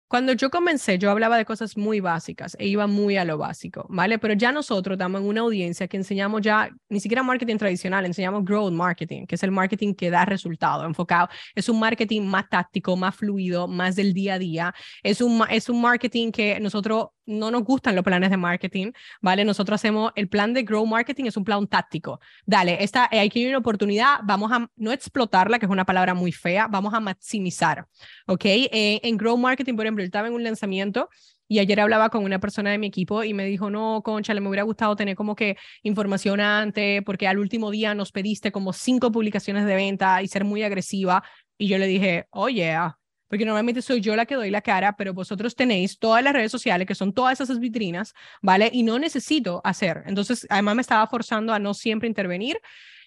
cuando 0.07 0.33
yo 0.33 0.49
comencé, 0.49 0.97
yo 0.97 1.11
hablaba 1.11 1.37
de 1.37 1.45
cosas 1.45 1.75
muy 1.75 1.99
básicas 1.99 2.55
e 2.59 2.67
iba 2.67 2.87
muy 2.87 3.17
a 3.17 3.25
lo 3.25 3.37
básico, 3.37 3.85
¿vale? 3.89 4.17
Pero 4.19 4.33
ya 4.35 4.51
nosotros 4.51 4.95
estamos 4.95 5.21
en 5.21 5.27
una 5.27 5.41
audiencia 5.41 5.87
que 5.87 5.97
enseñamos 5.97 6.41
ya, 6.41 6.69
ni 6.89 6.99
siquiera 6.99 7.23
marketing 7.23 7.57
tradicional, 7.57 8.05
enseñamos 8.05 8.45
growth 8.45 8.71
marketing, 8.71 9.25
que 9.25 9.35
es 9.35 9.43
el 9.43 9.51
marketing 9.51 9.93
que 9.93 10.09
da 10.09 10.23
resultado, 10.23 10.85
enfocado. 10.85 11.27
Es 11.55 11.67
un 11.67 11.79
marketing 11.79 12.21
más 12.21 12.47
táctico, 12.49 12.95
más 12.95 13.15
fluido, 13.15 13.67
más 13.67 13.95
del 13.95 14.13
día 14.13 14.35
a 14.35 14.39
día. 14.39 14.75
Es 15.03 15.19
un, 15.19 15.43
es 15.49 15.67
un 15.67 15.81
marketing 15.81 16.31
que 16.31 16.59
nosotros 16.59 17.07
no 17.27 17.51
nos 17.51 17.63
gustan 17.63 17.95
los 17.95 18.03
planes 18.03 18.31
de 18.31 18.37
marketing, 18.37 18.91
¿vale? 19.21 19.45
Nosotros 19.45 19.75
hacemos, 19.75 20.11
el 20.15 20.29
plan 20.29 20.53
de 20.53 20.63
Grow 20.63 20.85
Marketing 20.85 21.25
es 21.25 21.37
un 21.37 21.43
plan 21.43 21.67
táctico. 21.67 22.19
Dale, 22.45 22.83
esta, 22.83 23.07
hay 23.11 23.29
que 23.29 23.39
ir 23.39 23.49
una 23.49 23.59
oportunidad, 23.59 24.19
vamos 24.23 24.51
a 24.51 24.67
no 24.75 24.91
explotarla, 24.91 25.59
que 25.59 25.65
es 25.65 25.71
una 25.71 25.85
palabra 25.85 26.13
muy 26.13 26.31
fea, 26.31 26.67
vamos 26.67 26.93
a 26.93 26.99
maximizar, 26.99 27.85
¿ok? 28.25 28.45
Eh, 28.45 28.99
en 29.03 29.17
Grow 29.17 29.37
Marketing, 29.37 29.75
por 29.75 29.85
ejemplo, 29.85 30.03
yo 30.03 30.07
estaba 30.07 30.27
en 30.27 30.33
un 30.33 30.43
lanzamiento 30.43 31.09
y 31.47 31.59
ayer 31.59 31.79
hablaba 31.79 32.09
con 32.09 32.23
una 32.23 32.39
persona 32.39 32.71
de 32.71 32.77
mi 32.77 32.87
equipo 32.87 33.23
y 33.23 33.33
me 33.33 33.45
dijo, 33.45 33.69
no, 33.69 34.01
concha, 34.03 34.33
le 34.33 34.41
me 34.41 34.49
hubiera 34.49 34.63
gustado 34.63 34.95
tener 34.95 35.15
como 35.15 35.35
que 35.35 35.57
información 35.83 36.41
antes, 36.41 37.01
porque 37.03 37.27
al 37.27 37.39
último 37.39 37.71
día 37.71 37.95
nos 37.95 38.11
pediste 38.11 38.51
como 38.51 38.73
cinco 38.73 39.11
publicaciones 39.11 39.65
de 39.65 39.75
venta 39.75 40.21
y 40.21 40.27
ser 40.27 40.43
muy 40.43 40.63
agresiva. 40.63 41.23
Y 41.57 41.67
yo 41.67 41.77
le 41.77 41.87
dije, 41.87 42.27
oye, 42.31 42.77
oh, 42.77 42.93
porque 43.27 43.45
normalmente 43.45 43.81
soy 43.81 44.01
yo 44.01 44.15
la 44.15 44.25
que 44.25 44.35
doy 44.35 44.49
la 44.49 44.61
cara, 44.61 44.95
pero 44.95 45.13
vosotros 45.13 45.55
tenéis 45.55 45.99
todas 45.99 46.23
las 46.23 46.33
redes 46.33 46.51
sociales, 46.51 46.87
que 46.87 46.95
son 46.95 47.13
todas 47.13 47.39
esas 47.41 47.59
vitrinas, 47.59 48.13
¿vale? 48.41 48.69
Y 48.71 48.83
no 48.83 48.99
necesito 48.99 49.61
hacer. 49.63 50.03
Entonces, 50.07 50.47
además 50.49 50.75
me 50.75 50.81
estaba 50.81 51.07
forzando 51.07 51.53
a 51.53 51.59
no 51.59 51.73
siempre 51.73 52.07
intervenir. 52.07 52.59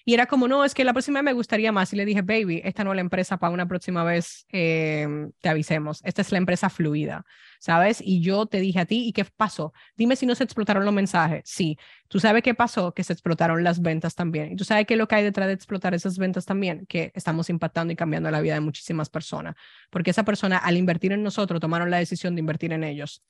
Y 0.05 0.15
era 0.15 0.27
como, 0.27 0.49
no, 0.49 0.65
es 0.65 0.75
que 0.75 0.85
la 0.85 0.93
próxima 0.93 1.23
me 1.23 1.33
gustaría 1.33 1.73
más. 1.73 1.93
Y 1.93 1.97
le 1.97 2.05
dije, 2.05 2.23
baby, 2.23 2.61
esta 2.65 2.85
no 2.85 2.93
es 2.93 2.97
la 2.97 3.03
empresa 3.03 3.39
para 3.39 3.53
una 3.53 3.69
próxima 3.69 4.05
vez, 4.05 4.47
te 4.51 5.49
avisemos. 5.49 6.01
Esta 6.05 6.23
es 6.23 6.33
la 6.33 6.39
empresa 6.39 6.71
fluida, 6.71 7.25
¿sabes? 7.59 8.01
Y 8.05 8.21
yo 8.21 8.47
te 8.47 8.61
dije 8.61 8.81
a 8.81 8.87
ti, 8.87 9.07
¿y 9.07 9.13
qué 9.13 9.25
pasó? 9.25 9.73
Dime 9.97 10.17
si 10.17 10.27
no 10.27 10.35
se 10.35 10.45
explotaron 10.45 10.85
los 10.85 10.95
mensajes. 10.95 11.43
Sí. 11.45 11.79
¿Tú 12.09 12.19
sabes 12.19 12.43
qué 12.43 12.55
pasó? 12.55 12.93
Que 12.93 13.05
se 13.05 13.13
explotaron 13.13 13.63
las 13.63 13.81
ventas 13.83 14.15
también. 14.15 14.53
¿Y 14.53 14.57
tú 14.57 14.65
sabes 14.65 14.87
qué 14.87 14.95
es 14.95 14.99
lo 14.99 15.07
que 15.07 15.15
hay 15.15 15.25
detrás 15.25 15.47
de 15.47 15.55
explotar 15.55 15.95
esas 15.95 16.19
ventas 16.19 16.45
también? 16.45 16.87
Que 16.87 17.13
estamos 17.15 17.51
impactando 17.51 17.93
y 17.93 17.97
cambiando 17.97 18.31
la 18.31 18.41
vida 18.41 18.55
de 18.55 18.61
muchísimas 18.61 19.09
personas. 19.11 19.55
Porque 19.91 20.11
esa 20.11 20.25
persona, 20.25 20.59
al 20.59 20.77
invertir 20.77 21.13
en 21.13 21.23
nosotros, 21.23 21.61
tomaron 21.61 21.91
la 21.91 21.99
decisión 21.99 22.35
de 22.35 22.41
invertir 22.41 22.73
en 22.73 22.83
ellos. 22.85 23.23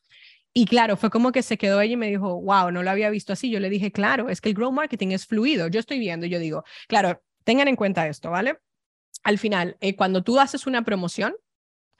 Y 0.53 0.67
claro, 0.67 0.97
fue 0.97 1.11
como 1.11 1.31
que 1.33 1.43
se 1.43 1.59
quedó 1.59 1.81
ella 1.81 1.95
y 1.95 1.97
me 1.97 2.09
dijo, 2.09 2.41
wow, 2.41 2.71
no 2.73 2.83
lo 2.83 2.91
había 2.91 3.11
visto 3.11 3.33
así. 3.33 3.51
Yo 3.51 3.61
le 3.61 3.71
dije, 3.71 3.93
claro, 3.93 4.29
es 4.29 4.41
que 4.41 4.49
el 4.49 4.55
grow 4.55 4.73
marketing 4.73 5.09
es 5.09 5.27
fluido. 5.27 5.69
Yo 5.69 5.79
estoy 5.79 5.99
viendo, 6.01 6.27
yo 6.27 6.39
digo, 6.39 6.65
claro, 6.89 7.23
tengan 7.45 7.69
en 7.69 7.77
cuenta 7.77 8.09
esto, 8.09 8.31
¿vale? 8.31 8.59
Al 9.23 9.39
final, 9.39 9.77
eh, 9.81 9.95
cuando 9.97 10.23
tú 10.23 10.41
haces 10.41 10.67
una 10.67 10.83
promoción, 10.83 11.35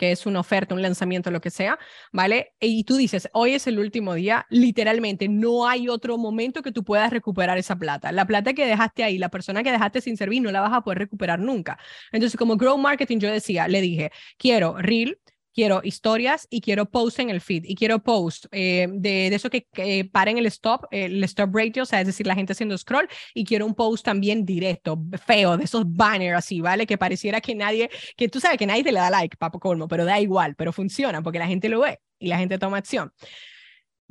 que 0.01 0.13
es 0.13 0.25
una 0.25 0.41
oferta, 0.41 0.75
un 0.75 0.81
lanzamiento, 0.81 1.31
lo 1.31 1.43
que 1.43 1.51
sea, 1.51 1.79
¿vale? 2.11 2.55
Y 2.59 2.85
tú 2.85 2.97
dices, 2.97 3.29
hoy 3.35 3.53
es 3.53 3.67
el 3.67 3.79
último 3.79 4.15
día, 4.15 4.47
literalmente 4.49 5.29
no 5.29 5.69
hay 5.69 5.91
otro 5.91 6.17
momento 6.17 6.63
que 6.63 6.73
tú 6.73 6.85
puedas 6.85 7.11
recuperar 7.11 7.59
esa 7.59 7.77
plata. 7.77 8.11
La 8.11 8.27
plata 8.27 8.55
que 8.55 8.65
dejaste 8.65 9.05
ahí, 9.05 9.19
la 9.19 9.29
persona 9.29 9.63
que 9.63 9.71
dejaste 9.71 10.01
sin 10.01 10.17
servir, 10.17 10.41
no 10.41 10.51
la 10.53 10.63
vas 10.63 10.73
a 10.73 10.81
poder 10.81 11.01
recuperar 11.01 11.39
nunca. 11.39 11.79
Entonces, 12.13 12.39
como 12.39 12.57
Grow 12.57 12.79
Marketing, 12.79 13.19
yo 13.19 13.31
decía, 13.31 13.69
le 13.69 13.83
dije, 13.83 14.11
quiero 14.39 14.79
Reel, 14.79 15.19
quiero 15.55 15.81
historias 15.83 16.47
y 16.51 16.61
quiero 16.61 16.87
post 16.87 17.19
en 17.19 17.31
el 17.31 17.41
feed 17.41 17.65
y 17.65 17.75
quiero 17.75 18.03
post 18.03 18.47
eh, 18.53 18.87
de, 18.91 19.31
de, 19.31 19.35
eso 19.35 19.51
que, 19.51 19.67
que 19.73 20.05
paren 20.05 20.39
el 20.39 20.47
stop, 20.47 20.87
el 20.91 21.23
stop 21.25 21.55
ratio, 21.55 21.83
o 21.83 21.87
sea, 21.87 22.01
es 22.01 22.07
decir, 22.07 22.27
la 22.27 22.35
gente 22.35 22.53
haciendo 22.53 22.77
scroll 22.77 23.09
y 23.35 23.45
quiero 23.45 23.67
un 23.67 23.75
post 23.75 24.05
también 24.05 24.45
directo, 24.45 24.99
feo, 25.27 25.57
de 25.57 25.65
esos 25.65 25.85
banners 25.87 26.39
así, 26.39 26.61
¿vale? 26.61 26.87
Que 26.87 26.99
pareciera 26.99 27.41
que 27.41 27.55
nadie, 27.55 27.91
que 28.17 28.29
tú 28.29 28.41
sabes 28.41 28.59
que 28.59 28.67
nadie 28.67 28.85
te 28.85 28.93
le 28.93 29.01
da 29.01 29.11
like, 29.11 29.37
papo 29.37 29.59
colmo, 29.59 29.89
pero 29.89 30.05
da 30.05 30.21
igual, 30.21 30.55
pero 30.57 30.73
funciona 30.73 31.23
porque 31.23 31.39
la 31.39 31.47
gente 31.47 31.69
lo 31.69 31.81
ve 31.81 32.01
y 32.19 32.29
la 32.29 32.39
gente 32.39 32.59
toma 32.59 32.79
acción. 32.79 33.13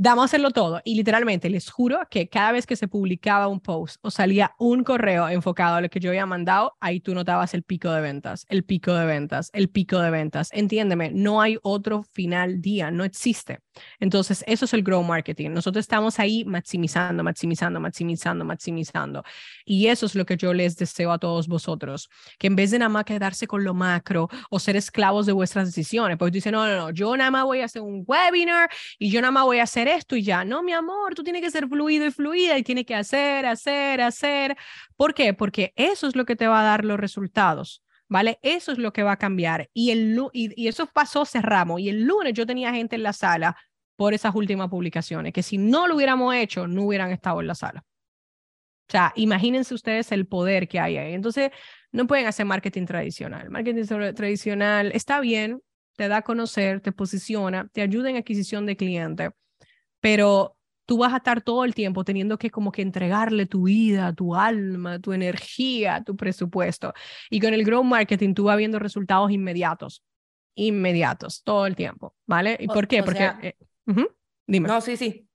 Damos 0.02 0.22
a 0.22 0.26
hacerlo 0.28 0.52
todo 0.52 0.80
y 0.86 0.96
literalmente 0.96 1.50
les 1.50 1.70
juro 1.70 2.00
que 2.10 2.30
cada 2.30 2.54
vez 2.54 2.66
que 2.66 2.78
se 2.78 2.88
publicaba 2.88 3.50
un 3.50 3.60
post 3.60 3.98
o 4.02 4.10
salía 4.10 4.56
un 4.58 4.86
correo 4.86 5.28
enfocado 5.28 5.76
a 5.76 5.82
lo 5.82 5.90
que 5.90 6.00
yo 6.00 6.12
había 6.12 6.26
mandado, 6.26 6.78
ahí 6.80 7.02
tú 7.02 7.14
notabas 7.14 7.54
el 7.54 7.64
pico 7.64 7.92
de 7.92 8.00
ventas, 8.00 8.46
el 8.48 8.64
pico 8.64 8.94
de 8.94 9.06
ventas, 9.06 9.50
el 9.52 9.68
pico 9.68 10.00
de 10.00 10.10
ventas. 10.10 10.52
Entiéndeme, 10.54 11.12
no 11.12 11.42
hay 11.42 11.58
otro 11.64 12.04
final 12.04 12.62
día, 12.62 12.92
no 12.92 13.04
existe. 13.04 13.60
Entonces, 14.00 14.42
eso 14.48 14.64
es 14.64 14.74
el 14.74 14.84
grow 14.84 15.04
marketing. 15.04 15.50
Nosotros 15.50 15.84
estamos 15.84 16.18
ahí 16.18 16.46
maximizando, 16.46 17.22
maximizando, 17.22 17.82
maximizando, 17.82 18.46
maximizando. 18.46 19.24
Y 19.66 19.88
eso 19.88 20.06
es 20.06 20.16
lo 20.16 20.26
que 20.26 20.38
yo 20.38 20.54
les 20.54 20.78
deseo 20.78 21.12
a 21.12 21.18
todos 21.18 21.50
vosotros, 21.50 22.10
que 22.38 22.48
en 22.48 22.56
vez 22.56 22.72
de 22.72 22.80
nada 22.80 22.88
más 22.88 23.04
quedarse 23.04 23.48
con 23.48 23.66
lo 23.66 23.74
macro 23.74 24.30
o 24.50 24.60
ser 24.60 24.78
esclavos 24.78 25.26
de 25.26 25.34
vuestras 25.34 25.66
decisiones, 25.66 26.18
porque 26.18 26.32
tú 26.32 26.36
dices, 26.36 26.54
no, 26.54 26.66
no, 26.66 26.78
no, 26.78 26.90
yo 26.92 27.18
nada 27.18 27.32
más 27.32 27.44
voy 27.44 27.60
a 27.60 27.66
hacer 27.66 27.82
un 27.82 28.06
webinar 28.08 28.70
y 28.98 29.10
yo 29.12 29.20
nada 29.20 29.32
más 29.32 29.44
voy 29.44 29.60
a 29.60 29.64
hacer 29.64 29.88
esto 29.95 30.15
y 30.15 30.23
ya. 30.23 30.43
No, 30.45 30.63
mi 30.63 30.73
amor, 30.73 31.15
tú 31.15 31.23
tienes 31.23 31.41
que 31.41 31.52
ser 31.52 31.67
fluido 31.67 32.06
y 32.06 32.12
fluida 32.12 32.58
y 32.58 32.63
tienes 32.63 32.86
que 32.86 32.95
hacer, 32.95 33.45
hacer, 33.45 34.02
hacer. 34.02 34.58
¿Por 34.95 35.13
qué? 35.13 35.34
Porque 35.34 35.73
eso 35.75 36.08
es 36.08 36.15
lo 36.15 36.25
que 36.25 36.36
te 36.36 36.47
va 36.47 36.62
a 36.62 36.63
dar 36.63 36.86
los 36.86 36.99
resultados. 36.99 37.84
¿Vale? 38.12 38.39
Eso 38.41 38.71
es 38.71 38.80
lo 38.80 38.91
que 38.91 39.04
va 39.04 39.12
a 39.12 39.17
cambiar. 39.17 39.69
Y, 39.71 39.91
el, 39.91 40.19
y, 40.34 40.60
y 40.60 40.67
eso 40.67 40.88
pasó, 40.88 41.25
cerramos. 41.25 41.80
Y 41.80 41.89
el 41.89 42.06
lunes 42.06 42.34
yo 42.34 42.45
tenía 42.47 42.73
gente 42.73 42.95
en 42.95 43.04
la 43.04 43.13
sala 43.13 43.56
por 43.95 44.13
esas 44.13 44.34
últimas 44.34 44.69
publicaciones, 44.69 45.32
que 45.34 45.43
si 45.43 45.58
no 45.58 45.86
lo 45.86 45.95
hubiéramos 45.95 46.34
hecho, 46.34 46.67
no 46.67 46.84
hubieran 46.84 47.12
estado 47.12 47.41
en 47.41 47.47
la 47.47 47.54
sala. 47.54 47.84
O 48.88 48.91
sea, 48.91 49.13
imagínense 49.15 49.75
ustedes 49.75 50.12
el 50.12 50.25
poder 50.25 50.67
que 50.67 50.80
hay 50.80 50.97
ahí. 50.97 51.13
Entonces, 51.13 51.52
no 51.91 52.08
pueden 52.08 52.25
hacer 52.25 52.45
marketing 52.45 52.86
tradicional. 52.86 53.49
Marketing 53.49 53.84
tradicional 54.15 54.91
está 54.93 55.19
bien, 55.19 55.62
te 55.95 56.08
da 56.08 56.17
a 56.17 56.21
conocer, 56.21 56.82
te 56.82 56.91
posiciona, 56.91 57.67
te 57.71 57.82
ayuda 57.82 58.10
en 58.10 58.15
adquisición 58.15 58.65
de 58.65 58.78
cliente, 58.78 59.32
pero 60.00 60.56
tú 60.86 60.98
vas 60.98 61.14
a 61.14 61.18
estar 61.18 61.42
todo 61.42 61.66
el 61.66 61.76
tiempo 61.76 62.04
teniendo 62.04 62.40
que 62.40 62.50
como 62.50 62.72
que 62.72 62.82
entregarle 62.82 63.46
tu 63.46 63.64
vida, 63.64 64.12
tu 64.14 64.36
alma, 64.36 64.98
tu 65.00 65.14
energía, 65.14 66.04
tu 66.04 66.16
presupuesto. 66.16 66.94
Y 67.30 67.40
con 67.40 67.54
el 67.54 67.64
Grow 67.64 67.84
Marketing 67.84 68.34
tú 68.34 68.46
vas 68.46 68.58
viendo 68.58 68.80
resultados 68.80 69.30
inmediatos, 69.32 70.04
inmediatos, 70.56 71.44
todo 71.44 71.68
el 71.68 71.76
tiempo, 71.76 72.16
¿vale? 72.26 72.58
¿Y 72.60 72.68
por 72.68 72.88
qué? 72.88 73.04
Porque... 73.04 73.32
Eh, 73.42 73.56
dime. 74.48 74.68
No, 74.68 74.82
sí, 74.82 74.98
sí. 74.98 75.29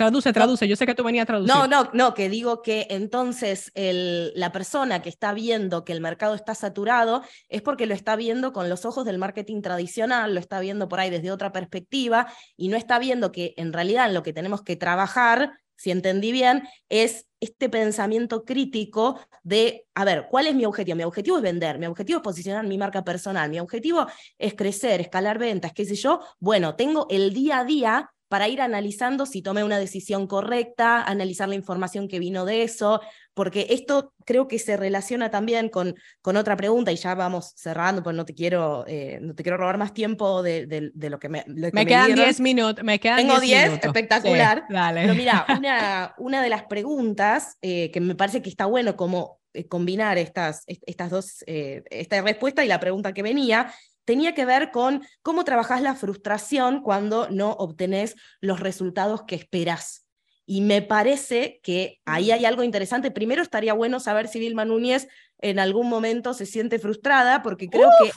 Traduce, 0.00 0.32
traduce. 0.32 0.66
Yo 0.66 0.76
sé 0.76 0.86
que 0.86 0.94
tú 0.94 1.04
venías 1.04 1.24
a 1.24 1.26
traducir. 1.26 1.54
No, 1.54 1.66
no, 1.66 1.90
no, 1.92 2.14
que 2.14 2.30
digo 2.30 2.62
que 2.62 2.86
entonces 2.88 3.70
el, 3.74 4.32
la 4.34 4.50
persona 4.50 5.02
que 5.02 5.10
está 5.10 5.34
viendo 5.34 5.84
que 5.84 5.92
el 5.92 6.00
mercado 6.00 6.34
está 6.34 6.54
saturado 6.54 7.22
es 7.50 7.60
porque 7.60 7.84
lo 7.84 7.92
está 7.92 8.16
viendo 8.16 8.54
con 8.54 8.70
los 8.70 8.86
ojos 8.86 9.04
del 9.04 9.18
marketing 9.18 9.60
tradicional, 9.60 10.32
lo 10.32 10.40
está 10.40 10.58
viendo 10.58 10.88
por 10.88 11.00
ahí 11.00 11.10
desde 11.10 11.30
otra 11.30 11.52
perspectiva 11.52 12.32
y 12.56 12.68
no 12.68 12.78
está 12.78 12.98
viendo 12.98 13.30
que 13.30 13.52
en 13.58 13.74
realidad 13.74 14.06
en 14.06 14.14
lo 14.14 14.22
que 14.22 14.32
tenemos 14.32 14.62
que 14.62 14.74
trabajar, 14.74 15.52
si 15.76 15.90
entendí 15.90 16.32
bien, 16.32 16.66
es 16.88 17.26
este 17.38 17.68
pensamiento 17.68 18.46
crítico 18.46 19.20
de, 19.42 19.86
a 19.94 20.06
ver, 20.06 20.28
¿cuál 20.30 20.46
es 20.46 20.54
mi 20.54 20.64
objetivo? 20.64 20.96
Mi 20.96 21.04
objetivo 21.04 21.36
es 21.36 21.42
vender, 21.42 21.78
mi 21.78 21.84
objetivo 21.84 22.20
es 22.20 22.24
posicionar 22.24 22.66
mi 22.66 22.78
marca 22.78 23.04
personal, 23.04 23.50
mi 23.50 23.60
objetivo 23.60 24.06
es 24.38 24.54
crecer, 24.54 25.02
escalar 25.02 25.38
ventas, 25.38 25.74
qué 25.74 25.84
sé 25.84 25.94
yo. 25.94 26.22
Bueno, 26.38 26.74
tengo 26.74 27.06
el 27.10 27.34
día 27.34 27.58
a 27.58 27.64
día 27.66 28.10
para 28.30 28.46
ir 28.46 28.60
analizando 28.60 29.26
si 29.26 29.42
tomé 29.42 29.64
una 29.64 29.80
decisión 29.80 30.28
correcta, 30.28 31.02
analizar 31.02 31.48
la 31.48 31.56
información 31.56 32.06
que 32.06 32.20
vino 32.20 32.44
de 32.44 32.62
eso, 32.62 33.00
porque 33.34 33.66
esto 33.70 34.14
creo 34.24 34.46
que 34.46 34.60
se 34.60 34.76
relaciona 34.76 35.32
también 35.32 35.68
con, 35.68 35.96
con 36.22 36.36
otra 36.36 36.56
pregunta 36.56 36.92
y 36.92 36.96
ya 36.96 37.16
vamos 37.16 37.52
cerrando, 37.56 38.04
pues 38.04 38.14
no 38.14 38.24
te 38.24 38.32
quiero, 38.32 38.84
eh, 38.86 39.18
no 39.20 39.34
te 39.34 39.42
quiero 39.42 39.56
robar 39.56 39.78
más 39.78 39.92
tiempo 39.92 40.44
de, 40.44 40.92
lo 40.94 41.18
que 41.18 41.28
me... 41.28 41.44
me, 41.48 41.84
quedan 41.84 42.14
10 42.14 42.38
minutos, 42.38 42.84
me 42.84 43.00
quedan 43.00 43.16
Tengo 43.16 43.40
10, 43.40 43.80
espectacular. 43.82 44.64
Pero 44.68 45.14
mira, 45.16 45.44
una, 45.58 46.14
una 46.16 46.40
de 46.40 46.50
las 46.50 46.62
preguntas 46.66 47.58
eh, 47.62 47.90
que 47.90 48.00
me 48.00 48.14
parece 48.14 48.42
que 48.42 48.48
está 48.48 48.66
bueno 48.66 48.94
como 48.94 49.40
eh, 49.54 49.66
combinar 49.66 50.18
estas, 50.18 50.62
estas 50.68 51.10
dos, 51.10 51.42
esta 51.46 52.22
respuesta 52.22 52.64
y 52.64 52.68
la 52.68 52.78
pregunta 52.78 53.12
que 53.12 53.24
venía, 53.24 53.72
tenía 54.04 54.34
que 54.34 54.44
ver 54.44 54.70
con 54.70 55.02
cómo 55.22 55.44
trabajas 55.44 55.82
la 55.82 55.94
frustración 55.94 56.82
cuando 56.82 57.28
no 57.30 57.52
obtenés 57.52 58.16
los 58.40 58.60
resultados 58.60 59.22
que 59.26 59.36
esperas. 59.36 60.06
Y 60.46 60.62
me 60.62 60.82
parece 60.82 61.60
que 61.62 62.00
ahí 62.04 62.32
hay 62.32 62.44
algo 62.44 62.64
interesante. 62.64 63.10
Primero 63.10 63.42
estaría 63.42 63.72
bueno 63.72 64.00
saber 64.00 64.26
si 64.26 64.40
Vilma 64.40 64.64
Núñez 64.64 65.06
en 65.38 65.58
algún 65.58 65.88
momento 65.88 66.34
se 66.34 66.44
siente 66.44 66.78
frustrada, 66.78 67.42
porque 67.42 67.68
creo 67.68 67.88
que 68.02 68.10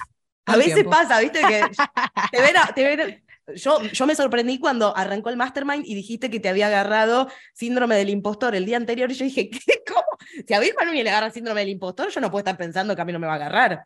a 0.45 0.57
veces 0.57 0.83
pasa, 0.85 1.19
¿viste? 1.19 1.41
Que 1.41 1.61
te 2.75 3.23
yo, 3.55 3.81
yo 3.81 4.05
me 4.07 4.15
sorprendí 4.15 4.57
cuando 4.57 4.95
arrancó 4.95 5.29
el 5.29 5.37
Mastermind 5.37 5.85
y 5.85 5.95
dijiste 5.95 6.29
que 6.29 6.39
te 6.39 6.49
había 6.49 6.67
agarrado 6.67 7.27
síndrome 7.53 7.95
del 7.95 8.09
impostor 8.09 8.55
el 8.55 8.65
día 8.65 8.77
anterior. 8.77 9.11
Y 9.11 9.15
yo 9.15 9.25
dije, 9.25 9.49
¿qué? 9.51 9.83
¿Cómo? 9.87 10.05
Si 10.47 10.53
a 10.53 10.59
Vilma 10.59 10.85
Núñez 10.85 11.03
le 11.03 11.09
agarra 11.09 11.29
síndrome 11.29 11.61
del 11.61 11.69
impostor, 11.69 12.09
yo 12.09 12.21
no 12.21 12.31
puedo 12.31 12.39
estar 12.39 12.57
pensando 12.57 12.95
que 12.95 13.01
a 13.01 13.05
mí 13.05 13.11
no 13.11 13.19
me 13.19 13.27
va 13.27 13.33
a 13.33 13.35
agarrar. 13.35 13.85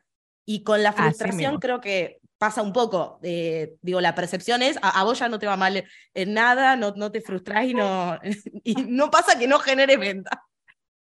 Y 0.50 0.64
con 0.64 0.82
la 0.82 0.94
frustración 0.94 1.60
creo 1.60 1.82
que 1.82 2.22
pasa 2.38 2.62
un 2.62 2.72
poco. 2.72 3.20
Eh, 3.22 3.76
digo, 3.82 4.00
la 4.00 4.16
percepción 4.16 4.62
es, 4.62 4.80
a, 4.82 5.04
vos 5.04 5.20
ya 5.20 5.28
no 5.28 5.40
te 5.40 5.46
va 5.46 5.58
mal 5.58 5.84
en 6.14 6.34
nada, 6.34 6.78
no, 6.78 6.94
no 6.96 7.12
te 7.12 7.20
frustras 7.20 7.66
y 7.66 7.74
no, 7.74 8.18
y 8.64 8.76
no 8.76 9.12
pasa 9.12 9.38
que 9.38 9.46
no 9.46 9.60
genere 9.60 9.98
venta. 9.98 10.46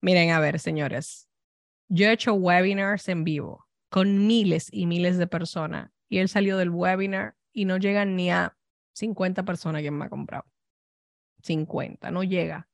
Miren, 0.02 0.32
a 0.32 0.40
ver, 0.40 0.60
señores, 0.60 1.28
yo 1.90 2.08
he 2.08 2.14
hecho 2.14 2.34
webinars 2.34 3.10
en 3.10 3.26
vivo 3.26 3.68
con 3.90 4.26
miles 4.26 4.70
y 4.72 4.86
miles 4.86 5.18
de 5.18 5.28
personas 5.28 5.92
y 6.08 6.20
él 6.20 6.30
salió 6.30 6.58
del 6.58 6.70
webinar 6.70 7.36
y 7.52 7.66
no 7.66 7.78
llegan 7.78 8.16
ni 8.16 8.32
a 8.32 8.56
50 8.94 9.44
personas 9.44 9.82
que 9.82 9.92
me 9.92 10.06
ha 10.06 10.10
comprado. 10.10 10.46
50, 11.44 12.10
no 12.10 12.24
llega, 12.24 12.70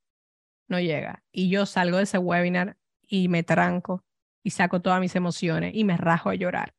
no 0.68 0.80
llega. 0.80 1.24
Y 1.32 1.50
yo 1.50 1.66
salgo 1.66 1.98
de 1.98 2.04
ese 2.04 2.20
webinar 2.20 2.78
y 3.02 3.30
me 3.30 3.42
tranco 3.42 4.06
y 4.44 4.52
saco 4.52 4.82
todas 4.82 5.00
mis 5.00 5.16
emociones 5.16 5.74
y 5.76 5.84
me 5.84 5.98
rajo 5.98 6.30
a 6.30 6.36
llorar. 6.36 6.74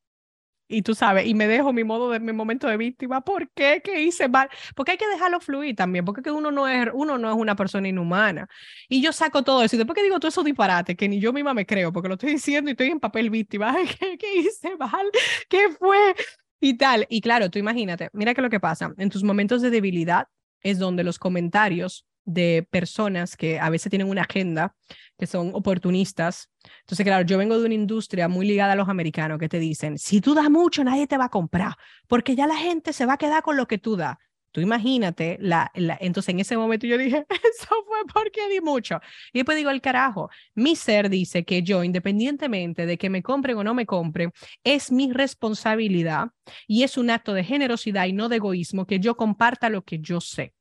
y 0.68 0.82
tú 0.82 0.94
sabes, 0.94 1.26
y 1.26 1.34
me 1.34 1.46
dejo 1.48 1.72
mi 1.72 1.84
modo 1.84 2.10
de 2.10 2.18
mi 2.20 2.32
momento 2.32 2.66
de 2.66 2.78
víctima. 2.78 3.20
¿Por 3.20 3.50
qué? 3.52 3.82
¿Qué 3.84 4.02
hice 4.02 4.28
mal? 4.28 4.48
Porque 4.74 4.92
hay 4.92 4.98
que 4.98 5.06
dejarlo 5.08 5.38
fluir 5.40 5.76
también, 5.76 6.04
porque 6.04 6.30
uno 6.30 6.50
no 6.50 6.66
es, 6.66 6.88
uno 6.94 7.18
no 7.18 7.30
es 7.30 7.36
una 7.36 7.54
persona 7.56 7.88
inhumana. 7.88 8.48
Y 8.88 9.02
yo 9.02 9.12
saco 9.12 9.42
todo 9.44 9.62
eso, 9.62 9.76
y 9.76 9.78
después 9.78 9.94
que 9.96 10.02
digo 10.02 10.18
todo 10.18 10.28
eso 10.30 10.42
disparate, 10.42 10.96
que 10.96 11.08
ni 11.08 11.20
yo 11.20 11.32
misma 11.32 11.52
me 11.54 11.66
creo, 11.66 11.92
porque 11.92 12.08
lo 12.08 12.14
estoy 12.14 12.32
diciendo 12.32 12.70
y 12.70 12.72
estoy 12.72 12.88
en 12.88 13.00
papel 13.00 13.28
víctima. 13.30 13.74
¿Qué, 14.00 14.16
qué 14.18 14.36
hice 14.36 14.76
mal? 14.78 15.10
¿Qué 15.48 15.68
fue? 15.78 16.14
Y 16.60 16.74
tal. 16.78 17.06
Y 17.10 17.20
claro, 17.20 17.50
tú 17.50 17.58
imagínate, 17.58 18.08
mira 18.12 18.34
que 18.34 18.42
lo 18.42 18.48
que 18.50 18.60
pasa, 18.60 18.92
en 18.96 19.10
tus 19.10 19.24
momentos 19.24 19.62
de 19.62 19.70
debilidad 19.70 20.28
es 20.62 20.78
donde 20.78 21.04
los 21.04 21.18
comentarios 21.18 22.06
de 22.24 22.66
personas 22.70 23.36
que 23.36 23.58
a 23.58 23.68
veces 23.68 23.90
tienen 23.90 24.08
una 24.08 24.22
agenda, 24.22 24.74
que 25.18 25.26
son 25.26 25.50
oportunistas. 25.54 26.50
Entonces, 26.80 27.04
claro, 27.04 27.24
yo 27.26 27.38
vengo 27.38 27.58
de 27.58 27.66
una 27.66 27.74
industria 27.74 28.28
muy 28.28 28.46
ligada 28.46 28.72
a 28.72 28.76
los 28.76 28.88
americanos 28.88 29.38
que 29.38 29.48
te 29.48 29.58
dicen, 29.58 29.98
si 29.98 30.20
tú 30.20 30.34
das 30.34 30.50
mucho, 30.50 30.84
nadie 30.84 31.06
te 31.06 31.16
va 31.16 31.26
a 31.26 31.30
comprar, 31.30 31.74
porque 32.06 32.34
ya 32.34 32.46
la 32.46 32.56
gente 32.56 32.92
se 32.92 33.06
va 33.06 33.14
a 33.14 33.18
quedar 33.18 33.42
con 33.42 33.56
lo 33.56 33.66
que 33.66 33.78
tú 33.78 33.96
das. 33.96 34.16
Tú 34.52 34.60
imagínate, 34.60 35.38
la, 35.40 35.72
entonces 35.74 36.34
en 36.34 36.40
ese 36.40 36.58
momento 36.58 36.86
yo 36.86 36.98
dije, 36.98 37.24
eso 37.30 37.74
fue 37.86 37.98
porque 38.12 38.48
di 38.50 38.60
mucho. 38.60 39.00
Y 39.32 39.38
después 39.38 39.56
digo, 39.56 39.70
el 39.70 39.80
carajo, 39.80 40.28
mi 40.54 40.76
ser 40.76 41.08
dice 41.08 41.44
que 41.44 41.62
yo, 41.62 41.82
independientemente 41.82 42.84
de 42.84 42.98
que 42.98 43.08
me 43.08 43.22
compren 43.22 43.56
o 43.56 43.64
no 43.64 43.72
me 43.72 43.86
compren, 43.86 44.30
es 44.62 44.92
mi 44.92 45.10
responsabilidad 45.10 46.28
y 46.66 46.82
es 46.82 46.98
un 46.98 47.08
acto 47.08 47.32
de 47.32 47.44
generosidad 47.44 48.04
y 48.04 48.12
no 48.12 48.28
de 48.28 48.36
egoísmo 48.36 48.86
que 48.86 49.00
yo 49.00 49.16
comparta 49.16 49.70
lo 49.70 49.84
que 49.84 50.00
yo 50.00 50.20
sé. 50.20 50.52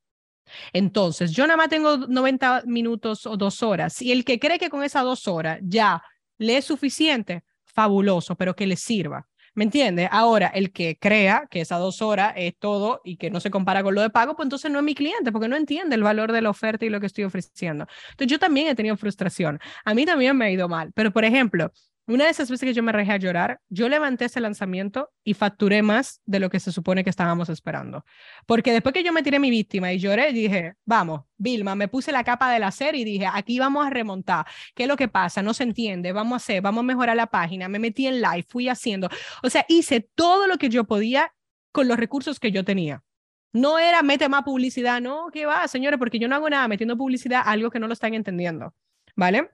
Entonces, 0.72 1.32
yo 1.32 1.46
nada 1.46 1.56
más 1.56 1.68
tengo 1.68 1.96
90 1.96 2.62
minutos 2.66 3.26
o 3.26 3.36
dos 3.36 3.62
horas. 3.62 4.00
Y 4.02 4.12
el 4.12 4.24
que 4.24 4.38
cree 4.38 4.58
que 4.58 4.70
con 4.70 4.82
esas 4.82 5.04
dos 5.04 5.28
horas 5.28 5.58
ya 5.62 6.02
le 6.38 6.56
es 6.56 6.64
suficiente, 6.64 7.44
fabuloso, 7.64 8.36
pero 8.36 8.54
que 8.54 8.66
le 8.66 8.76
sirva. 8.76 9.26
¿Me 9.54 9.64
entiende? 9.64 10.08
Ahora, 10.10 10.46
el 10.48 10.72
que 10.72 10.98
crea 10.98 11.46
que 11.50 11.60
esas 11.60 11.78
dos 11.78 12.00
horas 12.00 12.32
es 12.36 12.54
todo 12.58 13.02
y 13.04 13.18
que 13.18 13.30
no 13.30 13.38
se 13.38 13.50
compara 13.50 13.82
con 13.82 13.94
lo 13.94 14.00
de 14.00 14.08
pago, 14.08 14.34
pues 14.34 14.46
entonces 14.46 14.70
no 14.70 14.78
es 14.78 14.84
mi 14.84 14.94
cliente 14.94 15.30
porque 15.30 15.46
no 15.48 15.56
entiende 15.56 15.94
el 15.94 16.02
valor 16.02 16.32
de 16.32 16.40
la 16.40 16.48
oferta 16.48 16.86
y 16.86 16.88
lo 16.88 17.00
que 17.00 17.06
estoy 17.06 17.24
ofreciendo. 17.24 17.86
Entonces, 18.12 18.28
yo 18.28 18.38
también 18.38 18.68
he 18.68 18.74
tenido 18.74 18.96
frustración. 18.96 19.60
A 19.84 19.92
mí 19.92 20.06
también 20.06 20.36
me 20.38 20.46
ha 20.46 20.50
ido 20.50 20.68
mal, 20.68 20.90
pero 20.94 21.12
por 21.12 21.24
ejemplo, 21.26 21.70
una 22.06 22.24
de 22.24 22.30
esas 22.30 22.50
veces 22.50 22.66
que 22.66 22.74
yo 22.74 22.82
me 22.82 22.90
rejé 22.90 23.12
a 23.12 23.16
llorar, 23.16 23.60
yo 23.68 23.88
levanté 23.88 24.24
ese 24.24 24.40
lanzamiento 24.40 25.10
y 25.22 25.34
facturé 25.34 25.82
más 25.82 26.20
de 26.26 26.40
lo 26.40 26.50
que 26.50 26.58
se 26.58 26.72
supone 26.72 27.04
que 27.04 27.10
estábamos 27.10 27.48
esperando. 27.48 28.04
Porque 28.44 28.72
después 28.72 28.92
que 28.92 29.04
yo 29.04 29.12
me 29.12 29.22
tiré 29.22 29.38
mi 29.38 29.50
víctima 29.50 29.92
y 29.92 29.98
lloré, 29.98 30.32
dije, 30.32 30.74
vamos, 30.84 31.22
Vilma, 31.36 31.74
me 31.76 31.86
puse 31.86 32.10
la 32.10 32.24
capa 32.24 32.50
de 32.52 32.58
la 32.58 32.72
serie 32.72 33.02
y 33.02 33.04
dije, 33.04 33.28
aquí 33.32 33.58
vamos 33.58 33.86
a 33.86 33.90
remontar. 33.90 34.46
¿Qué 34.74 34.82
es 34.84 34.88
lo 34.88 34.96
que 34.96 35.08
pasa? 35.08 35.42
No 35.42 35.54
se 35.54 35.62
entiende, 35.62 36.12
vamos 36.12 36.34
a 36.34 36.36
hacer, 36.36 36.60
vamos 36.60 36.80
a 36.80 36.86
mejorar 36.86 37.16
la 37.16 37.26
página. 37.28 37.68
Me 37.68 37.78
metí 37.78 38.06
en 38.06 38.20
live, 38.20 38.46
fui 38.48 38.68
haciendo. 38.68 39.08
O 39.42 39.50
sea, 39.50 39.64
hice 39.68 40.00
todo 40.00 40.48
lo 40.48 40.58
que 40.58 40.68
yo 40.68 40.84
podía 40.84 41.32
con 41.70 41.86
los 41.86 41.96
recursos 41.96 42.40
que 42.40 42.50
yo 42.50 42.64
tenía. 42.64 43.04
No 43.52 43.78
era 43.78 44.02
mete 44.02 44.28
más 44.28 44.42
publicidad, 44.44 45.00
no, 45.00 45.28
¿qué 45.32 45.46
va, 45.46 45.68
señores? 45.68 45.98
Porque 45.98 46.18
yo 46.18 46.26
no 46.26 46.34
hago 46.34 46.48
nada 46.48 46.66
metiendo 46.68 46.96
publicidad 46.96 47.42
algo 47.44 47.70
que 47.70 47.78
no 47.78 47.86
lo 47.86 47.92
están 47.92 48.14
entendiendo, 48.14 48.74
¿vale? 49.14 49.50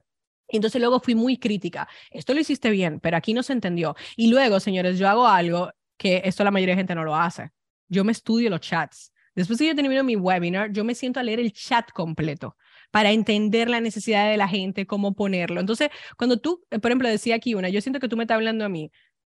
Entonces 0.49 0.81
luego 0.81 0.99
fui 0.99 1.15
muy 1.15 1.37
crítica. 1.37 1.87
Esto 2.11 2.33
lo 2.33 2.39
hiciste 2.39 2.69
bien, 2.69 2.99
pero 2.99 3.17
aquí 3.17 3.33
no 3.33 3.43
se 3.43 3.53
entendió. 3.53 3.95
Y 4.15 4.29
luego, 4.29 4.59
señores, 4.59 4.97
yo 4.97 5.07
hago 5.07 5.27
algo 5.27 5.71
que 5.97 6.21
esto 6.25 6.43
la 6.43 6.51
mayoría 6.51 6.75
de 6.75 6.79
gente 6.79 6.95
no 6.95 7.03
lo 7.03 7.15
hace. 7.15 7.51
Yo 7.87 8.03
me 8.03 8.11
estudio 8.11 8.49
los 8.49 8.61
chats. 8.61 9.13
Después 9.35 9.59
que 9.59 9.67
yo 9.67 9.75
termino 9.75 10.03
mi 10.03 10.15
webinar, 10.15 10.71
yo 10.71 10.83
me 10.83 10.95
siento 10.95 11.19
a 11.19 11.23
leer 11.23 11.39
el 11.39 11.53
chat 11.53 11.91
completo 11.91 12.57
para 12.91 13.11
entender 13.11 13.69
la 13.69 13.81
necesidad 13.81 14.29
de 14.29 14.37
la 14.37 14.47
gente, 14.47 14.85
cómo 14.87 15.13
ponerlo. 15.13 15.59
Entonces, 15.59 15.89
cuando 16.17 16.37
tú, 16.39 16.65
eh, 16.71 16.79
por 16.79 16.91
ejemplo, 16.91 17.07
decía 17.07 17.35
aquí 17.35 17.53
una, 17.53 17.69
yo 17.69 17.81
siento 17.81 17.99
que 17.99 18.09
tú 18.09 18.17
me 18.17 18.23
estás 18.23 18.35
hablando 18.35 18.65
a 18.65 18.69
mí. 18.69 18.91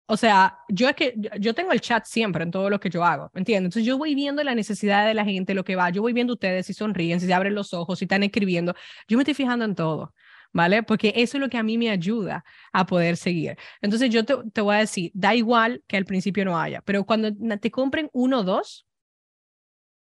O 0.10 0.16
sea, 0.16 0.60
yo 0.70 0.88
es 0.88 0.96
que 0.96 1.16
yo 1.40 1.54
tengo 1.54 1.74
el 1.74 1.82
chat 1.82 2.06
siempre 2.06 2.44
en 2.44 2.52
todo 2.52 2.70
lo 2.70 2.80
que 2.80 2.90
yo 2.90 3.04
hago, 3.04 3.30
¿me 3.34 3.40
entiendes? 3.40 3.68
Entonces 3.68 3.86
yo 3.86 3.98
voy 3.98 4.16
viendo 4.16 4.42
la 4.44 4.56
necesidad 4.56 5.06
de 5.06 5.14
la 5.14 5.26
gente, 5.26 5.54
lo 5.54 5.66
que 5.66 5.76
va, 5.76 5.90
yo 5.90 6.02
voy 6.02 6.14
viendo 6.14 6.34
ustedes 6.34 6.66
si 6.66 6.74
sonríen, 6.74 7.20
si 7.20 7.26
se 7.26 7.34
abren 7.34 7.54
los 7.54 7.74
ojos, 7.74 8.00
si 8.00 8.06
están 8.06 8.24
escribiendo. 8.24 8.74
Yo 9.10 9.18
me 9.18 9.24
estoy 9.24 9.34
fijando 9.34 9.66
en 9.66 9.76
todo. 9.76 10.14
¿Vale? 10.58 10.82
Porque 10.82 11.14
eso 11.16 11.38
es 11.38 11.42
lo 11.42 11.50
que 11.50 11.58
a 11.60 11.64
mí 11.64 11.78
me 11.78 11.92
ayuda 11.92 12.44
a 12.74 12.88
poder 12.88 13.16
seguir. 13.16 13.58
Entonces 13.80 14.10
yo 14.10 14.26
te, 14.26 14.62
voy 14.62 14.76
a 14.76 14.80
decir, 14.80 15.12
da 15.14 15.36
igual 15.36 15.84
que 15.86 15.98
al 15.98 16.06
principio 16.06 16.46
no 16.46 16.60
haya, 16.60 16.82
pero 16.82 17.06
cuando 17.06 17.30
te 17.60 17.70
compren 17.70 18.10
uno 18.12 18.40
o 18.40 18.44
dos, 18.44 18.88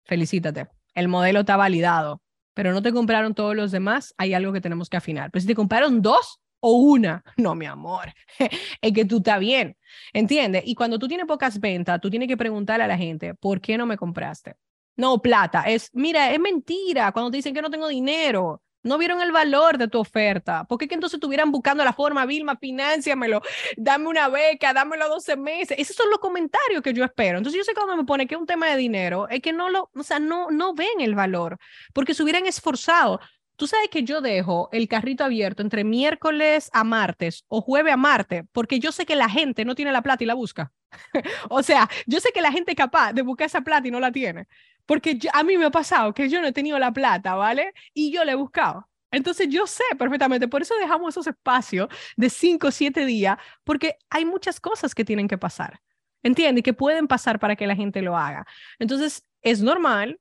felicítate. 0.05 0.69
El 0.93 1.09
modelo 1.09 1.41
está 1.41 1.57
validado, 1.57 2.21
pero 2.53 2.71
no 2.71 2.81
te 2.81 2.93
compraron 2.93 3.35
todos 3.35 3.57
los 3.57 3.71
demás, 3.71 4.15
hay 4.17 4.33
algo 4.33 4.53
que 4.53 4.61
tenemos 4.61 4.89
que 4.89 4.95
afinar. 4.95 5.31
Pero 5.31 5.41
si 5.41 5.47
te 5.47 5.53
compraron 5.55 6.01
dos 6.01 6.39
o 6.61 6.77
una, 6.77 7.25
no, 7.35 7.53
mi 7.53 7.65
amor, 7.65 8.13
es 8.81 8.93
que 8.93 9.03
tú 9.03 9.17
estás 9.17 9.41
bien, 9.41 9.75
¿entiendes? 10.13 10.63
Y 10.65 10.75
cuando 10.75 10.97
tú 10.97 11.09
tienes 11.09 11.25
pocas 11.25 11.59
ventas, 11.59 11.99
tú 11.99 12.09
tienes 12.09 12.29
que 12.29 12.37
preguntarle 12.37 12.85
a 12.85 12.87
la 12.87 12.97
gente, 12.97 13.35
¿por 13.35 13.59
qué 13.59 13.77
no 13.77 13.85
me 13.85 13.97
compraste? 13.97 14.55
No, 14.95 15.21
plata, 15.21 15.63
es, 15.63 15.89
mira, 15.93 16.31
es 16.31 16.39
mentira 16.39 17.11
cuando 17.11 17.31
te 17.31 17.37
dicen 17.37 17.53
que 17.53 17.61
no 17.61 17.69
tengo 17.69 17.89
dinero. 17.89 18.61
No 18.87 18.97
vieron 18.97 19.21
el 19.21 19.31
valor 19.31 19.77
de 19.77 19.87
tu 19.87 19.99
oferta. 19.99 20.63
¿Por 20.63 20.77
qué 20.77 20.87
que 20.87 20.95
entonces 20.95 21.17
estuvieran 21.17 21.51
buscando 21.51 21.83
la 21.83 21.93
forma, 21.93 22.25
Vilma, 22.25 22.57
financiamelo, 22.57 23.41
dame 23.75 24.07
una 24.07 24.29
beca, 24.29 24.73
dámelo 24.73 25.09
12 25.09 25.35
meses? 25.37 25.77
Esos 25.77 25.95
son 25.95 26.09
los 26.09 26.19
comentarios 26.19 26.81
que 26.81 26.93
yo 26.93 27.03
espero. 27.03 27.37
Entonces 27.37 27.57
yo 27.57 27.63
sé 27.63 27.73
cuando 27.73 27.97
me 27.97 28.05
pone 28.05 28.27
que 28.27 28.35
es 28.35 28.41
un 28.41 28.47
tema 28.47 28.67
de 28.69 28.77
dinero, 28.77 29.27
es 29.29 29.41
que 29.41 29.53
no 29.53 29.69
lo, 29.69 29.89
o 29.93 30.03
sea, 30.03 30.19
no, 30.19 30.49
no 30.49 30.73
ven 30.73 30.99
el 30.99 31.15
valor, 31.15 31.57
porque 31.93 32.13
se 32.13 32.23
hubieran 32.23 32.45
esforzado. 32.45 33.19
Tú 33.57 33.65
sabes 33.65 33.89
que 33.89 34.03
yo 34.03 34.21
dejo 34.21 34.69
el 34.71 34.87
carrito 34.87 35.23
abierto 35.23 35.63
entre 35.63 35.83
miércoles 35.83 36.69
a 36.73 36.83
martes 36.83 37.43
o 37.47 37.61
jueves 37.61 37.93
a 37.93 37.97
martes, 37.97 38.43
porque 38.51 38.79
yo 38.79 38.91
sé 38.91 39.05
que 39.05 39.15
la 39.15 39.29
gente 39.29 39.65
no 39.65 39.73
tiene 39.73 39.91
la 39.91 40.03
plata 40.03 40.23
y 40.23 40.27
la 40.27 40.35
busca. 40.35 40.71
o 41.49 41.63
sea, 41.63 41.89
yo 42.05 42.19
sé 42.19 42.31
que 42.31 42.41
la 42.41 42.51
gente 42.51 42.75
capaz 42.75 43.13
de 43.13 43.23
buscar 43.23 43.47
esa 43.47 43.61
plata 43.61 43.87
y 43.87 43.91
no 43.91 43.99
la 43.99 44.11
tiene. 44.11 44.47
Porque 44.87 45.19
a 45.33 45.43
mí 45.43 45.57
me 45.57 45.65
ha 45.65 45.71
pasado 45.71 46.13
que 46.15 46.29
yo 46.29 46.41
no 46.41 46.47
he 46.47 46.53
tenido 46.53 46.79
la 46.79 46.91
plata, 46.91 47.35
¿vale? 47.35 47.73
Y 47.93 48.11
yo 48.11 48.25
la 48.25 48.31
he 48.31 48.35
buscado. 48.35 48.89
Entonces 49.11 49.47
yo 49.49 49.67
sé 49.67 49.83
perfectamente, 49.97 50.47
por 50.47 50.61
eso 50.61 50.75
dejamos 50.79 51.13
esos 51.13 51.27
espacios 51.27 51.87
de 52.17 52.29
cinco 52.29 52.67
o 52.67 52.71
siete 52.71 53.05
días, 53.05 53.37
porque 53.63 53.97
hay 54.09 54.25
muchas 54.25 54.59
cosas 54.59 54.95
que 54.95 55.05
tienen 55.05 55.27
que 55.27 55.37
pasar, 55.37 55.79
¿entiendes? 56.23 56.63
Que 56.63 56.73
pueden 56.73 57.07
pasar 57.07 57.39
para 57.39 57.55
que 57.55 57.67
la 57.67 57.75
gente 57.75 58.01
lo 58.01 58.17
haga. 58.17 58.45
Entonces 58.79 59.23
es 59.41 59.61
normal, 59.61 60.19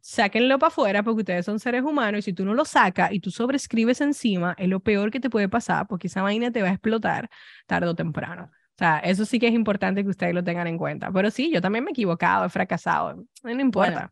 sáquenlo 0.00 0.58
para 0.58 0.68
afuera 0.68 1.02
porque 1.02 1.20
ustedes 1.20 1.46
son 1.46 1.58
seres 1.60 1.82
humanos 1.82 2.20
y 2.20 2.22
si 2.22 2.32
tú 2.32 2.44
no 2.44 2.54
lo 2.54 2.64
sacas 2.64 3.12
y 3.12 3.20
tú 3.20 3.30
sobrescribes 3.30 4.00
encima, 4.00 4.54
es 4.58 4.68
lo 4.68 4.80
peor 4.80 5.10
que 5.10 5.20
te 5.20 5.30
puede 5.30 5.48
pasar 5.48 5.86
porque 5.86 6.08
esa 6.08 6.22
vaina 6.22 6.50
te 6.50 6.62
va 6.62 6.68
a 6.68 6.72
explotar 6.72 7.30
tarde 7.66 7.88
o 7.88 7.94
temprano. 7.94 8.50
O 8.80 8.82
sea, 8.82 8.98
eso 9.00 9.26
sí 9.26 9.38
que 9.38 9.46
es 9.46 9.52
importante 9.52 10.02
que 10.02 10.08
ustedes 10.08 10.32
lo 10.32 10.42
tengan 10.42 10.66
en 10.66 10.78
cuenta. 10.78 11.10
Pero 11.12 11.30
sí, 11.30 11.50
yo 11.52 11.60
también 11.60 11.84
me 11.84 11.90
he 11.90 11.92
equivocado, 11.92 12.46
he 12.46 12.48
fracasado, 12.48 13.26
no 13.42 13.60
importa. 13.60 14.10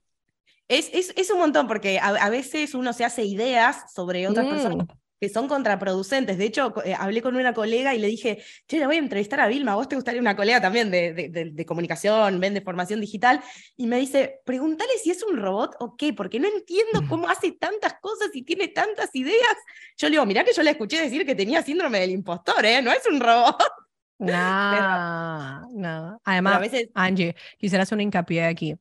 es, 0.68 0.90
es, 0.92 1.14
es, 1.16 1.30
un 1.30 1.38
montón 1.38 1.66
porque 1.66 1.98
a, 1.98 2.28
veces 2.28 2.74
uno 2.74 2.92
se 2.92 3.06
hace 3.06 3.24
ideas 3.24 3.90
sobre 3.94 4.28
otras 4.28 4.46
personas 4.46 4.86
mm. 4.86 4.90
que 5.22 5.30
son 5.30 5.48
contraproducentes. 5.48 6.36
De 6.36 6.44
hecho, 6.44 6.74
eh, 6.84 6.92
hablé 6.92 7.22
con 7.22 7.34
una 7.34 7.54
colega 7.54 7.94
y 7.94 7.98
le 7.98 8.08
dije, 8.08 8.42
che, 8.66 8.78
le 8.78 8.84
voy 8.84 8.96
a 8.96 8.98
entrevistar 8.98 9.40
a 9.40 9.48
Vilma, 9.48 9.74
vos 9.74 9.88
te 9.88 9.96
gustaría 9.96 10.20
una 10.20 10.36
colega 10.36 10.60
también 10.60 10.90
de, 10.90 11.14
de, 11.14 11.50
de, 11.50 11.64
comunicación, 11.64 12.38
ven 12.38 12.52
de 12.52 12.60
formación 12.60 13.00
digital, 13.00 13.40
y 13.74 13.86
me 13.86 13.98
dice, 13.98 14.42
pregúntale 14.44 14.92
si 15.02 15.10
es 15.10 15.22
un 15.22 15.38
robot 15.38 15.76
o 15.80 15.96
qué, 15.96 16.12
porque 16.12 16.38
no 16.40 16.46
entiendo 16.46 17.04
cómo 17.08 17.26
hace 17.30 17.52
tantas 17.52 17.94
cosas 18.02 18.28
y 18.34 18.42
tiene 18.42 18.68
tantas 18.68 19.08
ideas. 19.14 19.56
Yo 19.96 20.08
le 20.08 20.16
digo, 20.16 20.26
mirá 20.26 20.44
que 20.44 20.52
yo 20.52 20.62
le 20.62 20.72
escuché 20.72 21.00
decir 21.00 21.24
que 21.24 21.34
tenía 21.34 21.62
síndrome 21.62 22.00
del 22.00 22.10
impostor, 22.10 22.66
¿eh? 22.66 22.82
No 22.82 22.92
es 22.92 23.06
un 23.10 23.18
robot. 23.18 23.87
No, 24.18 25.70
no. 25.70 26.20
Además, 26.24 26.56
a 26.56 26.58
veces... 26.58 26.88
Angie, 26.94 27.36
quisiera 27.58 27.84
hacer 27.84 27.96
un 27.96 28.02
hincapié 28.02 28.44
aquí. 28.44 28.76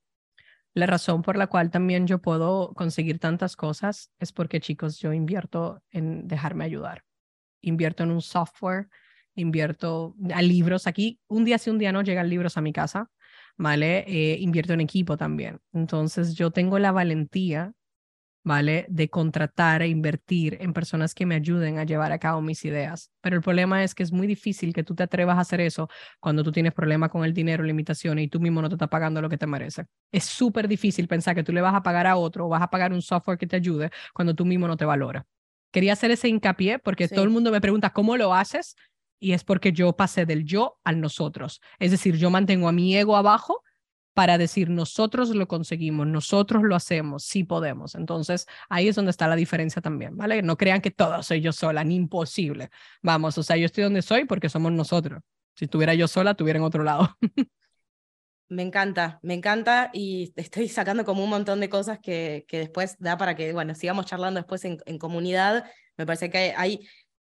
La 0.74 0.86
razón 0.86 1.22
por 1.22 1.38
la 1.38 1.48
cual 1.48 1.72
también 1.72 2.06
yo 2.06 2.20
puedo 2.20 2.74
conseguir 2.74 3.20
tantas 3.20 3.56
cosas 3.56 4.12
es 4.20 4.32
porque, 4.32 4.60
chicos, 4.60 5.00
yo 5.00 5.14
invierto 5.14 5.82
en 5.92 6.28
dejarme 6.28 6.66
ayudar. 6.66 7.04
Invierto 7.62 8.04
en 8.04 8.12
un 8.12 8.22
software, 8.22 8.88
invierto 9.34 10.16
a 10.34 10.42
libros. 10.42 10.86
Aquí, 10.86 11.20
un 11.28 11.46
día 11.46 11.58
sí, 11.58 11.70
un 11.70 11.80
día 11.80 11.92
no, 11.92 12.02
llegan 12.02 12.30
libros 12.30 12.58
a 12.58 12.62
mi 12.62 12.74
casa, 12.74 13.10
¿vale? 13.58 14.06
Eh, 14.08 14.38
invierto 14.40 14.74
en 14.74 14.82
equipo 14.82 15.18
también. 15.18 15.60
Entonces, 15.74 16.36
yo 16.36 16.52
tengo 16.52 16.78
la 16.78 16.92
valentía 16.92 17.74
¿vale? 18.48 18.86
De 18.88 19.10
contratar 19.10 19.82
e 19.82 19.90
invertir 19.90 20.58
en 20.62 20.72
personas 20.72 21.14
que 21.14 21.26
me 21.26 21.36
ayuden 21.36 21.80
a 21.80 21.84
llevar 21.84 22.14
a 22.14 22.18
cabo 22.18 22.42
mis 22.42 22.64
ideas. 22.64 23.12
Pero 23.20 23.36
el 23.36 23.42
problema 23.42 23.84
es 23.84 23.94
que 23.94 24.04
es 24.04 24.14
muy 24.14 24.26
difícil 24.26 24.74
que 24.74 24.86
tú 24.86 24.96
te 24.96 25.04
atrevas 25.04 25.38
a 25.38 25.42
hacer 25.42 25.60
eso 25.60 25.90
cuando 26.22 26.46
tú 26.46 26.54
tienes 26.54 26.74
problemas 26.74 27.10
con 27.10 27.26
el 27.26 27.34
dinero, 27.34 27.66
limitaciones 27.66 28.24
y 28.24 28.28
tú 28.30 28.40
mismo 28.40 28.62
no 28.62 28.70
te 28.70 28.76
estás 28.76 28.88
pagando 28.88 29.22
lo 29.22 29.28
que 29.28 29.38
te 29.38 29.46
merece. 29.46 29.86
Es 30.14 30.24
súper 30.24 30.70
difícil 30.70 31.10
pensar 31.10 31.36
que 31.36 31.44
tú 31.44 31.52
le 31.52 31.60
vas 31.60 31.76
a 31.76 31.84
pagar 31.84 32.08
a 32.08 32.16
otro 32.16 32.46
o 32.46 32.50
vas 32.50 32.62
a 32.62 32.70
pagar 32.70 32.94
un 32.94 33.02
software 33.02 33.38
que 33.38 33.48
te 33.48 33.58
ayude 33.58 33.92
cuando 34.14 34.34
tú 34.34 34.46
mismo 34.46 34.66
no 34.66 34.78
te 34.78 34.86
valora. 34.86 35.26
Quería 35.74 35.92
hacer 35.92 36.12
ese 36.12 36.30
hincapié 36.30 36.80
porque 36.80 37.10
todo 37.10 37.26
el 37.26 37.30
mundo 37.30 37.52
me 37.52 37.60
pregunta 37.60 37.90
cómo 37.90 38.16
lo 38.16 38.34
haces 38.34 38.78
y 39.20 39.34
es 39.34 39.44
porque 39.44 39.74
yo 39.74 39.92
pasé 39.98 40.26
del 40.26 40.46
yo 40.46 40.80
al 40.86 41.02
nosotros. 41.02 41.60
Es 41.80 41.92
decir, 41.92 42.16
yo 42.16 42.30
mantengo 42.30 42.70
a 42.70 42.72
mi 42.72 42.96
ego 42.96 43.18
abajo 43.18 43.62
para 44.18 44.40
decir 44.40 44.72
nosotros 44.72 45.30
lo 45.30 45.48
conseguimos, 45.48 46.08
nosotros 46.08 46.64
lo 46.64 46.76
hacemos, 46.76 47.24
sí 47.24 47.44
podemos. 47.44 47.94
Entonces, 47.94 48.48
ahí 48.68 48.88
es 48.88 48.96
donde 48.96 49.12
está 49.12 49.28
la 49.28 49.36
diferencia 49.36 49.80
también, 49.80 50.18
¿vale? 50.18 50.42
No 50.42 50.58
crean 50.58 50.82
que 50.82 50.90
todo 50.90 51.22
soy 51.22 51.40
yo 51.40 51.54
sola, 51.54 51.84
ni 51.84 51.94
imposible. 51.94 52.72
Vamos, 53.04 53.38
o 53.38 53.44
sea, 53.44 53.58
yo 53.58 53.68
estoy 53.68 53.84
donde 53.84 54.02
soy 54.02 54.26
porque 54.26 54.50
somos 54.50 54.72
nosotros. 54.72 55.22
Si 55.56 55.66
estuviera 55.66 55.94
yo 55.94 56.08
sola, 56.08 56.32
estuviera 56.32 56.58
en 56.58 56.66
otro 56.66 56.84
lado. 56.84 57.16
Me 58.50 58.64
encanta, 58.64 59.20
me 59.22 59.36
encanta 59.36 59.92
y 59.94 60.34
estoy 60.36 60.68
sacando 60.70 61.04
como 61.06 61.22
un 61.24 61.30
montón 61.30 61.60
de 61.60 61.70
cosas 61.70 62.00
que, 62.00 62.46
que 62.48 62.58
después 62.58 62.96
da 62.98 63.18
para 63.18 63.36
que, 63.36 63.54
bueno, 63.54 63.76
sigamos 63.76 64.06
charlando 64.06 64.40
después 64.40 64.66
en, 64.66 64.78
en 64.86 64.98
comunidad. 64.98 65.70
Me 65.96 66.08
parece 66.08 66.32
que 66.32 66.56
hay, 66.58 66.88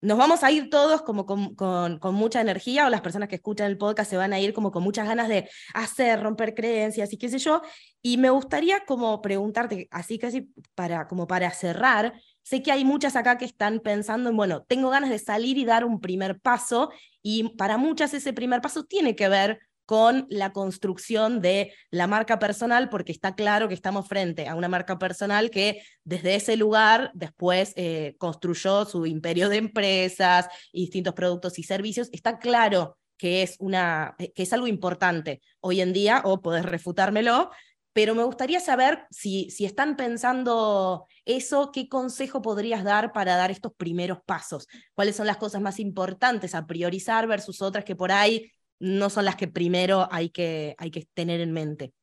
nos 0.03 0.19
vamos 0.19 0.43
a 0.43 0.51
ir 0.51 0.69
todos 0.69 1.03
como 1.03 1.27
con, 1.27 1.99
mucha 2.13 2.41
energía 2.41 2.87
o 2.87 2.91
las 2.91 3.01
personas 3.01 3.29
que 3.29 3.37
escuchan 3.37 3.69
el 3.69 3.79
podcast 3.79 4.11
se 4.11 4.17
van 4.17 4.33
a 4.33 4.41
ir 4.41 4.53
como 4.53 4.73
con 4.73 4.83
muchas 4.83 5.07
ganas 5.07 5.29
de 5.29 5.49
hacer, 5.75 6.21
romper 6.21 6.55
creencias 6.55 7.13
y 7.13 7.17
qué 7.17 7.29
sé 7.29 7.39
yo. 7.39 7.63
Y 8.03 8.19
me 8.19 8.31
gustaría 8.31 8.85
como 8.85 9.23
preguntarte, 9.23 9.89
así 9.93 10.19
casi 10.19 10.53
para, 10.75 11.07
como 11.07 11.29
para 11.29 11.51
cerrar, 11.53 12.15
sé 12.43 12.63
que 12.63 12.73
hay 12.73 12.85
muchas 12.85 13.15
acá 13.15 13.39
que 13.39 13.45
están 13.45 13.79
pensando 13.79 14.29
en, 14.29 14.37
bueno, 14.37 14.65
tengo 14.65 14.91
ganas 14.91 15.09
de 15.09 15.21
salir 15.21 15.57
y 15.57 15.65
dar 15.65 15.85
un 15.85 16.01
primer 16.01 16.41
paso 16.41 16.91
y 17.23 17.51
para 17.57 17.77
muchas 17.79 18.13
ese 18.13 18.33
primer 18.33 18.61
paso 18.61 18.85
tiene 18.85 19.15
que 19.15 19.29
ver 19.29 19.61
con 19.93 20.27
la 20.31 20.55
construcción 20.55 21.43
de 21.43 21.75
la 21.91 22.07
marca 22.07 22.39
personal, 22.39 22.89
porque 22.89 23.13
está 23.13 23.35
claro 23.35 23.69
que 23.69 23.75
estamos 23.75 24.09
frente 24.09 24.49
a 24.49 24.55
una 24.55 24.67
marca 24.67 24.99
personal 24.99 25.51
que 25.51 25.83
desde 26.03 26.35
ese 26.35 26.57
lugar 26.57 27.11
después 27.13 27.75
eh, 27.77 28.15
construyó 28.17 28.87
su 28.87 29.05
imperio 29.05 29.51
de 29.51 29.59
empresas 29.59 30.49
y 30.73 30.85
distintos 30.85 31.13
productos 31.13 31.59
y 31.59 31.65
servicios. 31.65 32.09
Está 32.11 32.39
claro 32.39 32.97
que 33.19 33.43
es, 33.43 33.57
una, 33.59 34.15
eh, 34.19 34.33
que 34.33 34.45
es 34.45 34.53
algo 34.55 34.67
importante 34.67 35.43
hoy 35.61 35.83
en 35.83 35.93
día, 35.93 36.23
o 36.25 36.41
podés 36.41 36.65
refutármelo, 36.65 37.51
pero 37.93 38.15
me 38.15 38.25
gustaría 38.25 38.61
saber 38.61 39.05
si, 39.11 39.51
si 39.51 39.67
están 39.67 39.97
pensando 39.97 41.07
eso, 41.27 41.71
qué 41.71 41.91
consejo 41.91 42.41
podrías 42.41 42.83
dar 42.83 43.13
para 43.13 43.37
dar 43.37 43.51
estos 43.51 43.75
primeros 43.75 44.21
pasos, 44.25 44.69
cuáles 44.95 45.17
son 45.17 45.27
las 45.27 45.37
cosas 45.37 45.61
más 45.61 45.79
importantes 45.79 46.55
a 46.55 46.67
priorizar 46.67 47.27
versus 47.27 47.61
otras 47.61 47.85
que 47.85 47.95
por 47.95 48.11
ahí 48.11 48.51
no 48.83 49.11
son 49.11 49.25
las 49.25 49.37
que 49.37 49.47
primero 49.47 50.09
hay 50.11 50.31
que, 50.31 50.75
hay 50.77 50.91
que 50.91 51.07
tener 51.15 51.41
en 51.41 51.53
mente? 51.53 51.95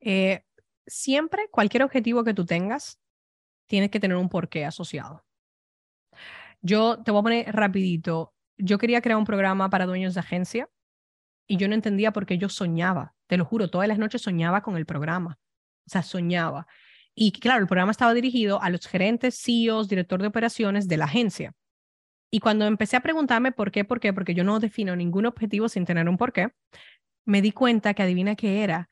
Eh, 0.00 0.44
siempre, 0.86 1.48
cualquier 1.50 1.82
objetivo 1.82 2.22
que 2.22 2.34
tú 2.34 2.44
tengas, 2.44 3.00
tienes 3.66 3.90
que 3.90 3.98
tener 3.98 4.18
un 4.18 4.28
porqué 4.28 4.66
asociado. 4.66 5.24
Yo 6.60 7.02
te 7.02 7.10
voy 7.10 7.20
a 7.20 7.22
poner 7.22 7.54
rapidito. 7.54 8.34
Yo 8.58 8.76
quería 8.76 9.00
crear 9.00 9.18
un 9.18 9.24
programa 9.24 9.70
para 9.70 9.86
dueños 9.86 10.12
de 10.12 10.20
agencia 10.20 10.68
y 11.46 11.56
yo 11.56 11.66
no 11.66 11.74
entendía 11.74 12.12
por 12.12 12.26
qué 12.26 12.36
yo 12.36 12.50
soñaba. 12.50 13.14
Te 13.26 13.38
lo 13.38 13.46
juro, 13.46 13.70
todas 13.70 13.88
las 13.88 13.98
noches 13.98 14.20
soñaba 14.20 14.62
con 14.62 14.76
el 14.76 14.84
programa. 14.84 15.38
O 15.86 15.90
sea, 15.90 16.02
soñaba. 16.02 16.66
Y 17.14 17.32
claro, 17.32 17.62
el 17.62 17.68
programa 17.68 17.90
estaba 17.90 18.12
dirigido 18.12 18.60
a 18.60 18.68
los 18.68 18.86
gerentes, 18.86 19.40
CEOs, 19.42 19.88
director 19.88 20.20
de 20.20 20.28
operaciones 20.28 20.88
de 20.88 20.98
la 20.98 21.06
agencia. 21.06 21.54
Y 22.34 22.40
cuando 22.40 22.66
empecé 22.66 22.96
a 22.96 23.00
preguntarme 23.00 23.52
por 23.52 23.70
qué, 23.70 23.84
por 23.84 24.00
qué, 24.00 24.12
porque 24.12 24.34
yo 24.34 24.42
no 24.42 24.58
defino 24.58 24.96
ningún 24.96 25.24
objetivo 25.24 25.68
sin 25.68 25.84
tener 25.84 26.08
un 26.08 26.16
por 26.16 26.32
qué, 26.32 26.48
me 27.24 27.40
di 27.40 27.52
cuenta 27.52 27.94
que 27.94 28.02
adivina 28.02 28.34
qué 28.34 28.64
era. 28.64 28.90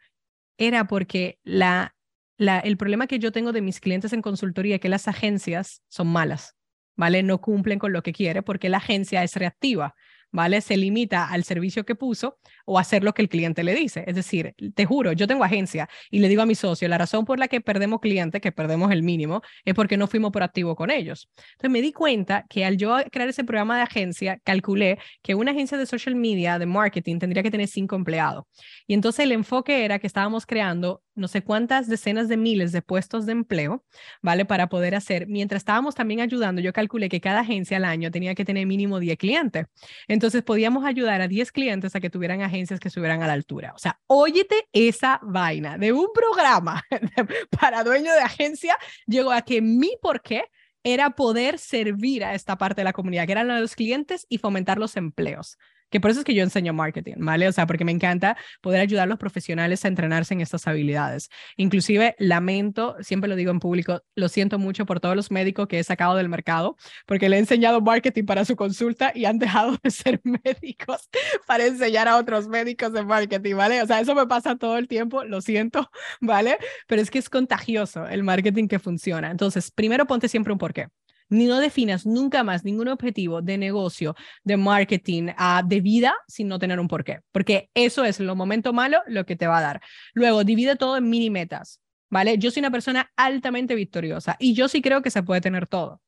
Era 0.58 0.86
porque 0.86 1.40
la, 1.42 1.96
la, 2.38 2.60
el 2.60 2.76
problema 2.76 3.08
que 3.08 3.18
yo 3.18 3.32
tengo 3.32 3.50
de 3.50 3.60
mis 3.60 3.80
clientes 3.80 4.12
en 4.12 4.22
consultoría 4.22 4.76
es 4.76 4.80
que 4.80 4.88
las 4.88 5.08
agencias 5.08 5.82
son 5.88 6.06
malas, 6.06 6.54
¿vale? 6.94 7.24
No 7.24 7.40
cumplen 7.40 7.80
con 7.80 7.92
lo 7.92 8.04
que 8.04 8.12
quiere 8.12 8.42
porque 8.42 8.68
la 8.68 8.76
agencia 8.76 9.24
es 9.24 9.34
reactiva. 9.34 9.96
¿Vale? 10.32 10.60
Se 10.60 10.76
limita 10.76 11.28
al 11.28 11.44
servicio 11.44 11.84
que 11.84 11.94
puso 11.94 12.38
o 12.64 12.78
hacer 12.78 13.04
lo 13.04 13.12
que 13.14 13.22
el 13.22 13.28
cliente 13.28 13.62
le 13.62 13.74
dice. 13.74 14.04
Es 14.06 14.16
decir, 14.16 14.54
te 14.74 14.84
juro, 14.84 15.12
yo 15.12 15.26
tengo 15.26 15.44
agencia 15.44 15.88
y 16.10 16.18
le 16.18 16.28
digo 16.28 16.42
a 16.42 16.46
mi 16.46 16.54
socio, 16.54 16.88
la 16.88 16.98
razón 16.98 17.24
por 17.24 17.38
la 17.38 17.48
que 17.48 17.60
perdemos 17.60 18.00
clientes, 18.00 18.40
que 18.40 18.52
perdemos 18.52 18.90
el 18.90 19.02
mínimo, 19.02 19.42
es 19.64 19.74
porque 19.74 19.96
no 19.96 20.06
fuimos 20.06 20.32
proactivos 20.32 20.74
con 20.74 20.90
ellos. 20.90 21.28
Entonces 21.52 21.70
me 21.70 21.82
di 21.82 21.92
cuenta 21.92 22.44
que 22.48 22.64
al 22.64 22.76
yo 22.76 22.96
crear 23.10 23.28
ese 23.28 23.44
programa 23.44 23.76
de 23.76 23.82
agencia, 23.82 24.40
calculé 24.42 24.98
que 25.22 25.34
una 25.34 25.52
agencia 25.52 25.78
de 25.78 25.86
social 25.86 26.16
media, 26.16 26.58
de 26.58 26.66
marketing, 26.66 27.18
tendría 27.18 27.42
que 27.42 27.50
tener 27.50 27.68
cinco 27.68 27.96
empleados. 27.96 28.44
Y 28.86 28.94
entonces 28.94 29.24
el 29.24 29.32
enfoque 29.32 29.84
era 29.84 29.98
que 29.98 30.06
estábamos 30.06 30.46
creando 30.46 31.02
no 31.14 31.28
sé 31.28 31.42
cuántas 31.42 31.88
decenas 31.88 32.28
de 32.28 32.36
miles 32.36 32.72
de 32.72 32.82
puestos 32.82 33.26
de 33.26 33.32
empleo, 33.32 33.84
¿vale? 34.22 34.44
Para 34.44 34.68
poder 34.68 34.94
hacer, 34.94 35.26
mientras 35.26 35.60
estábamos 35.60 35.94
también 35.94 36.20
ayudando, 36.20 36.60
yo 36.60 36.72
calculé 36.72 37.08
que 37.08 37.20
cada 37.20 37.40
agencia 37.40 37.76
al 37.76 37.84
año 37.84 38.10
tenía 38.10 38.34
que 38.34 38.44
tener 38.44 38.66
mínimo 38.66 38.98
10 38.98 39.16
clientes. 39.18 39.66
Entonces 40.08 40.42
podíamos 40.42 40.84
ayudar 40.84 41.20
a 41.20 41.28
10 41.28 41.52
clientes 41.52 41.94
a 41.94 42.00
que 42.00 42.10
tuvieran 42.10 42.42
agencias 42.42 42.80
que 42.80 42.88
estuvieran 42.88 43.22
a 43.22 43.26
la 43.26 43.34
altura. 43.34 43.72
O 43.74 43.78
sea, 43.78 44.00
óyete 44.06 44.68
esa 44.72 45.20
vaina 45.22 45.78
de 45.78 45.92
un 45.92 46.08
programa 46.14 46.82
para 47.60 47.84
dueño 47.84 48.12
de 48.12 48.20
agencia, 48.20 48.76
llegó 49.06 49.32
a 49.32 49.42
que 49.42 49.60
mi 49.60 49.96
por 50.00 50.22
qué 50.22 50.44
era 50.84 51.10
poder 51.10 51.58
servir 51.58 52.24
a 52.24 52.34
esta 52.34 52.56
parte 52.56 52.80
de 52.80 52.84
la 52.84 52.92
comunidad, 52.92 53.26
que 53.26 53.32
eran 53.32 53.48
los 53.60 53.76
clientes 53.76 54.26
y 54.28 54.38
fomentar 54.38 54.78
los 54.78 54.96
empleos 54.96 55.58
que 55.92 56.00
por 56.00 56.10
eso 56.10 56.20
es 56.20 56.24
que 56.24 56.34
yo 56.34 56.42
enseño 56.42 56.72
marketing, 56.72 57.14
¿vale? 57.18 57.46
O 57.46 57.52
sea, 57.52 57.66
porque 57.66 57.84
me 57.84 57.92
encanta 57.92 58.36
poder 58.62 58.80
ayudar 58.80 59.04
a 59.04 59.06
los 59.06 59.18
profesionales 59.18 59.84
a 59.84 59.88
entrenarse 59.88 60.32
en 60.34 60.40
estas 60.40 60.66
habilidades. 60.66 61.28
Inclusive 61.56 62.16
lamento, 62.18 62.96
siempre 63.00 63.28
lo 63.28 63.36
digo 63.36 63.50
en 63.50 63.60
público, 63.60 64.02
lo 64.16 64.28
siento 64.28 64.58
mucho 64.58 64.86
por 64.86 65.00
todos 65.00 65.14
los 65.14 65.30
médicos 65.30 65.68
que 65.68 65.78
he 65.78 65.84
sacado 65.84 66.16
del 66.16 66.30
mercado, 66.30 66.76
porque 67.06 67.28
le 67.28 67.36
he 67.36 67.38
enseñado 67.38 67.82
marketing 67.82 68.24
para 68.24 68.44
su 68.46 68.56
consulta 68.56 69.12
y 69.14 69.26
han 69.26 69.38
dejado 69.38 69.76
de 69.82 69.90
ser 69.90 70.20
médicos 70.24 71.08
para 71.46 71.66
enseñar 71.66 72.08
a 72.08 72.16
otros 72.16 72.48
médicos 72.48 72.92
de 72.92 73.04
marketing, 73.04 73.54
¿vale? 73.54 73.82
O 73.82 73.86
sea, 73.86 74.00
eso 74.00 74.14
me 74.14 74.26
pasa 74.26 74.56
todo 74.56 74.78
el 74.78 74.88
tiempo, 74.88 75.24
lo 75.24 75.42
siento, 75.42 75.90
¿vale? 76.20 76.56
Pero 76.86 77.02
es 77.02 77.10
que 77.10 77.18
es 77.18 77.28
contagioso 77.28 78.06
el 78.06 78.22
marketing 78.22 78.66
que 78.66 78.78
funciona. 78.78 79.30
Entonces, 79.30 79.70
primero 79.70 80.06
ponte 80.06 80.28
siempre 80.28 80.54
un 80.54 80.58
porqué 80.58 80.88
ni 81.32 81.46
no 81.46 81.58
definas 81.58 82.06
nunca 82.06 82.44
más 82.44 82.64
ningún 82.64 82.88
objetivo 82.88 83.42
de 83.42 83.58
negocio, 83.58 84.14
de 84.44 84.56
marketing, 84.56 85.28
uh, 85.30 85.66
de 85.66 85.80
vida 85.80 86.14
sin 86.28 86.48
no 86.48 86.58
tener 86.58 86.78
un 86.78 86.88
porqué, 86.88 87.20
porque 87.32 87.70
eso 87.74 88.04
es 88.04 88.20
lo 88.20 88.36
momento 88.36 88.72
malo 88.72 89.00
lo 89.06 89.24
que 89.24 89.34
te 89.36 89.46
va 89.46 89.58
a 89.58 89.62
dar. 89.62 89.80
Luego, 90.12 90.44
divide 90.44 90.76
todo 90.76 90.96
en 90.98 91.08
mini 91.08 91.30
metas, 91.30 91.80
¿vale? 92.10 92.38
Yo 92.38 92.50
soy 92.50 92.60
una 92.60 92.70
persona 92.70 93.10
altamente 93.16 93.74
victoriosa 93.74 94.36
y 94.38 94.54
yo 94.54 94.68
sí 94.68 94.82
creo 94.82 95.02
que 95.02 95.10
se 95.10 95.22
puede 95.22 95.40
tener 95.40 95.66
todo. 95.66 96.00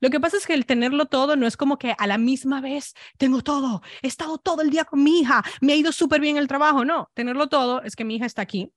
Lo 0.00 0.10
que 0.10 0.20
pasa 0.20 0.36
es 0.36 0.46
que 0.46 0.54
el 0.54 0.66
tenerlo 0.66 1.06
todo 1.06 1.34
no 1.34 1.46
es 1.46 1.56
como 1.56 1.78
que 1.78 1.94
a 1.98 2.06
la 2.06 2.18
misma 2.18 2.60
vez 2.60 2.94
tengo 3.16 3.42
todo, 3.42 3.82
he 4.02 4.06
estado 4.06 4.38
todo 4.38 4.62
el 4.62 4.70
día 4.70 4.84
con 4.84 5.02
mi 5.02 5.20
hija, 5.20 5.42
me 5.60 5.72
ha 5.72 5.76
ido 5.76 5.90
súper 5.90 6.20
bien 6.20 6.36
el 6.36 6.46
trabajo. 6.46 6.84
No, 6.84 7.10
tenerlo 7.14 7.48
todo 7.48 7.82
es 7.82 7.96
que 7.96 8.04
mi 8.04 8.16
hija 8.16 8.26
está 8.26 8.42
aquí, 8.42 8.70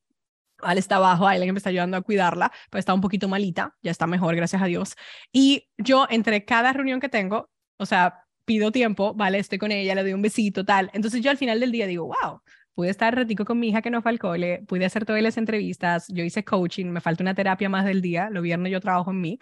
Al 0.64 0.78
está 0.78 0.98
abajo, 0.98 1.28
alguien 1.28 1.54
me 1.54 1.58
está 1.58 1.70
ayudando 1.70 1.98
a 1.98 2.02
cuidarla, 2.02 2.52
pero 2.70 2.80
está 2.80 2.94
un 2.94 3.02
poquito 3.02 3.28
malita, 3.28 3.76
ya 3.82 3.92
está 3.92 4.08
mejor, 4.08 4.36
gracias 4.36 4.62
a 4.62 4.66
Dios. 4.66 4.96
Y 5.32 5.70
yo, 5.78 6.08
entre 6.10 6.46
cada 6.46 6.74
reunión 6.74 7.00
que 7.00 7.10
tengo, 7.10 7.50
o 7.78 7.86
sea, 7.86 8.26
pido 8.46 8.72
tiempo, 8.72 9.14
¿vale? 9.14 9.40
Estoy 9.40 9.58
con 9.58 9.72
ella, 9.72 9.96
le 9.96 10.04
doy 10.04 10.14
un 10.14 10.22
besito, 10.22 10.66
tal. 10.66 10.90
Entonces 10.94 11.22
yo 11.22 11.32
al 11.32 11.38
final 11.38 11.60
del 11.60 11.72
día 11.72 11.88
digo, 11.88 12.06
wow, 12.08 12.42
pude 12.74 12.90
estar 12.90 13.16
ratico 13.16 13.46
con 13.46 13.60
mi 13.60 13.70
hija 13.70 13.82
que 13.82 13.90
no 13.90 14.02
fue 14.02 14.12
al 14.12 14.20
cole, 14.20 14.64
pude 14.68 14.86
hacer 14.86 15.06
todas 15.06 15.22
las 15.22 15.38
entrevistas, 15.38 16.08
yo 16.10 16.24
hice 16.24 16.44
coaching, 16.44 16.88
me 16.88 17.02
falta 17.02 17.24
una 17.24 17.36
terapia 17.36 17.70
más 17.70 17.86
del 17.86 18.02
día, 18.02 18.30
los 18.30 18.44
viernes 18.44 18.72
yo 18.72 18.80
trabajo 18.80 19.12
en 19.12 19.22
mí. 19.22 19.40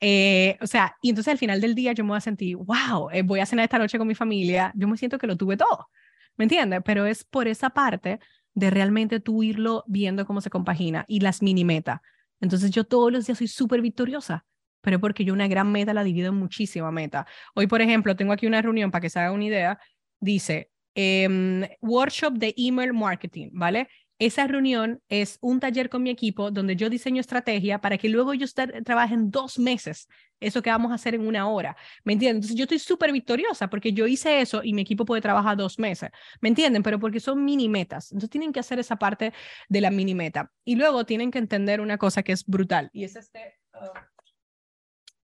Eh, 0.00 0.56
o 0.60 0.66
sea, 0.66 0.96
y 1.02 1.10
entonces 1.10 1.32
al 1.32 1.38
final 1.38 1.60
del 1.60 1.74
día 1.74 1.92
yo 1.92 2.04
me 2.04 2.10
voy 2.10 2.18
a 2.18 2.20
sentir, 2.20 2.56
wow, 2.56 3.10
eh, 3.10 3.22
voy 3.22 3.40
a 3.40 3.46
cenar 3.46 3.64
esta 3.64 3.78
noche 3.78 3.98
con 3.98 4.06
mi 4.06 4.14
familia, 4.14 4.72
yo 4.74 4.88
me 4.88 4.96
siento 4.96 5.18
que 5.18 5.26
lo 5.26 5.36
tuve 5.36 5.56
todo, 5.56 5.88
¿me 6.36 6.44
entiendes? 6.44 6.80
Pero 6.84 7.06
es 7.06 7.24
por 7.24 7.48
esa 7.48 7.70
parte 7.70 8.20
de 8.56 8.70
realmente 8.70 9.20
tú 9.20 9.42
irlo 9.42 9.84
viendo 9.86 10.26
cómo 10.26 10.40
se 10.40 10.48
compagina 10.50 11.04
y 11.06 11.20
las 11.20 11.42
mini 11.42 11.64
metas. 11.64 12.00
Entonces 12.40 12.70
yo 12.70 12.84
todos 12.84 13.12
los 13.12 13.26
días 13.26 13.38
soy 13.38 13.48
súper 13.48 13.82
victoriosa, 13.82 14.46
pero 14.80 14.98
porque 14.98 15.24
yo 15.24 15.34
una 15.34 15.46
gran 15.46 15.70
meta 15.70 15.92
la 15.92 16.02
divido 16.02 16.30
en 16.30 16.36
muchísima 16.36 16.90
meta. 16.90 17.26
Hoy, 17.54 17.66
por 17.66 17.82
ejemplo, 17.82 18.16
tengo 18.16 18.32
aquí 18.32 18.46
una 18.46 18.62
reunión 18.62 18.90
para 18.90 19.02
que 19.02 19.10
se 19.10 19.20
haga 19.20 19.32
una 19.32 19.44
idea. 19.44 19.78
Dice, 20.20 20.70
eh, 20.94 21.68
workshop 21.82 22.32
de 22.32 22.54
email 22.56 22.94
marketing, 22.94 23.50
¿vale? 23.52 23.88
Esa 24.18 24.46
reunión 24.46 25.02
es 25.08 25.38
un 25.40 25.60
taller 25.60 25.90
con 25.90 26.02
mi 26.02 26.10
equipo 26.10 26.50
donde 26.50 26.76
yo 26.76 26.88
diseño 26.88 27.20
estrategia 27.20 27.80
para 27.80 27.98
que 27.98 28.08
luego 28.08 28.32
ellos 28.32 28.54
trabajen 28.54 29.30
dos 29.30 29.58
meses 29.58 30.08
eso 30.40 30.62
que 30.62 30.70
vamos 30.70 30.92
a 30.92 30.96
hacer 30.96 31.14
en 31.14 31.26
una 31.26 31.48
hora. 31.48 31.76
¿Me 32.04 32.12
entienden? 32.12 32.36
Entonces 32.36 32.56
yo 32.56 32.64
estoy 32.64 32.78
súper 32.78 33.12
victoriosa 33.12 33.68
porque 33.68 33.92
yo 33.92 34.06
hice 34.06 34.40
eso 34.40 34.62
y 34.62 34.72
mi 34.74 34.82
equipo 34.82 35.04
puede 35.04 35.22
trabajar 35.22 35.56
dos 35.56 35.78
meses. 35.78 36.10
¿Me 36.40 36.48
entienden? 36.48 36.82
Pero 36.82 36.98
porque 36.98 37.20
son 37.20 37.44
mini 37.44 37.68
metas. 37.68 38.12
Entonces 38.12 38.30
tienen 38.30 38.52
que 38.52 38.60
hacer 38.60 38.78
esa 38.78 38.96
parte 38.96 39.32
de 39.68 39.80
la 39.80 39.90
mini 39.90 40.14
meta. 40.14 40.52
Y 40.64 40.76
luego 40.76 41.04
tienen 41.06 41.30
que 41.30 41.38
entender 41.38 41.80
una 41.80 41.98
cosa 41.98 42.22
que 42.22 42.32
es 42.32 42.44
brutal. 42.44 42.90
Y 42.92 43.04
es 43.04 43.16
este. 43.16 43.58
Uh, 43.74 43.98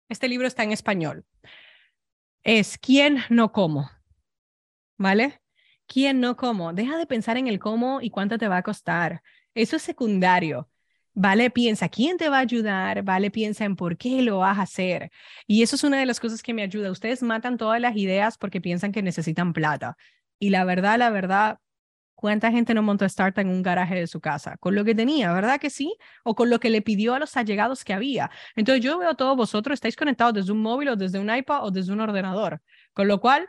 este 0.08 0.28
libro 0.28 0.46
está 0.46 0.62
en 0.64 0.72
español. 0.72 1.24
Es 2.42 2.78
¿Quién 2.78 3.18
no 3.28 3.52
como? 3.52 3.90
¿Vale? 4.96 5.40
¿Quién 5.86 6.20
no 6.20 6.36
como? 6.36 6.72
Deja 6.72 6.96
de 6.98 7.06
pensar 7.06 7.36
en 7.36 7.46
el 7.46 7.58
cómo 7.58 8.00
y 8.00 8.10
cuánto 8.10 8.38
te 8.38 8.48
va 8.48 8.58
a 8.58 8.62
costar. 8.62 9.22
Eso 9.54 9.76
es 9.76 9.82
secundario. 9.82 10.68
Vale, 11.14 11.50
piensa 11.50 11.88
quién 11.88 12.18
te 12.18 12.28
va 12.28 12.38
a 12.38 12.40
ayudar, 12.40 13.02
vale, 13.02 13.30
piensa 13.30 13.64
en 13.64 13.76
por 13.76 13.96
qué 13.96 14.20
lo 14.20 14.38
vas 14.40 14.58
a 14.58 14.62
hacer. 14.62 15.10
Y 15.46 15.62
eso 15.62 15.76
es 15.76 15.84
una 15.84 15.98
de 15.98 16.06
las 16.06 16.20
cosas 16.20 16.42
que 16.42 16.52
me 16.52 16.62
ayuda. 16.62 16.90
Ustedes 16.90 17.22
matan 17.22 17.56
todas 17.56 17.80
las 17.80 17.96
ideas 17.96 18.36
porque 18.36 18.60
piensan 18.60 18.92
que 18.92 19.02
necesitan 19.02 19.52
plata. 19.54 19.96
Y 20.38 20.50
la 20.50 20.64
verdad, 20.64 20.98
la 20.98 21.08
verdad, 21.10 21.58
¿cuánta 22.14 22.50
gente 22.50 22.74
no 22.74 22.82
montó 22.82 23.06
startup 23.06 23.40
en 23.40 23.48
un 23.48 23.62
garaje 23.62 23.94
de 23.94 24.06
su 24.06 24.20
casa? 24.20 24.56
Con 24.58 24.74
lo 24.74 24.84
que 24.84 24.94
tenía, 24.94 25.32
¿verdad 25.32 25.58
que 25.60 25.70
sí? 25.70 25.96
O 26.24 26.34
con 26.34 26.50
lo 26.50 26.60
que 26.60 26.68
le 26.70 26.82
pidió 26.82 27.14
a 27.14 27.18
los 27.18 27.36
allegados 27.36 27.84
que 27.84 27.94
había. 27.94 28.30
Entonces 28.56 28.84
yo 28.84 28.98
veo 28.98 29.10
a 29.10 29.14
todos 29.14 29.36
vosotros, 29.36 29.74
estáis 29.74 29.96
conectados 29.96 30.34
desde 30.34 30.52
un 30.52 30.60
móvil 30.60 30.90
o 30.90 30.96
desde 30.96 31.18
un 31.18 31.34
iPad 31.34 31.64
o 31.64 31.70
desde 31.70 31.92
un 31.92 32.00
ordenador. 32.00 32.60
Con 32.92 33.08
lo 33.08 33.20
cual, 33.20 33.48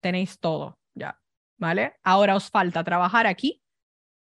tenéis 0.00 0.38
todo, 0.40 0.78
ya 0.94 1.20
¿vale? 1.56 1.94
Ahora 2.02 2.36
os 2.36 2.50
falta 2.50 2.84
trabajar 2.84 3.26
aquí 3.26 3.62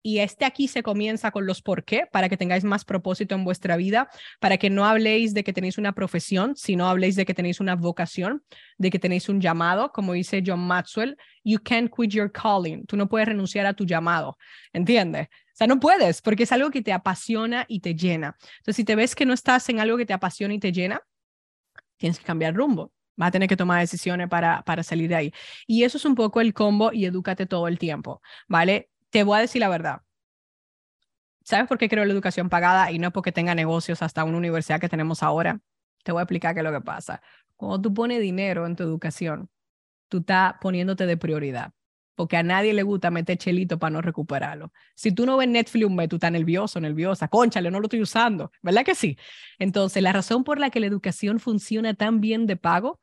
y 0.01 0.19
este 0.19 0.45
aquí 0.45 0.67
se 0.67 0.81
comienza 0.81 1.31
con 1.31 1.45
los 1.45 1.61
por 1.61 1.83
qué, 1.83 2.05
para 2.11 2.29
que 2.29 2.37
tengáis 2.37 2.63
más 2.63 2.85
propósito 2.85 3.35
en 3.35 3.43
vuestra 3.43 3.75
vida, 3.75 4.09
para 4.39 4.57
que 4.57 4.69
no 4.69 4.85
habléis 4.85 5.33
de 5.33 5.43
que 5.43 5.51
tenéis 5.51 5.77
una 5.77 5.93
profesión, 5.93 6.55
sino 6.55 6.87
habléis 6.87 7.15
de 7.15 7.25
que 7.25 7.33
tenéis 7.33 7.59
una 7.59 7.75
vocación, 7.75 8.43
de 8.77 8.89
que 8.89 8.99
tenéis 8.99 9.27
un 9.27 9.41
llamado, 9.41 9.91
como 9.91 10.13
dice 10.13 10.41
John 10.45 10.61
Maxwell, 10.61 11.17
you 11.43 11.59
can't 11.61 11.91
quit 11.93 12.11
your 12.11 12.31
calling, 12.31 12.85
tú 12.85 12.95
no 12.95 13.09
puedes 13.09 13.27
renunciar 13.27 13.65
a 13.65 13.73
tu 13.73 13.85
llamado, 13.85 14.37
¿entiendes? 14.71 15.27
O 15.27 15.55
sea, 15.59 15.67
no 15.67 15.79
puedes, 15.79 16.21
porque 16.21 16.43
es 16.43 16.51
algo 16.53 16.71
que 16.71 16.81
te 16.81 16.93
apasiona 16.93 17.65
y 17.67 17.81
te 17.81 17.93
llena. 17.93 18.37
Entonces, 18.59 18.77
si 18.77 18.85
te 18.85 18.95
ves 18.95 19.15
que 19.15 19.25
no 19.25 19.33
estás 19.33 19.67
en 19.67 19.81
algo 19.81 19.97
que 19.97 20.05
te 20.05 20.13
apasiona 20.13 20.53
y 20.53 20.59
te 20.59 20.71
llena, 20.71 21.01
tienes 21.97 22.17
que 22.17 22.25
cambiar 22.25 22.55
rumbo. 22.55 22.93
Vas 23.19 23.27
a 23.27 23.31
tener 23.31 23.47
que 23.47 23.57
tomar 23.57 23.81
decisiones 23.81 24.29
para, 24.29 24.63
para 24.63 24.81
salir 24.81 25.09
de 25.09 25.15
ahí. 25.15 25.33
Y 25.67 25.83
eso 25.83 25.97
es 25.97 26.05
un 26.05 26.15
poco 26.15 26.41
el 26.41 26.55
combo 26.55 26.91
y 26.91 27.05
edúcate 27.05 27.45
todo 27.45 27.67
el 27.67 27.77
tiempo, 27.77 28.21
¿vale? 28.47 28.89
te 29.09 29.23
voy 29.23 29.37
a 29.37 29.41
decir 29.41 29.59
la 29.59 29.69
verdad. 29.69 30.01
¿Sabes 31.43 31.67
por 31.67 31.77
qué 31.77 31.89
creo 31.89 32.05
la 32.05 32.13
educación 32.13 32.49
pagada 32.49 32.91
y 32.91 32.99
no 32.99 33.11
porque 33.11 33.31
tenga 33.31 33.55
negocios 33.55 34.01
hasta 34.01 34.23
una 34.23 34.37
universidad 34.37 34.79
que 34.79 34.89
tenemos 34.89 35.23
ahora? 35.23 35.59
Te 36.03 36.11
voy 36.11 36.19
a 36.19 36.23
explicar 36.23 36.53
qué 36.53 36.59
es 36.59 36.63
lo 36.63 36.71
que 36.71 36.81
pasa. 36.81 37.21
Cuando 37.55 37.81
tú 37.81 37.93
pones 37.93 38.21
dinero 38.21 38.65
en 38.65 38.75
tu 38.75 38.83
educación, 38.83 39.49
tú 40.09 40.19
estás 40.19 40.55
poniéndote 40.61 41.05
de 41.07 41.17
prioridad, 41.17 41.73
porque 42.15 42.37
a 42.37 42.43
nadie 42.43 42.73
le 42.73 42.83
gusta 42.83 43.09
meter 43.09 43.37
chelito 43.37 43.79
para 43.79 43.91
no 43.91 44.01
recuperarlo. 44.01 44.71
Si 44.95 45.11
tú 45.11 45.25
no 45.25 45.37
ves 45.37 45.47
Netflix 45.47 45.85
un 45.85 45.95
mes, 45.95 46.07
tú 46.07 46.17
estás 46.17 46.31
nervioso, 46.31 46.79
nerviosa, 46.79 47.27
conchale, 47.27 47.71
no 47.71 47.79
lo 47.79 47.87
estoy 47.87 48.01
usando, 48.01 48.51
¿verdad 48.61 48.85
que 48.85 48.95
sí? 48.95 49.17
Entonces, 49.57 50.03
la 50.03 50.13
razón 50.13 50.43
por 50.43 50.59
la 50.59 50.69
que 50.69 50.79
la 50.79 50.87
educación 50.87 51.39
funciona 51.39 51.95
tan 51.95 52.21
bien 52.21 52.45
de 52.45 52.57
pago 52.57 52.99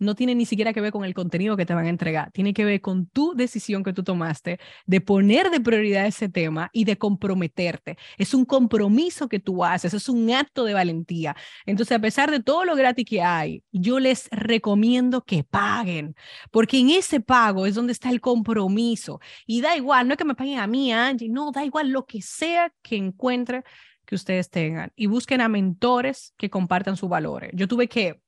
no 0.00 0.14
tiene 0.14 0.34
ni 0.34 0.46
siquiera 0.46 0.72
que 0.72 0.80
ver 0.80 0.92
con 0.92 1.04
el 1.04 1.14
contenido 1.14 1.56
que 1.56 1.66
te 1.66 1.74
van 1.74 1.86
a 1.86 1.90
entregar, 1.90 2.32
tiene 2.32 2.52
que 2.52 2.64
ver 2.64 2.80
con 2.80 3.06
tu 3.06 3.34
decisión 3.34 3.84
que 3.84 3.92
tú 3.92 4.02
tomaste 4.02 4.58
de 4.86 5.00
poner 5.00 5.50
de 5.50 5.60
prioridad 5.60 6.06
ese 6.06 6.28
tema 6.28 6.70
y 6.72 6.84
de 6.84 6.98
comprometerte. 6.98 7.96
Es 8.18 8.34
un 8.34 8.44
compromiso 8.44 9.28
que 9.28 9.38
tú 9.38 9.64
haces, 9.64 9.94
es 9.94 10.08
un 10.08 10.30
acto 10.30 10.64
de 10.64 10.74
valentía. 10.74 11.36
Entonces, 11.66 11.96
a 11.96 12.00
pesar 12.00 12.30
de 12.30 12.42
todo 12.42 12.64
lo 12.64 12.74
gratis 12.74 13.04
que 13.04 13.22
hay, 13.22 13.62
yo 13.70 14.00
les 14.00 14.28
recomiendo 14.32 15.22
que 15.22 15.44
paguen, 15.44 16.16
porque 16.50 16.78
en 16.78 16.90
ese 16.90 17.20
pago 17.20 17.66
es 17.66 17.74
donde 17.74 17.92
está 17.92 18.10
el 18.10 18.20
compromiso. 18.20 19.20
Y 19.46 19.60
da 19.60 19.76
igual, 19.76 20.08
no 20.08 20.14
es 20.14 20.18
que 20.18 20.24
me 20.24 20.34
paguen 20.34 20.58
a 20.58 20.66
mí, 20.66 20.92
Angie, 20.92 21.28
no, 21.28 21.52
da 21.52 21.64
igual 21.64 21.90
lo 21.90 22.06
que 22.06 22.22
sea 22.22 22.72
que 22.82 22.96
encuentre 22.96 23.62
que 24.06 24.16
ustedes 24.16 24.50
tengan 24.50 24.92
y 24.96 25.06
busquen 25.06 25.40
a 25.40 25.48
mentores 25.48 26.34
que 26.36 26.50
compartan 26.50 26.96
sus 26.96 27.08
valores. 27.08 27.52
Yo 27.54 27.68
tuve 27.68 27.88
que 27.88 28.20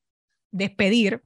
despedir, 0.53 1.23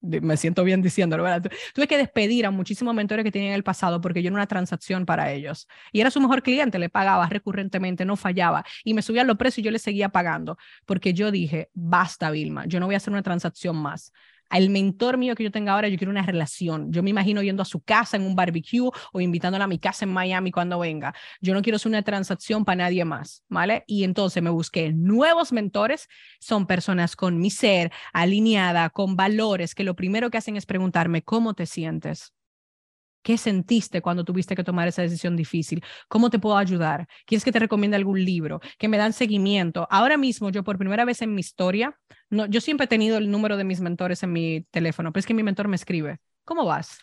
me 0.00 0.36
siento 0.36 0.64
bien 0.64 0.82
diciéndolo, 0.82 1.22
¿verdad? 1.22 1.50
Tuve 1.74 1.86
que 1.86 1.98
despedir 1.98 2.46
a 2.46 2.50
muchísimos 2.50 2.94
mentores 2.94 3.24
que 3.24 3.30
tenía 3.30 3.48
en 3.48 3.54
el 3.54 3.64
pasado 3.64 4.00
porque 4.00 4.22
yo 4.22 4.28
era 4.28 4.34
una 4.34 4.46
transacción 4.46 5.06
para 5.06 5.32
ellos. 5.32 5.68
Y 5.92 6.00
era 6.00 6.10
su 6.10 6.20
mejor 6.20 6.42
cliente, 6.42 6.78
le 6.78 6.88
pagaba 6.88 7.26
recurrentemente, 7.28 8.04
no 8.04 8.16
fallaba. 8.16 8.64
Y 8.84 8.94
me 8.94 9.02
subían 9.02 9.26
los 9.26 9.36
precios 9.36 9.58
y 9.58 9.62
yo 9.62 9.70
le 9.70 9.78
seguía 9.78 10.08
pagando 10.08 10.56
porque 10.86 11.14
yo 11.14 11.30
dije, 11.30 11.70
basta, 11.74 12.30
Vilma, 12.30 12.66
yo 12.66 12.80
no 12.80 12.86
voy 12.86 12.94
a 12.94 12.98
hacer 12.98 13.12
una 13.12 13.22
transacción 13.22 13.76
más 13.76 14.12
al 14.50 14.68
mentor 14.68 15.16
mío 15.16 15.34
que 15.34 15.44
yo 15.44 15.50
tenga 15.50 15.72
ahora, 15.72 15.88
yo 15.88 15.96
quiero 15.96 16.10
una 16.10 16.22
relación. 16.22 16.92
Yo 16.92 17.02
me 17.02 17.10
imagino 17.10 17.42
yendo 17.42 17.62
a 17.62 17.66
su 17.66 17.80
casa 17.80 18.16
en 18.16 18.24
un 18.24 18.34
barbecue 18.34 18.90
o 19.12 19.20
invitándola 19.20 19.64
a 19.64 19.68
mi 19.68 19.78
casa 19.78 20.04
en 20.04 20.12
Miami 20.12 20.50
cuando 20.50 20.78
venga. 20.78 21.14
Yo 21.40 21.54
no 21.54 21.62
quiero 21.62 21.76
hacer 21.76 21.88
una 21.90 22.02
transacción 22.02 22.64
para 22.64 22.84
nadie 22.84 23.04
más, 23.04 23.44
¿vale? 23.48 23.84
Y 23.86 24.04
entonces 24.04 24.42
me 24.42 24.50
busqué 24.50 24.92
nuevos 24.92 25.52
mentores. 25.52 26.08
Son 26.40 26.66
personas 26.66 27.16
con 27.16 27.38
mi 27.38 27.50
ser 27.50 27.92
alineada, 28.12 28.90
con 28.90 29.16
valores, 29.16 29.74
que 29.74 29.84
lo 29.84 29.94
primero 29.94 30.30
que 30.30 30.38
hacen 30.38 30.56
es 30.56 30.66
preguntarme, 30.66 31.22
¿cómo 31.22 31.54
te 31.54 31.66
sientes? 31.66 32.34
¿Qué 33.22 33.36
sentiste 33.36 34.00
cuando 34.00 34.24
tuviste 34.24 34.56
que 34.56 34.64
tomar 34.64 34.88
esa 34.88 35.02
decisión 35.02 35.36
difícil? 35.36 35.84
¿Cómo 36.08 36.30
te 36.30 36.38
puedo 36.38 36.56
ayudar? 36.56 37.06
¿Quieres 37.26 37.44
que 37.44 37.52
te 37.52 37.58
recomiende 37.58 37.96
algún 37.96 38.24
libro? 38.24 38.60
¿Que 38.78 38.88
me 38.88 38.96
dan 38.96 39.12
seguimiento? 39.12 39.86
Ahora 39.90 40.16
mismo, 40.16 40.50
yo 40.50 40.64
por 40.64 40.78
primera 40.78 41.04
vez 41.04 41.20
en 41.22 41.34
mi 41.34 41.40
historia, 41.40 41.98
no, 42.30 42.46
yo 42.46 42.60
siempre 42.60 42.84
he 42.84 42.88
tenido 42.88 43.18
el 43.18 43.30
número 43.30 43.56
de 43.56 43.64
mis 43.64 43.80
mentores 43.80 44.22
en 44.22 44.32
mi 44.32 44.62
teléfono, 44.70 45.12
pero 45.12 45.20
es 45.20 45.26
que 45.26 45.34
mi 45.34 45.42
mentor 45.42 45.68
me 45.68 45.76
escribe, 45.76 46.18
¿cómo 46.44 46.64
vas? 46.64 46.98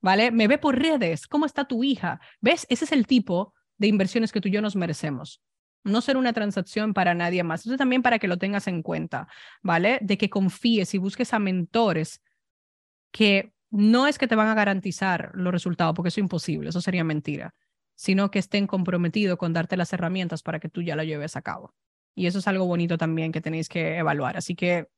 ¿Vale? 0.00 0.30
Me 0.30 0.48
ve 0.48 0.58
por 0.58 0.78
redes, 0.78 1.26
¿cómo 1.26 1.46
está 1.46 1.66
tu 1.66 1.84
hija? 1.84 2.20
¿Ves? 2.40 2.66
Ese 2.68 2.84
es 2.84 2.92
el 2.92 3.06
tipo 3.06 3.54
de 3.76 3.86
inversiones 3.86 4.32
que 4.32 4.40
tú 4.40 4.48
y 4.48 4.52
yo 4.52 4.62
nos 4.62 4.76
merecemos. 4.76 5.40
No 5.84 6.00
ser 6.00 6.16
una 6.16 6.32
transacción 6.32 6.92
para 6.94 7.14
nadie 7.14 7.44
más. 7.44 7.64
Eso 7.64 7.76
también 7.76 8.02
para 8.02 8.18
que 8.18 8.28
lo 8.28 8.36
tengas 8.36 8.66
en 8.66 8.82
cuenta, 8.82 9.28
¿vale? 9.62 9.98
De 10.02 10.18
que 10.18 10.28
confíes 10.28 10.94
y 10.94 10.98
busques 10.98 11.32
a 11.32 11.38
mentores 11.38 12.20
que 13.12 13.52
no 13.70 14.06
es 14.06 14.18
que 14.18 14.26
te 14.26 14.34
van 14.34 14.48
a 14.48 14.54
garantizar 14.54 15.30
los 15.34 15.52
resultados, 15.52 15.94
porque 15.94 16.08
eso 16.08 16.20
es 16.20 16.24
imposible, 16.24 16.70
eso 16.70 16.80
sería 16.80 17.04
mentira, 17.04 17.54
sino 17.94 18.30
que 18.30 18.38
estén 18.38 18.66
comprometidos 18.66 19.38
con 19.38 19.52
darte 19.52 19.76
las 19.76 19.92
herramientas 19.92 20.42
para 20.42 20.60
que 20.60 20.68
tú 20.68 20.82
ya 20.82 20.96
lo 20.96 21.02
lleves 21.02 21.36
a 21.36 21.42
cabo. 21.42 21.74
Y 22.14 22.26
eso 22.26 22.38
es 22.38 22.48
algo 22.48 22.66
bonito 22.66 22.98
también 22.98 23.32
que 23.32 23.40
tenéis 23.40 23.68
que 23.68 23.96
evaluar. 23.98 24.36
Así 24.36 24.54
que 24.54 24.88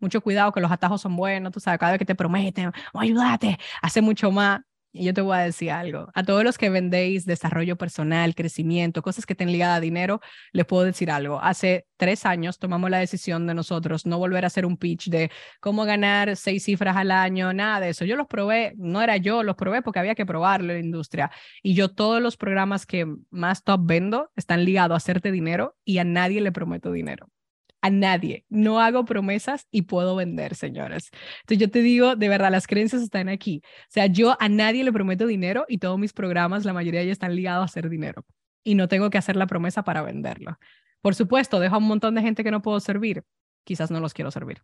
mucho 0.00 0.20
cuidado 0.20 0.52
que 0.52 0.60
los 0.60 0.70
atajos 0.70 1.00
son 1.00 1.16
buenos, 1.16 1.52
tú 1.52 1.60
sabes, 1.60 1.78
cada 1.80 1.92
vez 1.92 1.98
que 1.98 2.04
te 2.04 2.14
prometen, 2.14 2.72
oh, 2.92 3.00
ayúdate, 3.00 3.58
hace 3.82 4.00
mucho 4.02 4.30
más. 4.30 4.60
Y 4.92 5.04
yo 5.04 5.12
te 5.14 5.20
voy 5.20 5.36
a 5.36 5.40
decir 5.40 5.70
algo. 5.70 6.08
A 6.14 6.24
todos 6.24 6.44
los 6.44 6.56
que 6.56 6.70
vendéis 6.70 7.26
desarrollo 7.26 7.76
personal, 7.76 8.34
crecimiento, 8.34 9.02
cosas 9.02 9.26
que 9.26 9.34
estén 9.34 9.52
ligadas 9.52 9.78
a 9.78 9.80
dinero, 9.80 10.20
les 10.52 10.66
puedo 10.66 10.84
decir 10.84 11.10
algo. 11.10 11.40
Hace 11.42 11.86
tres 11.96 12.24
años 12.24 12.58
tomamos 12.58 12.90
la 12.90 12.98
decisión 12.98 13.46
de 13.46 13.54
nosotros 13.54 14.06
no 14.06 14.18
volver 14.18 14.44
a 14.44 14.46
hacer 14.46 14.64
un 14.64 14.76
pitch 14.78 15.08
de 15.10 15.30
cómo 15.60 15.84
ganar 15.84 16.36
seis 16.36 16.64
cifras 16.64 16.96
al 16.96 17.10
año, 17.10 17.52
nada 17.52 17.80
de 17.80 17.90
eso. 17.90 18.04
Yo 18.06 18.16
los 18.16 18.26
probé, 18.26 18.74
no 18.76 19.02
era 19.02 19.16
yo, 19.18 19.42
los 19.42 19.56
probé 19.56 19.82
porque 19.82 20.00
había 20.00 20.14
que 20.14 20.26
probarlo 20.26 20.72
en 20.72 20.80
la 20.80 20.84
industria. 20.84 21.30
Y 21.62 21.74
yo 21.74 21.90
todos 21.90 22.22
los 22.22 22.36
programas 22.36 22.86
que 22.86 23.06
más 23.30 23.64
top 23.64 23.80
vendo 23.84 24.30
están 24.36 24.64
ligados 24.64 24.94
a 24.94 24.98
hacerte 24.98 25.30
dinero 25.32 25.76
y 25.84 25.98
a 25.98 26.04
nadie 26.04 26.40
le 26.40 26.52
prometo 26.52 26.92
dinero 26.92 27.28
a 27.88 27.90
nadie. 27.90 28.44
No 28.48 28.80
hago 28.80 29.04
promesas 29.04 29.66
y 29.70 29.82
puedo 29.82 30.14
vender, 30.16 30.54
señores. 30.54 31.10
Entonces 31.40 31.58
yo 31.58 31.70
te 31.70 31.80
digo, 31.82 32.16
de 32.16 32.28
verdad, 32.28 32.50
las 32.50 32.66
creencias 32.66 33.02
están 33.02 33.28
aquí. 33.28 33.62
O 33.64 33.90
sea, 33.90 34.06
yo 34.06 34.36
a 34.40 34.48
nadie 34.48 34.84
le 34.84 34.92
prometo 34.92 35.26
dinero 35.26 35.64
y 35.68 35.78
todos 35.78 35.98
mis 35.98 36.12
programas, 36.12 36.64
la 36.64 36.72
mayoría 36.72 37.02
ya 37.02 37.12
están 37.12 37.34
ligados 37.34 37.62
a 37.62 37.64
hacer 37.64 37.88
dinero. 37.88 38.24
Y 38.64 38.74
no 38.74 38.88
tengo 38.88 39.10
que 39.10 39.18
hacer 39.18 39.36
la 39.36 39.46
promesa 39.46 39.82
para 39.82 40.02
venderlo. 40.02 40.58
Por 41.00 41.14
supuesto, 41.14 41.60
dejo 41.60 41.76
a 41.76 41.78
un 41.78 41.84
montón 41.84 42.14
de 42.14 42.22
gente 42.22 42.44
que 42.44 42.50
no 42.50 42.62
puedo 42.62 42.80
servir. 42.80 43.24
Quizás 43.64 43.90
no 43.90 44.00
los 44.00 44.14
quiero 44.14 44.30
servir. 44.30 44.62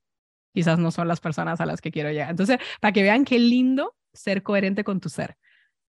Quizás 0.53 0.79
no 0.79 0.91
son 0.91 1.09
las 1.09 1.21
personas 1.21 1.61
a 1.61 1.67
las 1.67 1.81
que 1.81 1.91
quiero 1.91 2.11
llegar. 2.11 2.31
Entonces, 2.31 2.59
para 2.81 2.93
que 2.93 3.03
vean 3.03 3.25
qué 3.25 3.39
lindo 3.39 3.97
ser 4.13 4.43
coherente 4.43 4.85
con 4.85 5.01
tu 5.01 5.09
ser, 5.09 5.37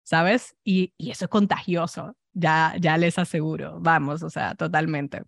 ¿sabes? 0.02 0.56
Y, 0.64 0.94
y 0.96 1.10
eso 1.10 1.26
es 1.26 1.28
contagioso, 1.30 2.16
ya, 2.32 2.74
ya 2.80 2.96
les 2.96 3.18
aseguro. 3.18 3.78
Vamos, 3.80 4.22
o 4.22 4.30
sea, 4.30 4.54
totalmente. 4.54 5.22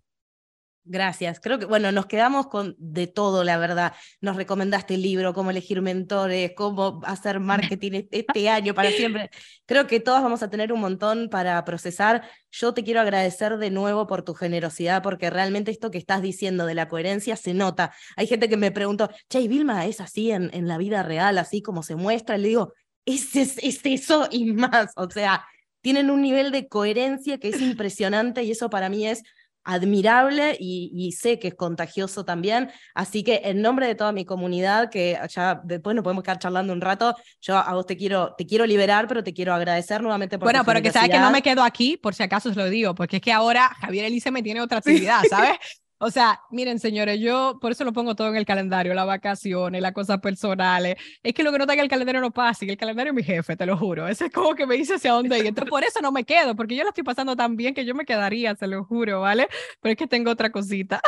Gracias. 0.89 1.41
Creo 1.41 1.59
que, 1.59 1.65
bueno, 1.65 1.91
nos 1.91 2.05
quedamos 2.05 2.47
con 2.47 2.75
de 2.77 3.07
todo, 3.07 3.43
la 3.43 3.57
verdad. 3.57 3.93
Nos 4.21 4.37
recomendaste 4.37 4.93
el 4.93 5.01
libro, 5.01 5.33
cómo 5.33 5.51
elegir 5.51 5.81
mentores, 5.81 6.53
cómo 6.55 7.01
hacer 7.03 7.41
marketing 7.41 7.91
e-, 7.91 8.07
este 8.11 8.47
año 8.47 8.73
para 8.73 8.89
siempre. 8.91 9.29
Creo 9.65 9.85
que 9.85 9.99
todos 9.99 10.21
vamos 10.21 10.43
a 10.43 10.49
tener 10.49 10.71
un 10.71 10.79
montón 10.79 11.29
para 11.29 11.63
procesar. 11.65 12.23
Yo 12.51 12.73
te 12.73 12.85
quiero 12.85 13.01
agradecer 13.01 13.57
de 13.57 13.69
nuevo 13.69 14.07
por 14.07 14.23
tu 14.23 14.33
generosidad, 14.33 15.03
porque 15.03 15.29
realmente 15.29 15.71
esto 15.71 15.91
que 15.91 15.97
estás 15.97 16.21
diciendo 16.21 16.65
de 16.65 16.73
la 16.73 16.87
coherencia 16.87 17.35
se 17.35 17.53
nota. 17.53 17.93
Hay 18.15 18.27
gente 18.27 18.47
que 18.47 18.57
me 18.57 18.71
preguntó, 18.71 19.09
che, 19.29 19.45
Vilma 19.47 19.85
es 19.87 19.99
así 19.99 20.31
en, 20.31 20.67
la 20.67 20.77
vida 20.77 21.03
real, 21.03 21.37
así 21.37 21.61
como 21.61 21.83
se 21.83 21.95
muestra? 21.95 22.37
le 22.37 22.47
digo, 22.47 22.73
es 23.05 23.35
eso 23.35 24.27
y 24.31 24.53
más. 24.53 24.91
O 24.95 25.09
sea, 25.09 25.45
tienen 25.81 26.09
un 26.09 26.21
nivel 26.21 26.51
de 26.51 26.67
coherencia 26.69 27.39
que 27.39 27.49
es 27.49 27.61
impresionante 27.61 28.43
y 28.43 28.51
eso 28.51 28.69
para 28.69 28.87
mí 28.89 29.05
es 29.05 29.23
admirable 29.67 30.55
y, 30.59 31.11
sé 31.11 31.39
que 31.39 31.49
es 31.49 31.55
contagioso 31.55 32.23
también. 32.23 32.71
Así 32.95 33.23
que 33.23 33.41
en 33.43 33.61
nombre 33.61 33.85
de 33.85 33.95
toda 33.95 34.13
mi 34.13 34.23
comunidad, 34.23 34.89
que 34.89 35.19
ya 35.29 35.61
después 35.63 35.93
nos 35.93 36.03
podemos 36.03 36.23
quedar 36.23 36.39
charlando 36.39 36.71
un 36.71 36.79
rato, 36.79 37.15
yo 37.41 37.57
a 37.57 37.73
vos 37.73 37.85
te 37.85 37.97
quiero, 37.97 38.33
te 38.37 38.45
quiero 38.45 38.65
liberar, 38.65 39.07
pero 39.07 39.23
te 39.23 39.33
quiero 39.33 39.53
agradecer 39.53 40.01
nuevamente 40.01 40.39
por 40.39 40.45
Bueno, 40.45 40.63
pero 40.65 40.81
que 40.81 40.91
sabes 40.91 41.09
que 41.09 41.19
no 41.19 41.31
me 41.31 41.41
quedo 41.41 41.63
aquí, 41.63 41.97
por 41.97 42.15
si 42.15 42.23
acaso 42.23 42.49
os 42.49 42.55
lo 42.55 42.69
digo, 42.69 42.95
porque 42.95 43.17
es 43.17 43.21
que 43.21 43.33
ahora 43.33 43.69
Javier 43.81 44.05
Elise 44.05 44.31
me 44.31 44.41
tiene 44.41 44.61
otra 44.61 44.77
actividad, 44.77 45.21
¿sabes? 45.29 45.57
O 45.99 46.11
sea, 46.11 46.41
miren, 46.51 46.79
señores, 46.79 47.19
yo 47.19 47.57
por 47.59 47.71
eso 47.71 47.83
lo 47.83 47.91
pongo 47.91 48.15
todo 48.15 48.29
en 48.29 48.35
el 48.35 48.45
calendario, 48.45 48.93
las 48.93 49.07
vacaciones, 49.07 49.81
las 49.81 49.93
cosas 49.93 50.19
personales. 50.19 50.95
Es 51.23 51.33
que 51.33 51.43
lo 51.43 51.51
que 51.51 51.57
no 51.57 51.63
está 51.63 51.73
en 51.73 51.79
el 51.79 51.89
calendario 51.89 52.21
no 52.21 52.31
pasa, 52.31 52.65
y 52.65 52.69
el 52.69 52.77
calendario 52.77 53.11
es 53.11 53.15
mi 53.15 53.23
jefe, 53.23 53.55
te 53.55 53.65
lo 53.65 53.77
juro. 53.77 54.07
Ese 54.07 54.25
es 54.25 54.31
como 54.31 54.53
que 54.53 54.67
me 54.67 54.75
dice 54.75 54.95
hacia 54.95 55.13
dónde 55.13 55.39
ir. 55.39 55.47
Entonces, 55.47 55.69
por 55.69 55.83
eso 55.83 55.99
no 56.01 56.11
me 56.11 56.23
quedo, 56.23 56.55
porque 56.55 56.75
yo 56.75 56.83
lo 56.83 56.89
estoy 56.89 57.03
pasando 57.03 57.35
tan 57.35 57.55
bien 57.55 57.73
que 57.73 57.85
yo 57.85 57.95
me 57.95 58.05
quedaría, 58.05 58.55
se 58.55 58.67
lo 58.67 58.83
juro, 58.83 59.21
¿vale? 59.21 59.47
Pero 59.81 59.93
es 59.93 59.97
que 59.97 60.07
tengo 60.07 60.31
otra 60.31 60.51
cosita. 60.51 61.01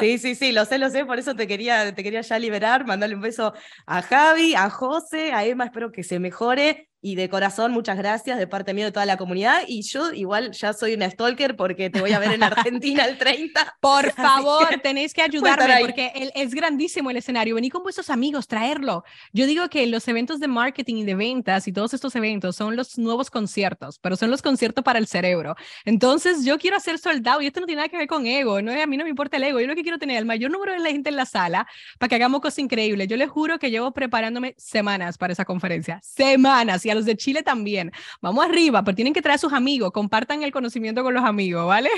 Sí, 0.00 0.18
sí, 0.18 0.34
sí, 0.34 0.52
lo 0.52 0.64
sé, 0.64 0.78
lo 0.78 0.90
sé, 0.90 1.04
por 1.04 1.18
eso 1.18 1.34
te 1.36 1.46
quería, 1.46 1.94
te 1.94 2.02
quería 2.02 2.22
ya 2.22 2.38
liberar, 2.38 2.86
mandarle 2.86 3.14
un 3.14 3.20
beso 3.20 3.52
a 3.86 4.02
Javi, 4.02 4.54
a 4.54 4.70
José, 4.70 5.32
a 5.32 5.44
Emma, 5.44 5.66
espero 5.66 5.92
que 5.92 6.02
se 6.02 6.18
mejore 6.18 6.91
y 7.04 7.16
de 7.16 7.28
corazón, 7.28 7.72
muchas 7.72 7.98
gracias 7.98 8.38
de 8.38 8.46
parte 8.46 8.72
mía 8.74 8.84
de 8.84 8.92
toda 8.92 9.04
la 9.04 9.16
comunidad. 9.16 9.62
Y 9.66 9.82
yo 9.82 10.12
igual 10.12 10.52
ya 10.52 10.72
soy 10.72 10.94
una 10.94 11.10
stalker 11.10 11.56
porque 11.56 11.90
te 11.90 12.00
voy 12.00 12.12
a 12.12 12.20
ver 12.20 12.30
en 12.30 12.44
Argentina 12.44 13.04
el 13.04 13.18
30. 13.18 13.76
Por 13.80 14.12
favor, 14.12 14.68
tenéis 14.80 15.12
que 15.12 15.20
ayudarme 15.22 15.78
porque 15.80 16.30
es 16.32 16.54
grandísimo 16.54 17.10
el 17.10 17.16
escenario. 17.16 17.56
Vení 17.56 17.70
con 17.70 17.82
vuestros 17.82 18.08
amigos, 18.08 18.46
traerlo. 18.46 19.02
Yo 19.32 19.46
digo 19.46 19.68
que 19.68 19.84
los 19.88 20.06
eventos 20.06 20.38
de 20.38 20.46
marketing 20.46 20.94
y 20.98 21.04
de 21.04 21.16
ventas 21.16 21.66
y 21.66 21.72
todos 21.72 21.92
estos 21.92 22.14
eventos 22.14 22.54
son 22.54 22.76
los 22.76 22.96
nuevos 22.96 23.30
conciertos, 23.30 23.98
pero 23.98 24.14
son 24.14 24.30
los 24.30 24.40
conciertos 24.40 24.84
para 24.84 25.00
el 25.00 25.08
cerebro. 25.08 25.56
Entonces, 25.84 26.44
yo 26.44 26.56
quiero 26.56 26.76
hacer 26.76 27.00
soldado 27.00 27.42
y 27.42 27.48
esto 27.48 27.58
no 27.58 27.66
tiene 27.66 27.80
nada 27.80 27.88
que 27.88 27.98
ver 27.98 28.06
con 28.06 28.28
ego. 28.28 28.62
No, 28.62 28.70
a 28.80 28.86
mí 28.86 28.96
no 28.96 29.02
me 29.02 29.10
importa 29.10 29.38
el 29.38 29.42
ego. 29.42 29.58
Yo 29.58 29.66
lo 29.66 29.74
que 29.74 29.82
quiero 29.82 29.98
tener 29.98 30.18
el 30.18 30.24
mayor 30.24 30.52
número 30.52 30.72
de 30.72 30.78
la 30.78 30.90
gente 30.90 31.10
en 31.10 31.16
la 31.16 31.26
sala 31.26 31.66
para 31.98 32.08
que 32.08 32.14
hagamos 32.14 32.40
cosas 32.40 32.60
increíbles. 32.60 33.08
Yo 33.08 33.16
les 33.16 33.28
juro 33.28 33.58
que 33.58 33.72
llevo 33.72 33.90
preparándome 33.90 34.54
semanas 34.56 35.18
para 35.18 35.32
esa 35.32 35.44
conferencia. 35.44 35.98
Semanas. 36.04 36.86
Y 36.86 36.91
a 36.92 36.94
los 36.94 37.04
de 37.04 37.16
Chile 37.16 37.42
también. 37.42 37.92
Vamos 38.20 38.44
arriba, 38.44 38.82
pero 38.84 38.94
tienen 38.94 39.12
que 39.12 39.22
traer 39.22 39.36
a 39.36 39.38
sus 39.38 39.52
amigos, 39.52 39.90
compartan 39.92 40.42
el 40.42 40.52
conocimiento 40.52 41.02
con 41.02 41.14
los 41.14 41.24
amigos, 41.24 41.66
¿vale? 41.66 41.90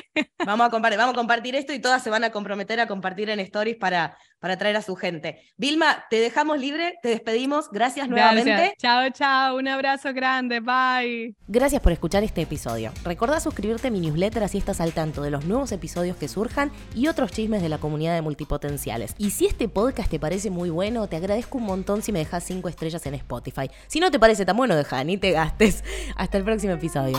Vamos 0.45 0.67
a 0.67 0.71
compartir, 0.71 0.99
vamos 0.99 1.15
a 1.15 1.17
compartir 1.17 1.55
esto 1.55 1.73
y 1.73 1.79
todas 1.79 2.03
se 2.03 2.11
van 2.11 2.25
a 2.25 2.31
comprometer 2.31 2.81
a 2.81 2.87
compartir 2.87 3.31
en 3.31 3.41
stories 3.41 3.77
para, 3.77 4.17
para 4.45 4.59
traer 4.59 4.77
a 4.77 4.83
su 4.83 4.95
gente. 4.95 5.41
Vilma, 5.57 6.05
te 6.11 6.17
dejamos 6.17 6.59
libre, 6.59 6.99
te 7.03 7.09
despedimos. 7.09 7.71
Gracias, 7.73 8.11
nuevamente. 8.11 8.75
Chao, 8.77 9.09
chao. 9.09 9.57
Un 9.57 9.69
abrazo 9.69 10.13
grande. 10.13 10.61
Bye. 10.61 11.35
Gracias 11.49 11.81
por 11.81 11.93
escuchar 11.93 12.25
este 12.25 12.43
episodio. 12.43 12.93
Recordá 13.05 13.41
suscribirte 13.41 13.89
a 13.89 13.91
mi 13.91 14.01
newsletter 14.01 14.43
así 14.43 14.59
estás 14.59 14.83
al 14.83 14.93
tanto 14.93 15.23
de 15.23 15.31
los 15.31 15.47
nuevos 15.47 15.73
episodios 15.73 16.19
que 16.19 16.29
surjan 16.29 16.71
y 16.95 17.07
otros 17.07 17.33
chismes 17.33 17.63
de 17.63 17.71
la 17.71 17.79
comunidad 17.79 18.15
de 18.15 18.21
multipotenciales. 18.21 19.15
Y 19.17 19.31
si 19.31 19.47
este 19.47 19.67
podcast 19.67 20.11
te 20.11 20.21
parece 20.21 20.51
muy 20.51 20.69
bueno, 20.69 21.09
te 21.09 21.17
agradezco 21.17 21.57
un 21.57 21.65
montón 21.65 22.03
si 22.03 22.13
me 22.13 22.19
dejas 22.19 22.45
5 22.45 22.69
estrellas 22.69 23.07
en 23.07 23.15
Spotify. 23.15 23.71
Si 23.87 23.99
no 23.99 24.11
te 24.11 24.19
parece 24.19 24.45
tan 24.45 24.59
bueno, 24.59 24.77
deja, 24.77 25.03
ni 25.05 25.17
te 25.17 25.31
gastes. 25.31 25.83
Hasta 26.17 26.37
el 26.37 26.45
próximo 26.45 26.75
episodio. 26.75 27.17